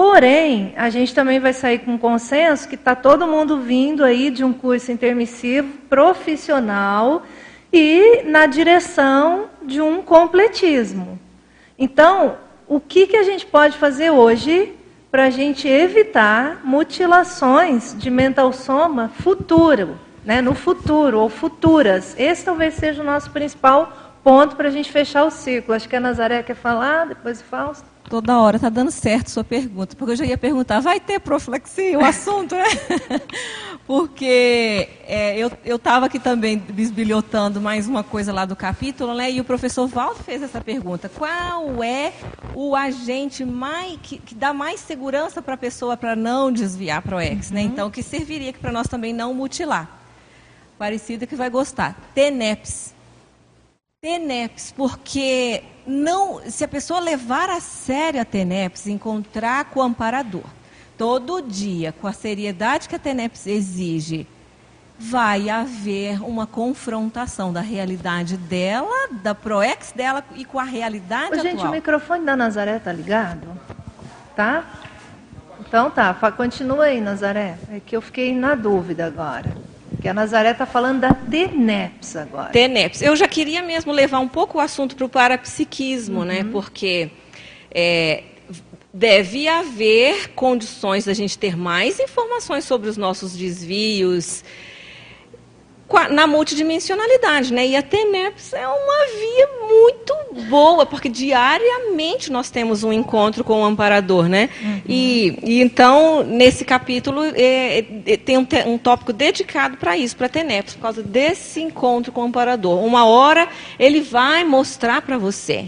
[0.00, 4.30] Porém, a gente também vai sair com um consenso que está todo mundo vindo aí
[4.30, 7.22] de um curso intermissivo profissional
[7.70, 11.20] e na direção de um completismo.
[11.78, 14.72] Então, o que, que a gente pode fazer hoje
[15.10, 22.18] para a gente evitar mutilações de mental soma futuro, né, no futuro ou futuras?
[22.18, 23.92] Esse talvez seja o nosso principal
[24.24, 25.74] ponto para a gente fechar o ciclo.
[25.74, 27.89] Acho que a Nazaré quer falar, depois o Fausto.
[28.08, 31.98] Toda hora está dando certo sua pergunta, porque eu já ia perguntar, vai ter profilaxia
[31.98, 32.64] o assunto, né?
[33.86, 39.30] porque É, eu estava aqui também bisbilhotando mais uma coisa lá do capítulo, né?
[39.30, 42.12] E o professor Valdo fez essa pergunta: qual é
[42.54, 47.16] o agente mais, que, que dá mais segurança para a pessoa para não desviar para
[47.16, 47.62] o ex, né?
[47.62, 47.66] uhum.
[47.66, 47.72] né?
[47.72, 50.00] Então, que serviria para nós também não mutilar.
[50.78, 51.96] Parecido que vai gostar.
[52.14, 52.99] TENEPS.
[54.02, 60.44] TENEPS, porque não, se a pessoa levar a sério a TENEPS, encontrar com o amparador
[60.96, 64.26] todo dia, com a seriedade que a TENEPS exige,
[64.98, 71.42] vai haver uma confrontação da realidade dela, da ProEx dela e com a realidade Ô,
[71.42, 71.68] gente, atual.
[71.68, 73.48] o microfone da Nazaré tá ligado?
[74.34, 74.64] Tá?
[75.60, 77.58] Então tá, continua aí, Nazaré.
[77.70, 79.54] É que eu fiquei na dúvida agora.
[80.00, 82.48] Porque a Nazaré está falando da TENEPS agora.
[82.48, 83.02] TENEPS.
[83.02, 86.38] Eu já queria mesmo levar um pouco o assunto para o parapsiquismo, né?
[86.38, 86.44] uhum.
[86.44, 86.50] né?
[86.50, 87.10] Porque
[87.70, 88.22] é,
[88.94, 94.42] deve haver condições da gente ter mais informações sobre os nossos desvios,
[96.10, 97.66] na multidimensionalidade, né?
[97.66, 100.14] E a TENEPS é uma via muito
[100.48, 104.48] boa, porque diariamente nós temos um encontro com o amparador, né?
[104.62, 104.80] Uhum.
[104.88, 110.26] E, e, então, nesse capítulo, é, é, tem um, um, tópico dedicado para isso, para
[110.26, 112.82] a TENEPS, por causa desse encontro com o amparador.
[112.84, 113.48] Uma hora
[113.78, 115.66] ele vai mostrar para você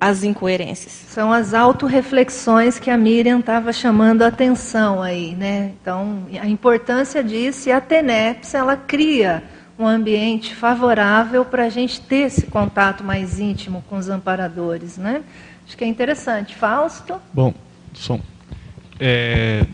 [0.00, 0.92] as incoerências.
[1.08, 5.72] São as autorreflexões que a Miriam estava chamando a atenção aí, né?
[5.80, 9.42] Então, a importância disso e a TENEPS, ela cria
[9.78, 15.22] um ambiente favorável para a gente ter esse contato mais íntimo com os amparadores, né?
[15.66, 16.54] Acho que é interessante.
[16.54, 17.20] Fausto?
[17.32, 17.54] Bom,
[17.92, 18.20] som.
[19.00, 19.64] É,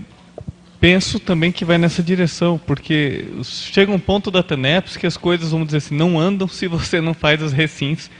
[0.80, 5.51] penso também que vai nessa direção, porque chega um ponto da TENEPS que as coisas,
[5.51, 8.10] vamos dizer assim, não andam se você não faz os recins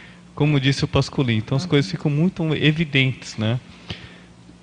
[0.41, 1.37] como disse o Pascolin.
[1.37, 3.61] Então as coisas ficam muito evidentes, né?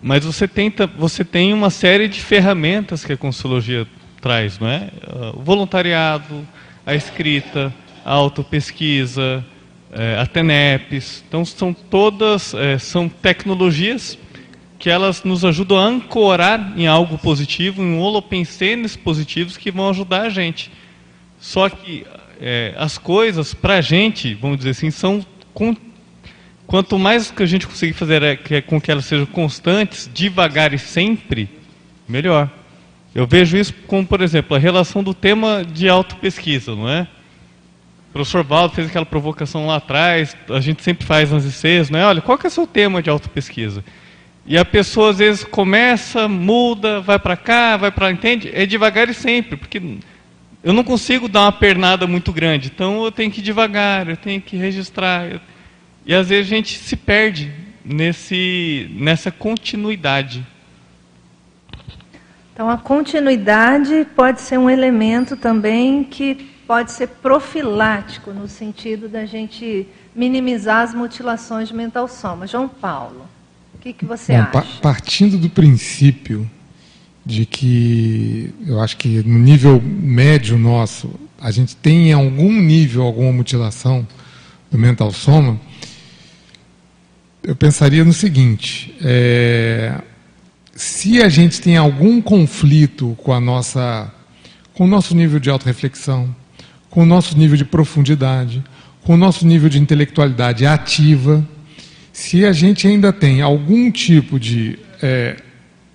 [0.02, 3.86] Mas você tenta, você tem uma série de ferramentas que a Consciologia
[4.20, 4.90] traz, não é?
[5.36, 6.48] O voluntariado,
[6.84, 7.72] a escrita,
[8.04, 9.46] a autopesquisa,
[9.92, 11.24] é, a TENEPS.
[11.28, 14.18] Então são todas é, são tecnologias
[14.80, 20.24] que elas nos ajudam a ancorar em algo positivo, em holopensenes positivos que vão ajudar
[20.24, 20.72] a gente.
[21.40, 22.04] Só que
[22.42, 25.24] é, as coisas, para a gente, vamos dizer assim, são
[26.68, 30.74] quanto mais que a gente conseguir fazer é, é, com que elas sejam constantes, devagar
[30.74, 31.50] e sempre,
[32.08, 32.50] melhor.
[33.16, 37.08] Eu vejo isso como, por exemplo, a relação do tema de autopesquisa, não é?
[38.10, 42.00] O professor Valdo fez aquela provocação lá atrás, a gente sempre faz nas ICs, não
[42.00, 42.06] é?
[42.06, 43.84] Olha, qual que é o seu tema de autopesquisa?
[44.46, 48.50] E a pessoa às vezes começa, muda, vai para cá, vai para lá, entende?
[48.54, 49.82] É devagar e sempre, porque
[50.64, 54.18] eu não consigo dar uma pernada muito grande, então eu tenho que ir devagar, eu
[54.18, 55.40] tenho que registrar.
[56.06, 57.52] E às vezes a gente se perde
[57.86, 60.46] nesse, nessa continuidade.
[62.54, 66.36] Então a continuidade pode ser um elemento também que
[66.66, 72.48] pode ser profilático no sentido da gente minimizar as mutilações de mental soma.
[72.48, 73.28] João Paulo,
[73.76, 74.82] o que, que você Bom, acha?
[74.82, 76.50] partindo do princípio
[77.28, 83.04] de que eu acho que no nível médio nosso, a gente tem em algum nível
[83.04, 84.08] alguma mutilação
[84.72, 85.60] do mental soma,
[87.44, 90.02] eu pensaria no seguinte: é,
[90.74, 94.10] se a gente tem algum conflito com a nossa,
[94.74, 96.34] com o nosso nível de autorreflexão,
[96.90, 98.64] com o nosso nível de profundidade,
[99.04, 101.46] com o nosso nível de intelectualidade ativa,
[102.14, 105.36] se a gente ainda tem algum tipo de é,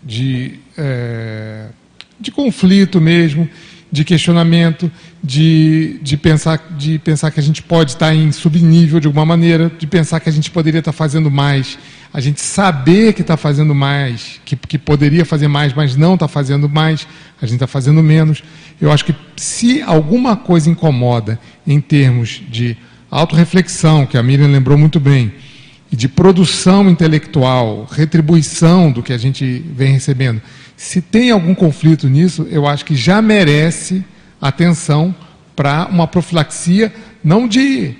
[0.03, 1.67] de, é,
[2.21, 3.49] de conflito mesmo,
[3.93, 4.91] de questionamento,
[5.23, 9.71] de, de, pensar, de pensar que a gente pode estar em subnível de alguma maneira,
[9.79, 11.79] de pensar que a gente poderia estar fazendo mais,
[12.11, 16.27] a gente saber que está fazendo mais, que, que poderia fazer mais, mas não está
[16.27, 17.07] fazendo mais,
[17.41, 18.43] a gente está fazendo menos.
[18.81, 22.77] Eu acho que se alguma coisa incomoda em termos de
[23.11, 25.35] autorreflexão, que a Miriam lembrou muito bem,
[25.93, 30.41] e de produção intelectual, retribuição do que a gente vem recebendo,
[30.83, 34.05] se tem algum conflito nisso, eu acho que já merece
[34.41, 35.15] atenção
[35.55, 36.93] para uma profilaxia,
[37.23, 37.95] não de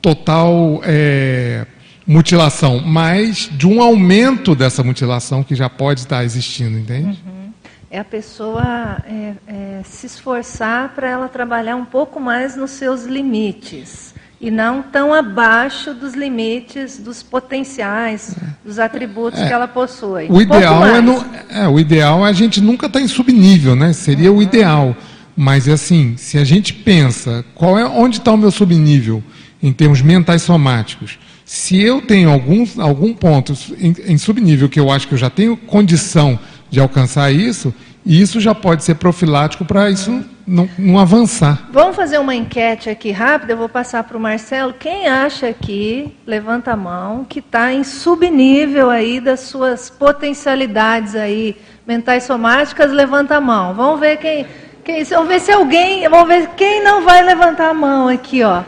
[0.00, 1.66] total é,
[2.06, 7.22] mutilação, mas de um aumento dessa mutilação que já pode estar existindo, entende?
[7.26, 7.52] Uhum.
[7.90, 13.04] É a pessoa é, é, se esforçar para ela trabalhar um pouco mais nos seus
[13.04, 18.34] limites e não tão abaixo dos limites, dos potenciais,
[18.64, 19.46] dos atributos é.
[19.46, 20.26] que ela possui.
[20.28, 23.74] O ideal é, no, é, o ideal é a gente nunca estar tá em subnível,
[23.74, 23.92] né?
[23.92, 24.38] Seria uhum.
[24.38, 24.96] o ideal.
[25.36, 29.22] Mas é assim, se a gente pensa, qual é onde está o meu subnível
[29.62, 31.18] em termos mentais somáticos?
[31.44, 35.28] Se eu tenho algum, algum ponto em, em subnível que eu acho que eu já
[35.28, 36.38] tenho condição
[36.70, 37.74] de alcançar isso,
[38.04, 41.68] isso já pode ser profilático para isso não, não avançar.
[41.70, 44.74] Vamos fazer uma enquete aqui rápida, eu vou passar para o Marcelo.
[44.74, 51.56] Quem acha aqui, levanta a mão, que está em subnível aí das suas potencialidades aí
[51.86, 53.74] mentais somáticas, levanta a mão.
[53.74, 54.46] Vamos ver quem,
[54.84, 58.62] quem vamos ver se alguém, vamos ver quem não vai levantar a mão aqui, ó.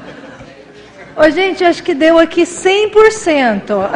[1.17, 3.91] Ô, gente, acho que deu aqui 100%.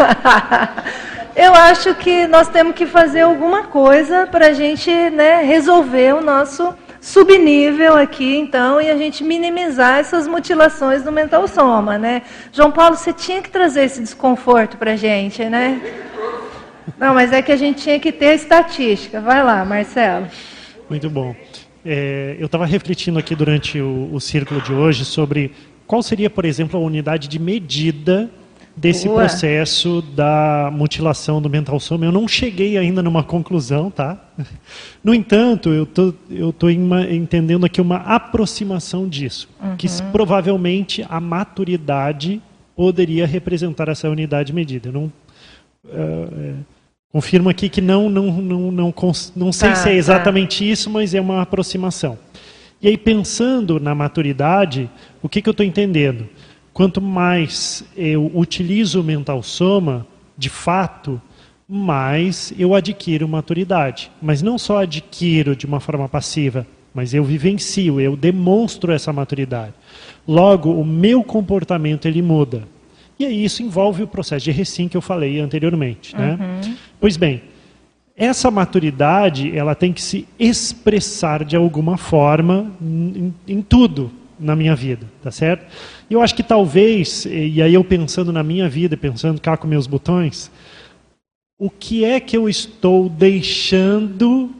[1.36, 6.20] Eu acho que nós temos que fazer alguma coisa para a gente né, resolver o
[6.20, 12.22] nosso subnível aqui, então, e a gente minimizar essas mutilações do mental soma, né?
[12.52, 15.80] João Paulo, você tinha que trazer esse desconforto para a gente, né?
[16.98, 19.20] Não, mas é que a gente tinha que ter a estatística.
[19.20, 20.26] Vai lá, Marcelo.
[20.90, 21.34] Muito bom.
[21.84, 25.52] É, eu estava refletindo aqui durante o, o círculo de hoje sobre
[25.86, 28.30] qual seria, por exemplo, a unidade de medida
[28.80, 29.20] desse Boa.
[29.20, 32.06] processo da mutilação do mental soma.
[32.06, 34.18] Eu não cheguei ainda numa conclusão, tá?
[35.04, 39.76] No entanto, eu tô, eu tô entendendo aqui uma aproximação disso, uhum.
[39.76, 42.40] que provavelmente a maturidade
[42.76, 44.88] poderia representar essa unidade medida.
[44.88, 45.12] Eu não
[45.86, 46.56] uh,
[47.12, 48.94] confirmo aqui que não não não não,
[49.36, 49.98] não sei tá, se é tá.
[49.98, 50.64] exatamente tá.
[50.64, 52.18] isso, mas é uma aproximação.
[52.80, 54.90] E aí pensando na maturidade,
[55.22, 56.26] o que, que eu estou entendendo?
[56.80, 61.20] Quanto mais eu utilizo o mental soma, de fato,
[61.68, 64.10] mais eu adquiro maturidade.
[64.22, 69.74] Mas não só adquiro de uma forma passiva, mas eu vivencio, eu demonstro essa maturidade.
[70.26, 72.62] Logo, o meu comportamento ele muda.
[73.18, 76.16] E aí isso envolve o processo de recim que eu falei anteriormente.
[76.16, 76.38] Né?
[76.40, 76.74] Uhum.
[76.98, 77.42] Pois bem,
[78.16, 84.74] essa maturidade ela tem que se expressar de alguma forma em, em tudo na minha
[84.74, 85.66] vida, tá certo?
[86.08, 89.68] E eu acho que talvez, e aí eu pensando na minha vida, pensando cá com
[89.68, 90.50] meus botões,
[91.58, 94.50] o que é que eu estou deixando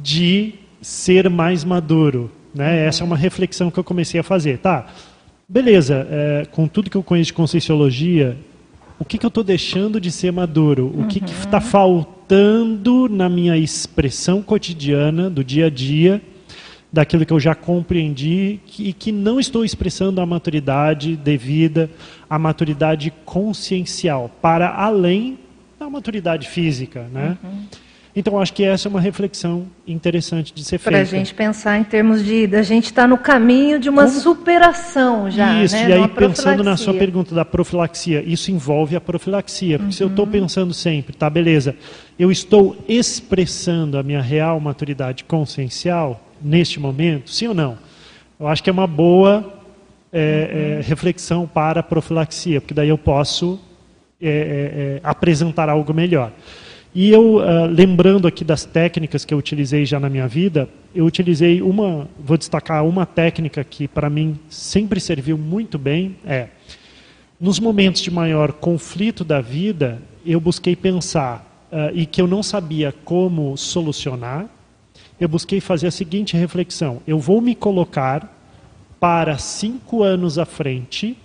[0.00, 2.30] de ser mais maduro?
[2.54, 2.86] Né?
[2.86, 4.58] Essa é uma reflexão que eu comecei a fazer.
[4.58, 4.86] Tá,
[5.48, 8.38] beleza, é, com tudo que eu conheço de Conscienciologia,
[8.98, 10.92] o que, que eu estou deixando de ser maduro?
[10.96, 16.22] O que está faltando na minha expressão cotidiana, do dia a dia,
[16.94, 21.90] daquilo que eu já compreendi e que não estou expressando a maturidade devida,
[22.30, 25.36] a maturidade consciencial, para além
[25.78, 27.36] da maturidade física, né?
[27.42, 27.64] Uhum.
[28.16, 30.90] Então acho que essa é uma reflexão interessante de ser feita.
[30.90, 34.20] Para a gente pensar em termos de, a gente está no caminho de uma Como?
[34.20, 35.88] superação já, Isso, né?
[35.88, 39.92] e aí pensando na sua pergunta da profilaxia, isso envolve a profilaxia, porque uhum.
[39.92, 40.30] se eu estou uhum.
[40.30, 41.74] pensando sempre, tá, beleza,
[42.16, 47.30] eu estou expressando a minha real maturidade consciencial, neste momento?
[47.30, 47.78] Sim ou não?
[48.38, 49.54] Eu acho que é uma boa
[50.12, 53.58] é, é, reflexão para a profilaxia, porque daí eu posso
[54.20, 56.30] é, é, é apresentar algo melhor.
[56.94, 61.04] E eu, uh, lembrando aqui das técnicas que eu utilizei já na minha vida, eu
[61.04, 66.46] utilizei uma, vou destacar uma técnica que para mim sempre serviu muito bem, é,
[67.40, 72.44] nos momentos de maior conflito da vida, eu busquei pensar, uh, e que eu não
[72.44, 74.46] sabia como solucionar,
[75.20, 78.32] eu busquei fazer a seguinte reflexão: eu vou me colocar
[78.98, 81.16] para cinco anos à frente,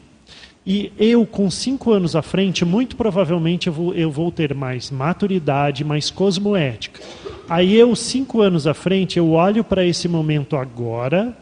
[0.65, 4.91] e eu, com cinco anos à frente, muito provavelmente eu vou, eu vou ter mais
[4.91, 7.01] maturidade, mais cosmoética.
[7.49, 11.35] Aí eu, cinco anos à frente, eu olho para esse momento agora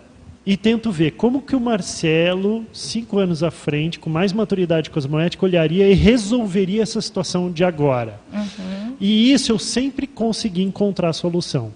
[0.45, 5.45] e tento ver como que o Marcelo, cinco anos à frente, com mais maturidade cosmoética,
[5.45, 8.22] olharia e resolveria essa situação de agora.
[8.32, 8.95] Uhum.
[8.98, 11.74] E isso eu sempre consegui encontrar a solução.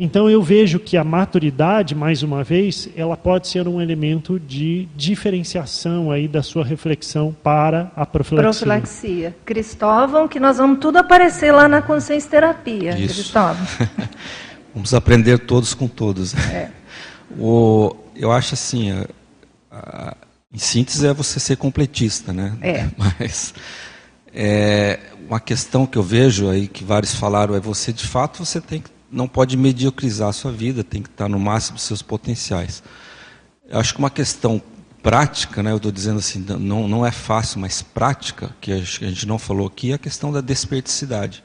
[0.00, 4.86] Então eu vejo que a maturidade, mais uma vez, ela pode ser um elemento de
[4.94, 8.48] diferenciação aí da sua reflexão para a profilaxia.
[8.48, 9.36] Profilaxia.
[9.44, 13.14] Cristóvão, que nós vamos tudo aparecer lá na consciência terapia, Isso.
[13.14, 13.66] Cristóvão.
[14.72, 16.32] vamos aprender todos com todos.
[16.34, 16.70] É.
[17.36, 19.06] O, eu acho assim, a,
[19.72, 20.16] a,
[20.52, 22.56] em síntese é você ser completista, né?
[22.60, 22.86] É.
[22.96, 23.52] Mas
[24.32, 28.60] é, uma questão que eu vejo aí que vários falaram é você de fato você
[28.60, 32.02] tem que não pode mediocrizar a sua vida, tem que estar no máximo dos seus
[32.02, 32.82] potenciais.
[33.68, 34.62] Eu acho que uma questão
[35.02, 39.26] prática, né, eu estou dizendo assim, não, não é fácil, mas prática, que a gente
[39.26, 41.42] não falou aqui, é a questão da desperdicidade.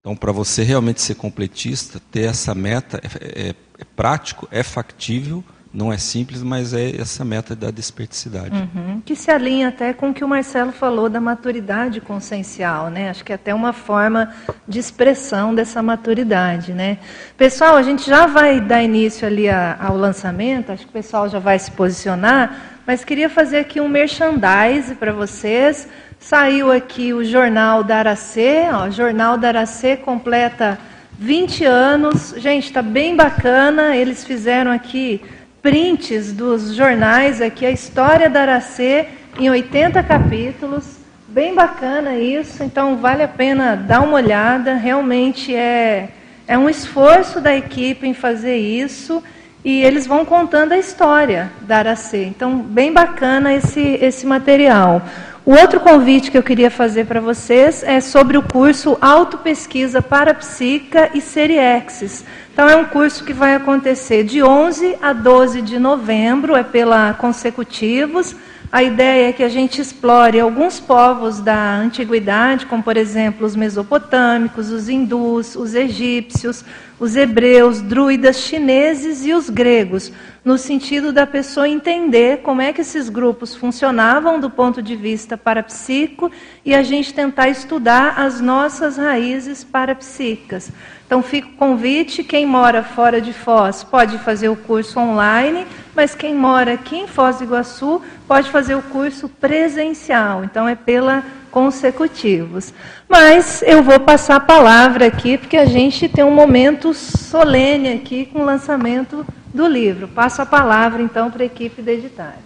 [0.00, 5.44] Então, para você realmente ser completista, ter essa meta é, é, é prático, é factível,
[5.72, 8.54] não é simples, mas é essa meta da desperticidade.
[8.54, 9.00] Uhum.
[9.04, 13.08] Que se alinha até com o que o Marcelo falou da maturidade consciencial, né?
[13.08, 14.34] Acho que é até uma forma
[14.68, 16.98] de expressão dessa maturidade, né?
[17.38, 21.28] Pessoal, a gente já vai dar início ali a, ao lançamento, acho que o pessoal
[21.28, 25.88] já vai se posicionar, mas queria fazer aqui um merchandise para vocês.
[26.20, 30.78] Saiu aqui o Jornal da Aracê, ó, Jornal da Aracê completa
[31.18, 32.34] 20 anos.
[32.36, 33.96] Gente, está bem bacana.
[33.96, 35.22] Eles fizeram aqui
[35.62, 39.06] prints dos jornais, aqui a história da Aracê
[39.38, 40.98] em 80 capítulos.
[41.28, 44.74] Bem bacana isso, então vale a pena dar uma olhada.
[44.74, 46.08] Realmente é,
[46.48, 49.22] é um esforço da equipe em fazer isso
[49.64, 52.24] e eles vão contando a história da Aracê.
[52.24, 55.00] Então, bem bacana esse, esse material.
[55.44, 60.32] O outro convite que eu queria fazer para vocês é sobre o curso Autopesquisa para
[60.34, 62.24] Psica e Seriexes.
[62.52, 67.12] Então, é um curso que vai acontecer de 11 a 12 de novembro, é pela
[67.14, 68.36] Consecutivos.
[68.70, 73.56] A ideia é que a gente explore alguns povos da antiguidade, como por exemplo os
[73.56, 76.64] mesopotâmicos, os hindus, os egípcios,
[77.02, 80.12] os hebreus, druidas, chineses e os gregos,
[80.44, 85.36] no sentido da pessoa entender como é que esses grupos funcionavam do ponto de vista
[85.36, 86.30] parapsíquico
[86.64, 90.70] e a gente tentar estudar as nossas raízes parapsíquicas.
[91.04, 95.66] Então fica o convite, quem mora fora de Foz pode fazer o curso online,
[95.96, 100.44] mas quem mora aqui em Foz do Iguaçu pode fazer o curso presencial.
[100.44, 102.72] Então é pela consecutivos.
[103.08, 108.26] Mas eu vou passar a palavra aqui, porque a gente tem um momento solene aqui
[108.26, 109.24] com o lançamento
[109.54, 110.08] do livro.
[110.08, 112.40] Passo a palavra então para a equipe de Editares.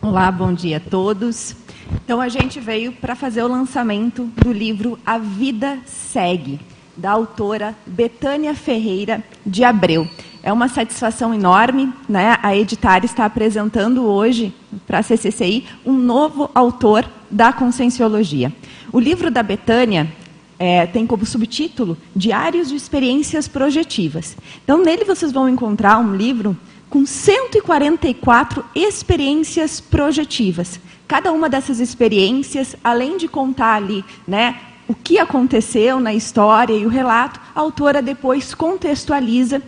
[0.00, 1.56] Olá, bom dia a todos.
[2.04, 6.60] Então a gente veio para fazer o lançamento do livro A Vida Segue
[6.94, 10.06] da autora Betânia Ferreira de Abreu.
[10.42, 12.36] É uma satisfação enorme, né?
[12.42, 14.54] A Editar está apresentando hoje
[14.86, 18.52] para a CCCI um novo autor da conscienciologia.
[18.92, 20.12] O livro da Betânia
[20.58, 24.36] é, tem como subtítulo Diários de Experiências Projetivas.
[24.62, 26.56] Então, nele vocês vão encontrar um livro
[26.88, 30.78] com 144 experiências projetivas.
[31.08, 36.84] Cada uma dessas experiências, além de contar ali, né, o que aconteceu na história e
[36.84, 39.62] o relato, a autora depois contextualiza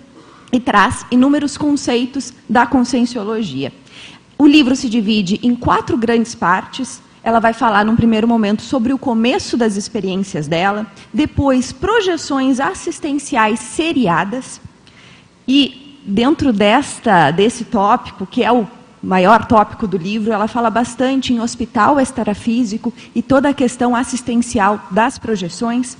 [0.52, 3.72] e traz inúmeros conceitos da conscienciologia.
[4.36, 7.00] O livro se divide em quatro grandes partes.
[7.24, 13.58] Ela vai falar, num primeiro momento, sobre o começo das experiências dela, depois, projeções assistenciais
[13.60, 14.60] seriadas,
[15.48, 18.68] e dentro desta, desse tópico, que é o
[19.02, 24.80] maior tópico do livro, ela fala bastante em hospital extrafísico e toda a questão assistencial
[24.90, 25.96] das projeções.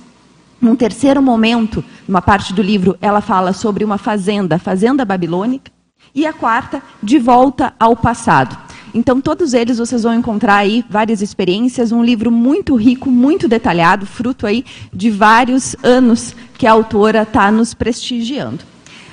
[0.61, 5.71] Num terceiro momento, numa parte do livro, ela fala sobre uma fazenda, fazenda babilônica,
[6.13, 8.64] e a quarta, de volta ao passado.
[8.95, 14.05] Então, todos eles vocês vão encontrar aí várias experiências, um livro muito rico, muito detalhado,
[14.05, 14.63] fruto aí
[14.93, 18.63] de vários anos que a autora está nos prestigiando.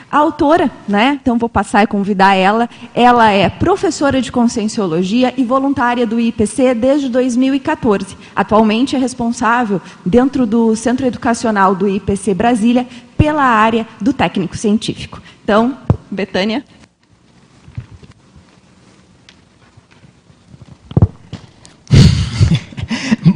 [0.09, 5.42] A autora, né, então vou passar e convidar ela, ela é professora de conscienciologia e
[5.42, 8.16] voluntária do IPC desde 2014.
[8.36, 12.86] Atualmente é responsável, dentro do Centro Educacional do IPC Brasília,
[13.18, 15.20] pela área do técnico científico.
[15.42, 15.76] Então,
[16.09, 16.62] Betânia.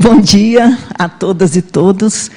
[0.09, 2.31] Bom dia a todas e todos.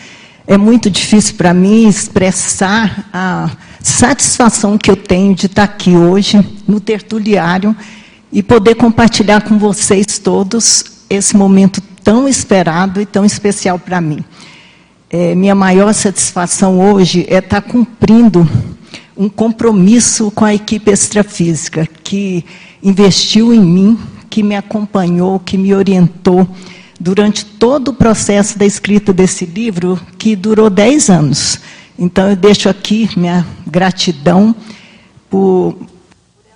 [0.48, 6.44] É muito difícil para mim expressar a satisfação que eu tenho de estar aqui hoje
[6.68, 7.76] no tertuliário
[8.34, 14.26] e poder compartilhar com vocês todos esse momento tão esperado e tão especial para mim.
[15.08, 18.50] É, minha maior satisfação hoje é estar cumprindo
[19.16, 22.44] um compromisso com a equipe extrafísica que
[22.82, 26.48] investiu em mim, que me acompanhou, que me orientou
[27.00, 31.60] durante todo o processo da escrita desse livro, que durou 10 anos.
[31.98, 34.56] Então, eu deixo aqui minha gratidão
[35.30, 35.76] por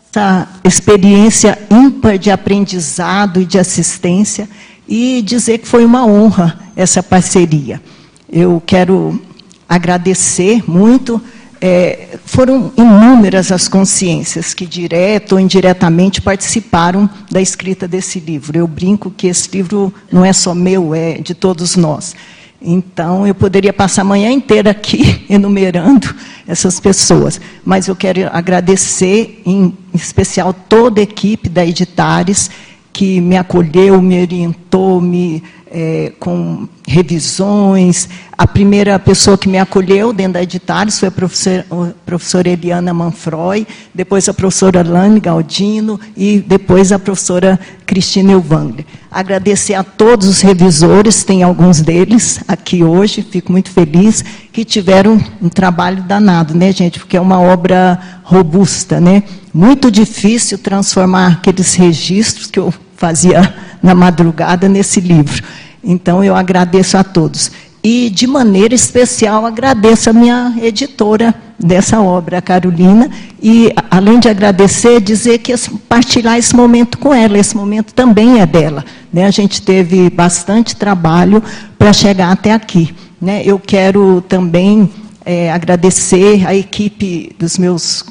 [0.10, 4.50] essa experiência ímpar de aprendizado e de assistência
[4.88, 7.82] e dizer que foi uma honra essa parceria.
[8.30, 9.20] Eu quero
[9.68, 11.22] agradecer muito.
[11.66, 18.58] É, foram inúmeras as consciências que, direto ou indiretamente, participaram da escrita desse livro.
[18.58, 22.14] Eu brinco que esse livro não é só meu, é de todos nós.
[22.62, 26.14] Então, eu poderia passar a manhã inteira aqui enumerando
[26.46, 32.52] essas pessoas, mas eu quero agradecer, em especial, toda a equipe da Editares,
[32.92, 35.42] que me acolheu, me orientou, me
[35.74, 38.08] é, com revisões.
[38.38, 42.94] A primeira pessoa que me acolheu dentro da Editares foi a professora, a professora Eliana
[42.94, 48.86] Manfroy, depois a professora Lani Galdino e depois a professora Cristina Elvangler.
[49.12, 55.20] Agradecer a todos os revisores, tem alguns deles aqui hoje, fico muito feliz, que tiveram
[55.42, 57.00] um trabalho danado, né, gente?
[57.00, 59.24] Porque é uma obra robusta, né?
[59.54, 63.54] Muito difícil transformar aqueles registros que eu fazia
[63.84, 65.44] na madrugada nesse livro.
[65.84, 67.52] Então, eu agradeço a todos.
[67.84, 73.10] E, de maneira especial, agradeço a minha editora dessa obra, a Carolina,
[73.42, 75.54] e, além de agradecer, dizer que
[75.90, 78.86] partilhar esse momento com ela, esse momento também é dela.
[79.12, 79.26] Né?
[79.26, 81.44] A gente teve bastante trabalho
[81.78, 82.96] para chegar até aqui.
[83.22, 83.42] Né?
[83.46, 84.90] Eu quero também
[85.26, 88.06] é, agradecer a equipe dos meus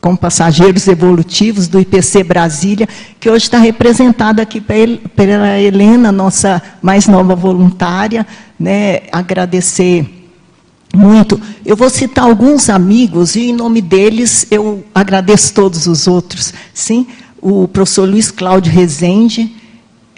[0.00, 7.06] como passageiros evolutivos do IPC Brasília, que hoje está representada aqui pela Helena, nossa mais
[7.06, 8.26] nova voluntária,
[8.58, 9.00] né?
[9.10, 10.06] agradecer
[10.94, 11.40] muito.
[11.64, 16.54] Eu vou citar alguns amigos e, em nome deles, eu agradeço todos os outros.
[16.72, 17.06] Sim,
[17.40, 19.54] o professor Luiz Cláudio Rezende,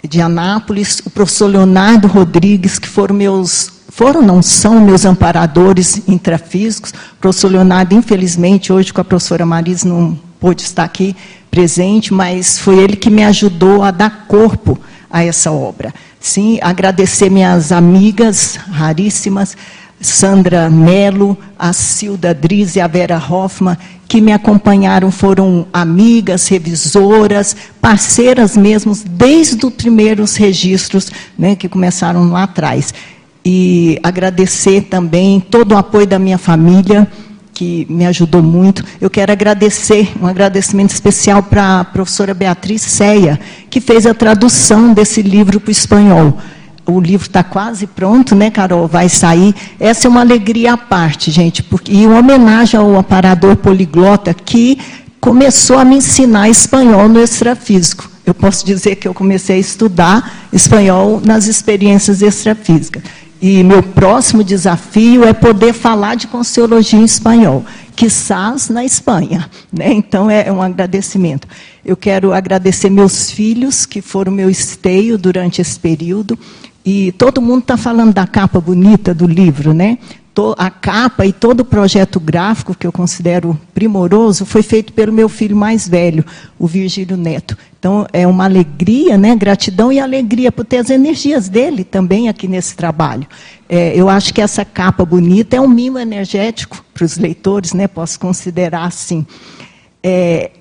[0.07, 6.91] de Anápolis, o professor Leonardo Rodrigues, que foram meus foram, não são meus amparadores intrafísicos.
[6.91, 11.15] O professor Leonardo, infelizmente, hoje com a professora Maris não pôde estar aqui
[11.49, 14.79] presente, mas foi ele que me ajudou a dar corpo
[15.09, 15.93] a essa obra.
[16.19, 19.57] Sim, agradecer minhas amigas raríssimas,
[19.99, 23.75] Sandra Melo, a Silda Driz e a Vera Hoffman,
[24.07, 32.31] que me acompanharam, foram amigas, revisoras, parceiras mesmo, desde os primeiros registros né, que começaram
[32.31, 32.93] lá atrás
[33.51, 37.07] e agradecer também todo o apoio da minha família,
[37.51, 38.85] que me ajudou muito.
[39.01, 44.93] Eu quero agradecer, um agradecimento especial para a professora Beatriz Ceia, que fez a tradução
[44.93, 46.37] desse livro para o espanhol.
[46.85, 48.87] O livro está quase pronto, né, Carol?
[48.87, 49.55] Vai sair.
[49.79, 54.77] Essa é uma alegria à parte, gente, porque, e uma homenagem ao aparador poliglota que
[55.19, 58.07] começou a me ensinar espanhol no extrafísico.
[58.23, 63.01] Eu posso dizer que eu comecei a estudar espanhol nas experiências extrafísicas.
[63.41, 69.49] E meu próximo desafio é poder falar de Consciologia em espanhol, quizás na Espanha.
[69.71, 69.93] Né?
[69.93, 71.47] Então, é um agradecimento.
[71.85, 76.37] Eu quero agradecer meus filhos, que foram meu esteio durante esse período.
[76.83, 79.97] E todo mundo está falando da capa bonita do livro, né?
[80.57, 85.27] A capa e todo o projeto gráfico, que eu considero primoroso, foi feito pelo meu
[85.27, 86.25] filho mais velho,
[86.57, 87.57] o Virgílio Neto.
[87.77, 89.35] Então, é uma alegria, né?
[89.35, 93.27] gratidão e alegria por ter as energias dele também aqui nesse trabalho.
[93.67, 97.87] É, eu acho que essa capa bonita é um mimo energético para os leitores, né?
[97.87, 99.25] posso considerar assim.
[100.03, 100.51] É,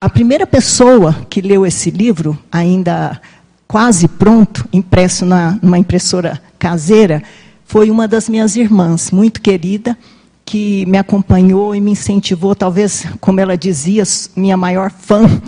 [0.00, 3.20] a primeira pessoa que leu esse livro, ainda
[3.68, 7.22] quase pronto, impresso na, numa impressora caseira,
[7.70, 9.96] foi uma das minhas irmãs, muito querida,
[10.44, 14.02] que me acompanhou e me incentivou, talvez, como ela dizia,
[14.34, 15.40] minha maior fã.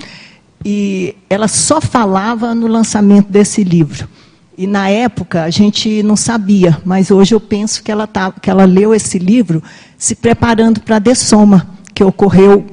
[0.65, 4.09] E ela só falava no lançamento desse livro.
[4.57, 8.49] E na época a gente não sabia, mas hoje eu penso que ela, tá, que
[8.49, 9.61] ela leu esse livro
[9.99, 12.65] se preparando para a Dessoma, que ocorreu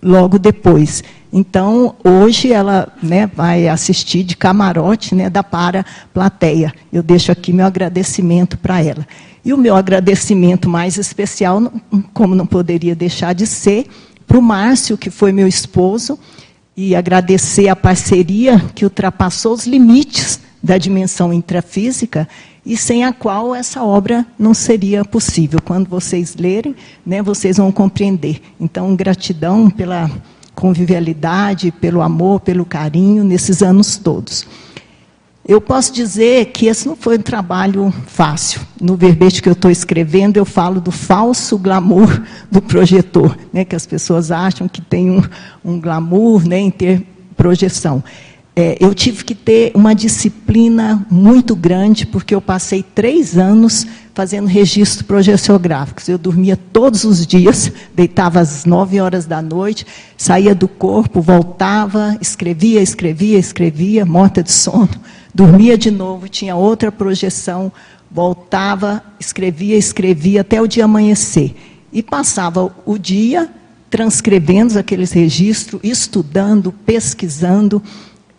[0.00, 1.02] logo depois.
[1.36, 6.72] Então, hoje ela né, vai assistir de camarote né, da para plateia.
[6.92, 9.04] Eu deixo aqui meu agradecimento para ela.
[9.44, 11.72] E o meu agradecimento mais especial,
[12.12, 13.88] como não poderia deixar de ser,
[14.28, 16.16] para o Márcio, que foi meu esposo,
[16.76, 22.28] e agradecer a parceria que ultrapassou os limites da dimensão intrafísica
[22.64, 25.58] e sem a qual essa obra não seria possível.
[25.64, 28.40] Quando vocês lerem, né, vocês vão compreender.
[28.60, 30.08] Então, gratidão pela
[30.54, 34.46] convivialidade, pelo amor, pelo carinho nesses anos todos.
[35.46, 38.62] Eu posso dizer que esse não foi um trabalho fácil.
[38.80, 43.76] No verbete que eu estou escrevendo, eu falo do falso glamour do projetor, né, que
[43.76, 45.22] as pessoas acham que tem um,
[45.62, 47.06] um glamour né, em ter
[47.36, 48.02] projeção.
[48.56, 54.46] É, eu tive que ter uma disciplina muito grande, porque eu passei três anos fazendo
[54.46, 56.08] registro projeciográficos.
[56.08, 59.84] Eu dormia todos os dias, deitava às nove horas da noite,
[60.16, 64.90] saía do corpo, voltava, escrevia, escrevia, escrevia, morta de sono,
[65.34, 67.72] dormia de novo, tinha outra projeção,
[68.08, 71.56] voltava, escrevia, escrevia até o dia amanhecer.
[71.92, 73.50] E passava o dia
[73.90, 77.82] transcrevendo aqueles registros, estudando, pesquisando.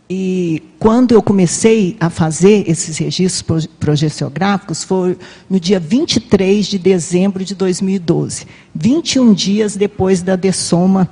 [0.10, 5.18] E quando eu comecei a fazer esses registros projeciográficos, foi
[5.50, 11.10] no dia 23 de dezembro de 2012, 21 dias depois da dessoma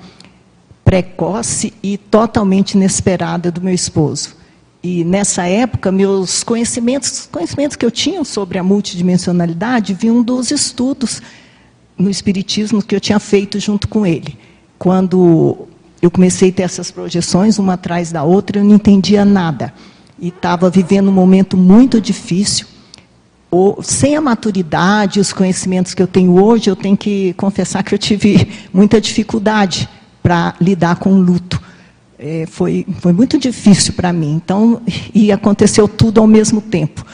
[0.86, 4.36] precoce e totalmente inesperada do meu esposo.
[4.84, 11.22] E nessa época, meus conhecimentos, conhecimentos que eu tinha sobre a multidimensionalidade vinham dos estudos
[11.98, 14.38] no Espiritismo que eu tinha feito junto com ele.
[14.78, 15.68] Quando
[16.04, 19.74] eu comecei a ter essas projeções, uma atrás da outra, eu não entendia nada.
[20.20, 22.68] E estava vivendo um momento muito difícil.
[23.50, 27.96] Ou, sem a maturidade, os conhecimentos que eu tenho hoje, eu tenho que confessar que
[27.96, 29.88] eu tive muita dificuldade
[30.22, 31.62] para lidar com o luto.
[32.20, 34.34] É, foi, foi muito difícil para mim.
[34.44, 34.82] Então,
[35.16, 37.06] e aconteceu tudo ao mesmo tempo.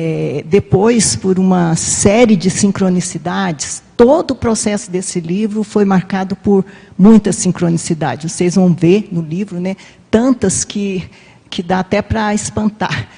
[0.00, 6.64] É, depois, por uma série de sincronicidades, todo o processo desse livro foi marcado por
[6.96, 8.30] muitas sincronicidades.
[8.30, 9.74] Vocês vão ver no livro, né,
[10.08, 11.10] tantas que,
[11.50, 13.08] que dá até para espantar.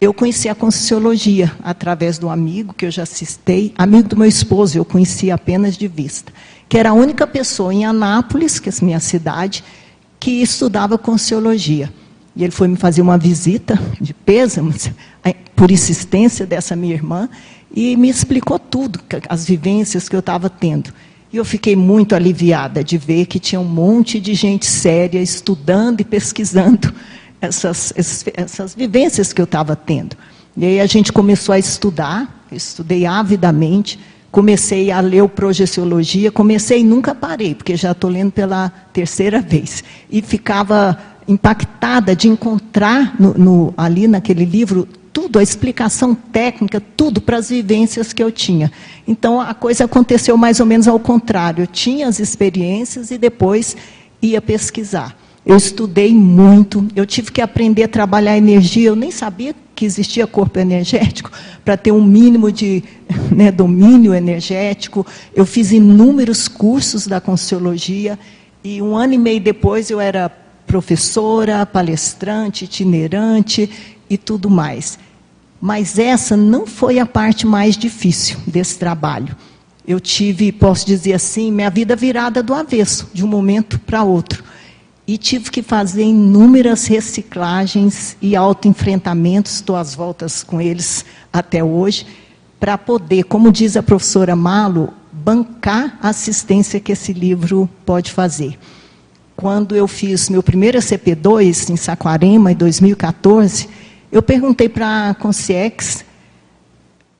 [0.00, 4.76] Eu conheci a Conscienciologia através do amigo que eu já citei, amigo do meu esposo,
[4.76, 6.32] eu conhecia apenas de vista,
[6.68, 9.62] que era a única pessoa em Anápolis, que é a minha cidade,
[10.18, 11.88] que estudava Conscienciologia.
[12.36, 14.74] E ele foi me fazer uma visita de pêsamo,
[15.56, 17.28] por insistência dessa minha irmã,
[17.74, 20.92] e me explicou tudo, as vivências que eu estava tendo.
[21.32, 26.00] E eu fiquei muito aliviada de ver que tinha um monte de gente séria estudando
[26.00, 26.92] e pesquisando
[27.40, 27.92] essas,
[28.34, 30.16] essas vivências que eu estava tendo.
[30.56, 33.98] E aí a gente começou a estudar, estudei avidamente,
[34.30, 39.40] comecei a ler o Projeciologia, comecei e nunca parei, porque já estou lendo pela terceira
[39.40, 39.82] vez.
[40.10, 47.22] E ficava impactada de encontrar no, no, ali naquele livro tudo, a explicação técnica, tudo
[47.22, 48.70] para as vivências que eu tinha.
[49.08, 51.62] Então a coisa aconteceu mais ou menos ao contrário.
[51.62, 53.74] Eu tinha as experiências e depois
[54.20, 55.16] ia pesquisar.
[55.46, 60.26] Eu estudei muito, eu tive que aprender a trabalhar energia, eu nem sabia que existia
[60.26, 61.30] corpo energético,
[61.64, 62.84] para ter um mínimo de
[63.34, 65.06] né, domínio energético.
[65.34, 68.18] Eu fiz inúmeros cursos da Consciologia,
[68.62, 70.28] e um ano e meio depois eu era
[70.66, 74.98] professora, palestrante, itinerante e tudo mais.
[75.60, 79.34] Mas essa não foi a parte mais difícil desse trabalho.
[79.86, 84.44] Eu tive, posso dizer assim, minha vida virada do avesso, de um momento para outro.
[85.06, 92.06] E tive que fazer inúmeras reciclagens e autoenfrentamentos, estou às voltas com eles até hoje,
[92.58, 98.58] para poder, como diz a professora Malo, bancar a assistência que esse livro pode fazer
[99.36, 103.68] quando eu fiz meu primeiro CP2 em Saquarema, em 2014,
[104.10, 106.04] eu perguntei para a Conciex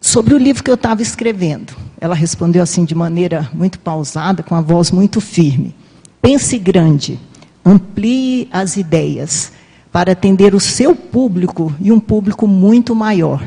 [0.01, 1.77] sobre o livro que eu estava escrevendo.
[2.01, 5.75] Ela respondeu assim de maneira muito pausada, com a voz muito firme.
[6.23, 7.19] Pense grande,
[7.65, 9.53] amplie as ideias
[9.91, 13.43] para atender o seu público e um público muito maior.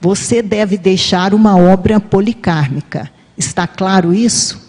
[0.00, 3.10] Você deve deixar uma obra policármica.
[3.36, 4.62] Está claro isso?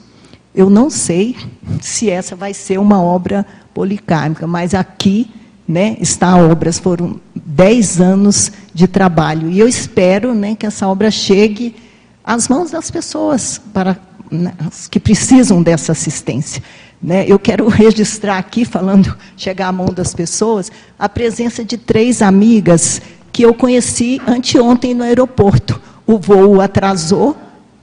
[0.53, 1.35] Eu não sei
[1.81, 5.29] se essa vai ser uma obra policármica, mas aqui
[5.67, 9.49] né, está a obra, foram 10 anos de trabalho.
[9.49, 11.75] E eu espero né, que essa obra chegue
[12.23, 13.97] às mãos das pessoas para,
[14.31, 14.53] né,
[14.91, 16.61] que precisam dessa assistência.
[17.01, 22.21] Né, eu quero registrar aqui, falando, chegar à mão das pessoas, a presença de três
[22.21, 23.01] amigas
[23.31, 25.81] que eu conheci anteontem no aeroporto.
[26.07, 27.35] O voo atrasou,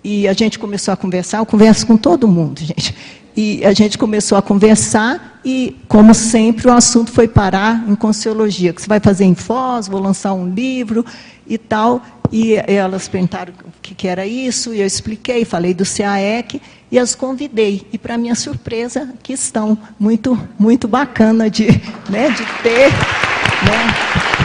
[0.04, 2.94] e a gente começou a conversar, eu converso com todo mundo, gente.
[3.36, 8.72] E a gente começou a conversar e, como sempre, o assunto foi parar em Consciologia.
[8.72, 11.04] Que você vai fazer em Foz, vou lançar um livro
[11.46, 12.02] e tal.
[12.30, 17.14] E elas perguntaram o que, era isso, e eu expliquei, falei do CAEC e as
[17.14, 17.86] convidei.
[17.92, 19.76] E, para minha surpresa, que estão.
[19.98, 21.66] Muito, muito bacana de,
[22.08, 22.90] né, de ter.
[23.64, 24.41] Né,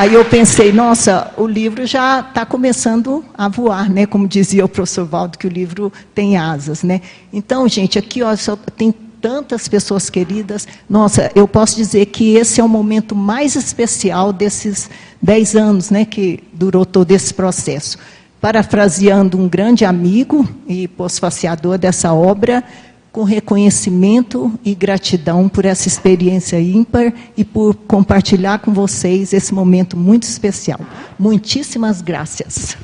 [0.00, 4.06] Aí eu pensei, nossa, o livro já está começando a voar, né?
[4.06, 7.02] Como dizia o professor Valdo, que o livro tem asas, né?
[7.30, 8.34] Então, gente, aqui ó,
[8.78, 10.66] tem tantas pessoas queridas.
[10.88, 14.88] Nossa, eu posso dizer que esse é o momento mais especial desses
[15.20, 16.06] dez anos, né?
[16.06, 17.98] Que durou todo esse processo.
[18.40, 22.64] Parafraseando um grande amigo e pós-faciador dessa obra,
[23.12, 29.96] com reconhecimento e gratidão por essa experiência ímpar e por compartilhar com vocês esse momento
[29.96, 30.80] muito especial.
[31.18, 32.76] Muitíssimas graças.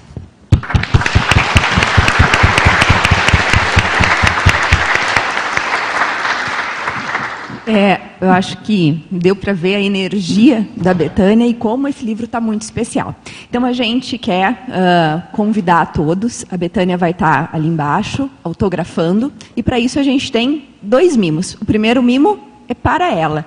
[7.67, 12.25] É, eu acho que deu para ver a energia da Betânia e como esse livro
[12.25, 13.13] está muito especial.
[13.51, 16.45] Então a gente quer uh, convidar todos.
[16.49, 19.33] A Betânia vai estar tá ali embaixo, autografando.
[19.57, 21.55] E para isso a gente tem dois mimos.
[21.55, 22.39] O primeiro mimo
[22.69, 23.45] é para ela.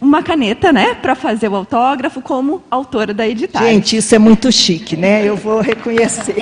[0.00, 3.66] Uma caneta, né, para fazer o autógrafo como autora da editada.
[3.66, 5.24] Gente, isso é muito chique, né?
[5.24, 6.36] Eu vou reconhecer.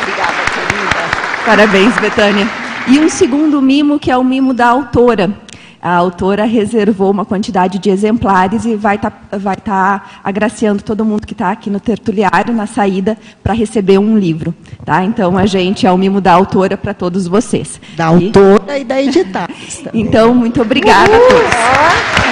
[0.00, 1.44] Obrigada, querida.
[1.44, 2.48] Parabéns, Betânia.
[2.88, 5.44] E um segundo mimo, que é o mimo da autora
[5.80, 11.04] a autora reservou uma quantidade de exemplares e vai estar tá, vai tá agraciando todo
[11.04, 14.54] mundo que está aqui no tertuliário, na saída, para receber um livro.
[14.84, 15.04] Tá?
[15.04, 17.80] Então, a gente é o mimo da autora para todos vocês.
[17.96, 18.26] Da e...
[18.26, 19.52] autora e da editada.
[19.92, 21.26] Então, muito obrigada Uhul.
[21.26, 22.25] a todos.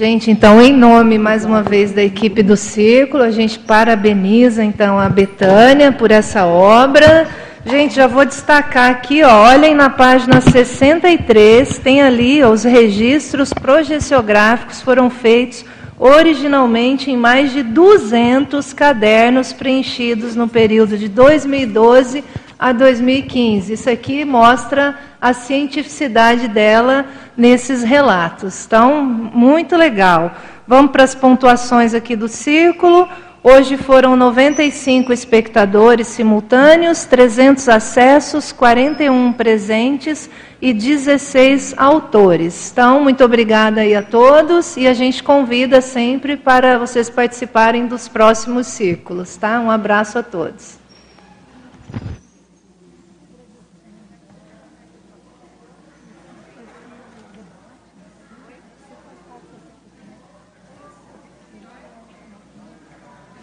[0.00, 4.98] Gente, então, em nome, mais uma vez, da equipe do Círculo, a gente parabeniza, então,
[4.98, 7.28] a Betânia por essa obra,
[7.66, 14.80] Gente, já vou destacar aqui, ó, olhem na página 63, tem ali os registros projeciográficos
[14.80, 15.66] foram feitos
[15.98, 22.24] originalmente em mais de 200 cadernos preenchidos no período de 2012
[22.60, 23.72] a 2015.
[23.72, 28.66] Isso aqui mostra a cientificidade dela nesses relatos.
[28.66, 30.32] Então, muito legal.
[30.66, 33.08] Vamos para as pontuações aqui do círculo.
[33.42, 40.28] Hoje foram 95 espectadores simultâneos, 300 acessos, 41 presentes
[40.60, 42.70] e 16 autores.
[42.70, 48.06] Então, muito obrigada aí a todos e a gente convida sempre para vocês participarem dos
[48.08, 49.58] próximos círculos, tá?
[49.58, 50.78] Um abraço a todos.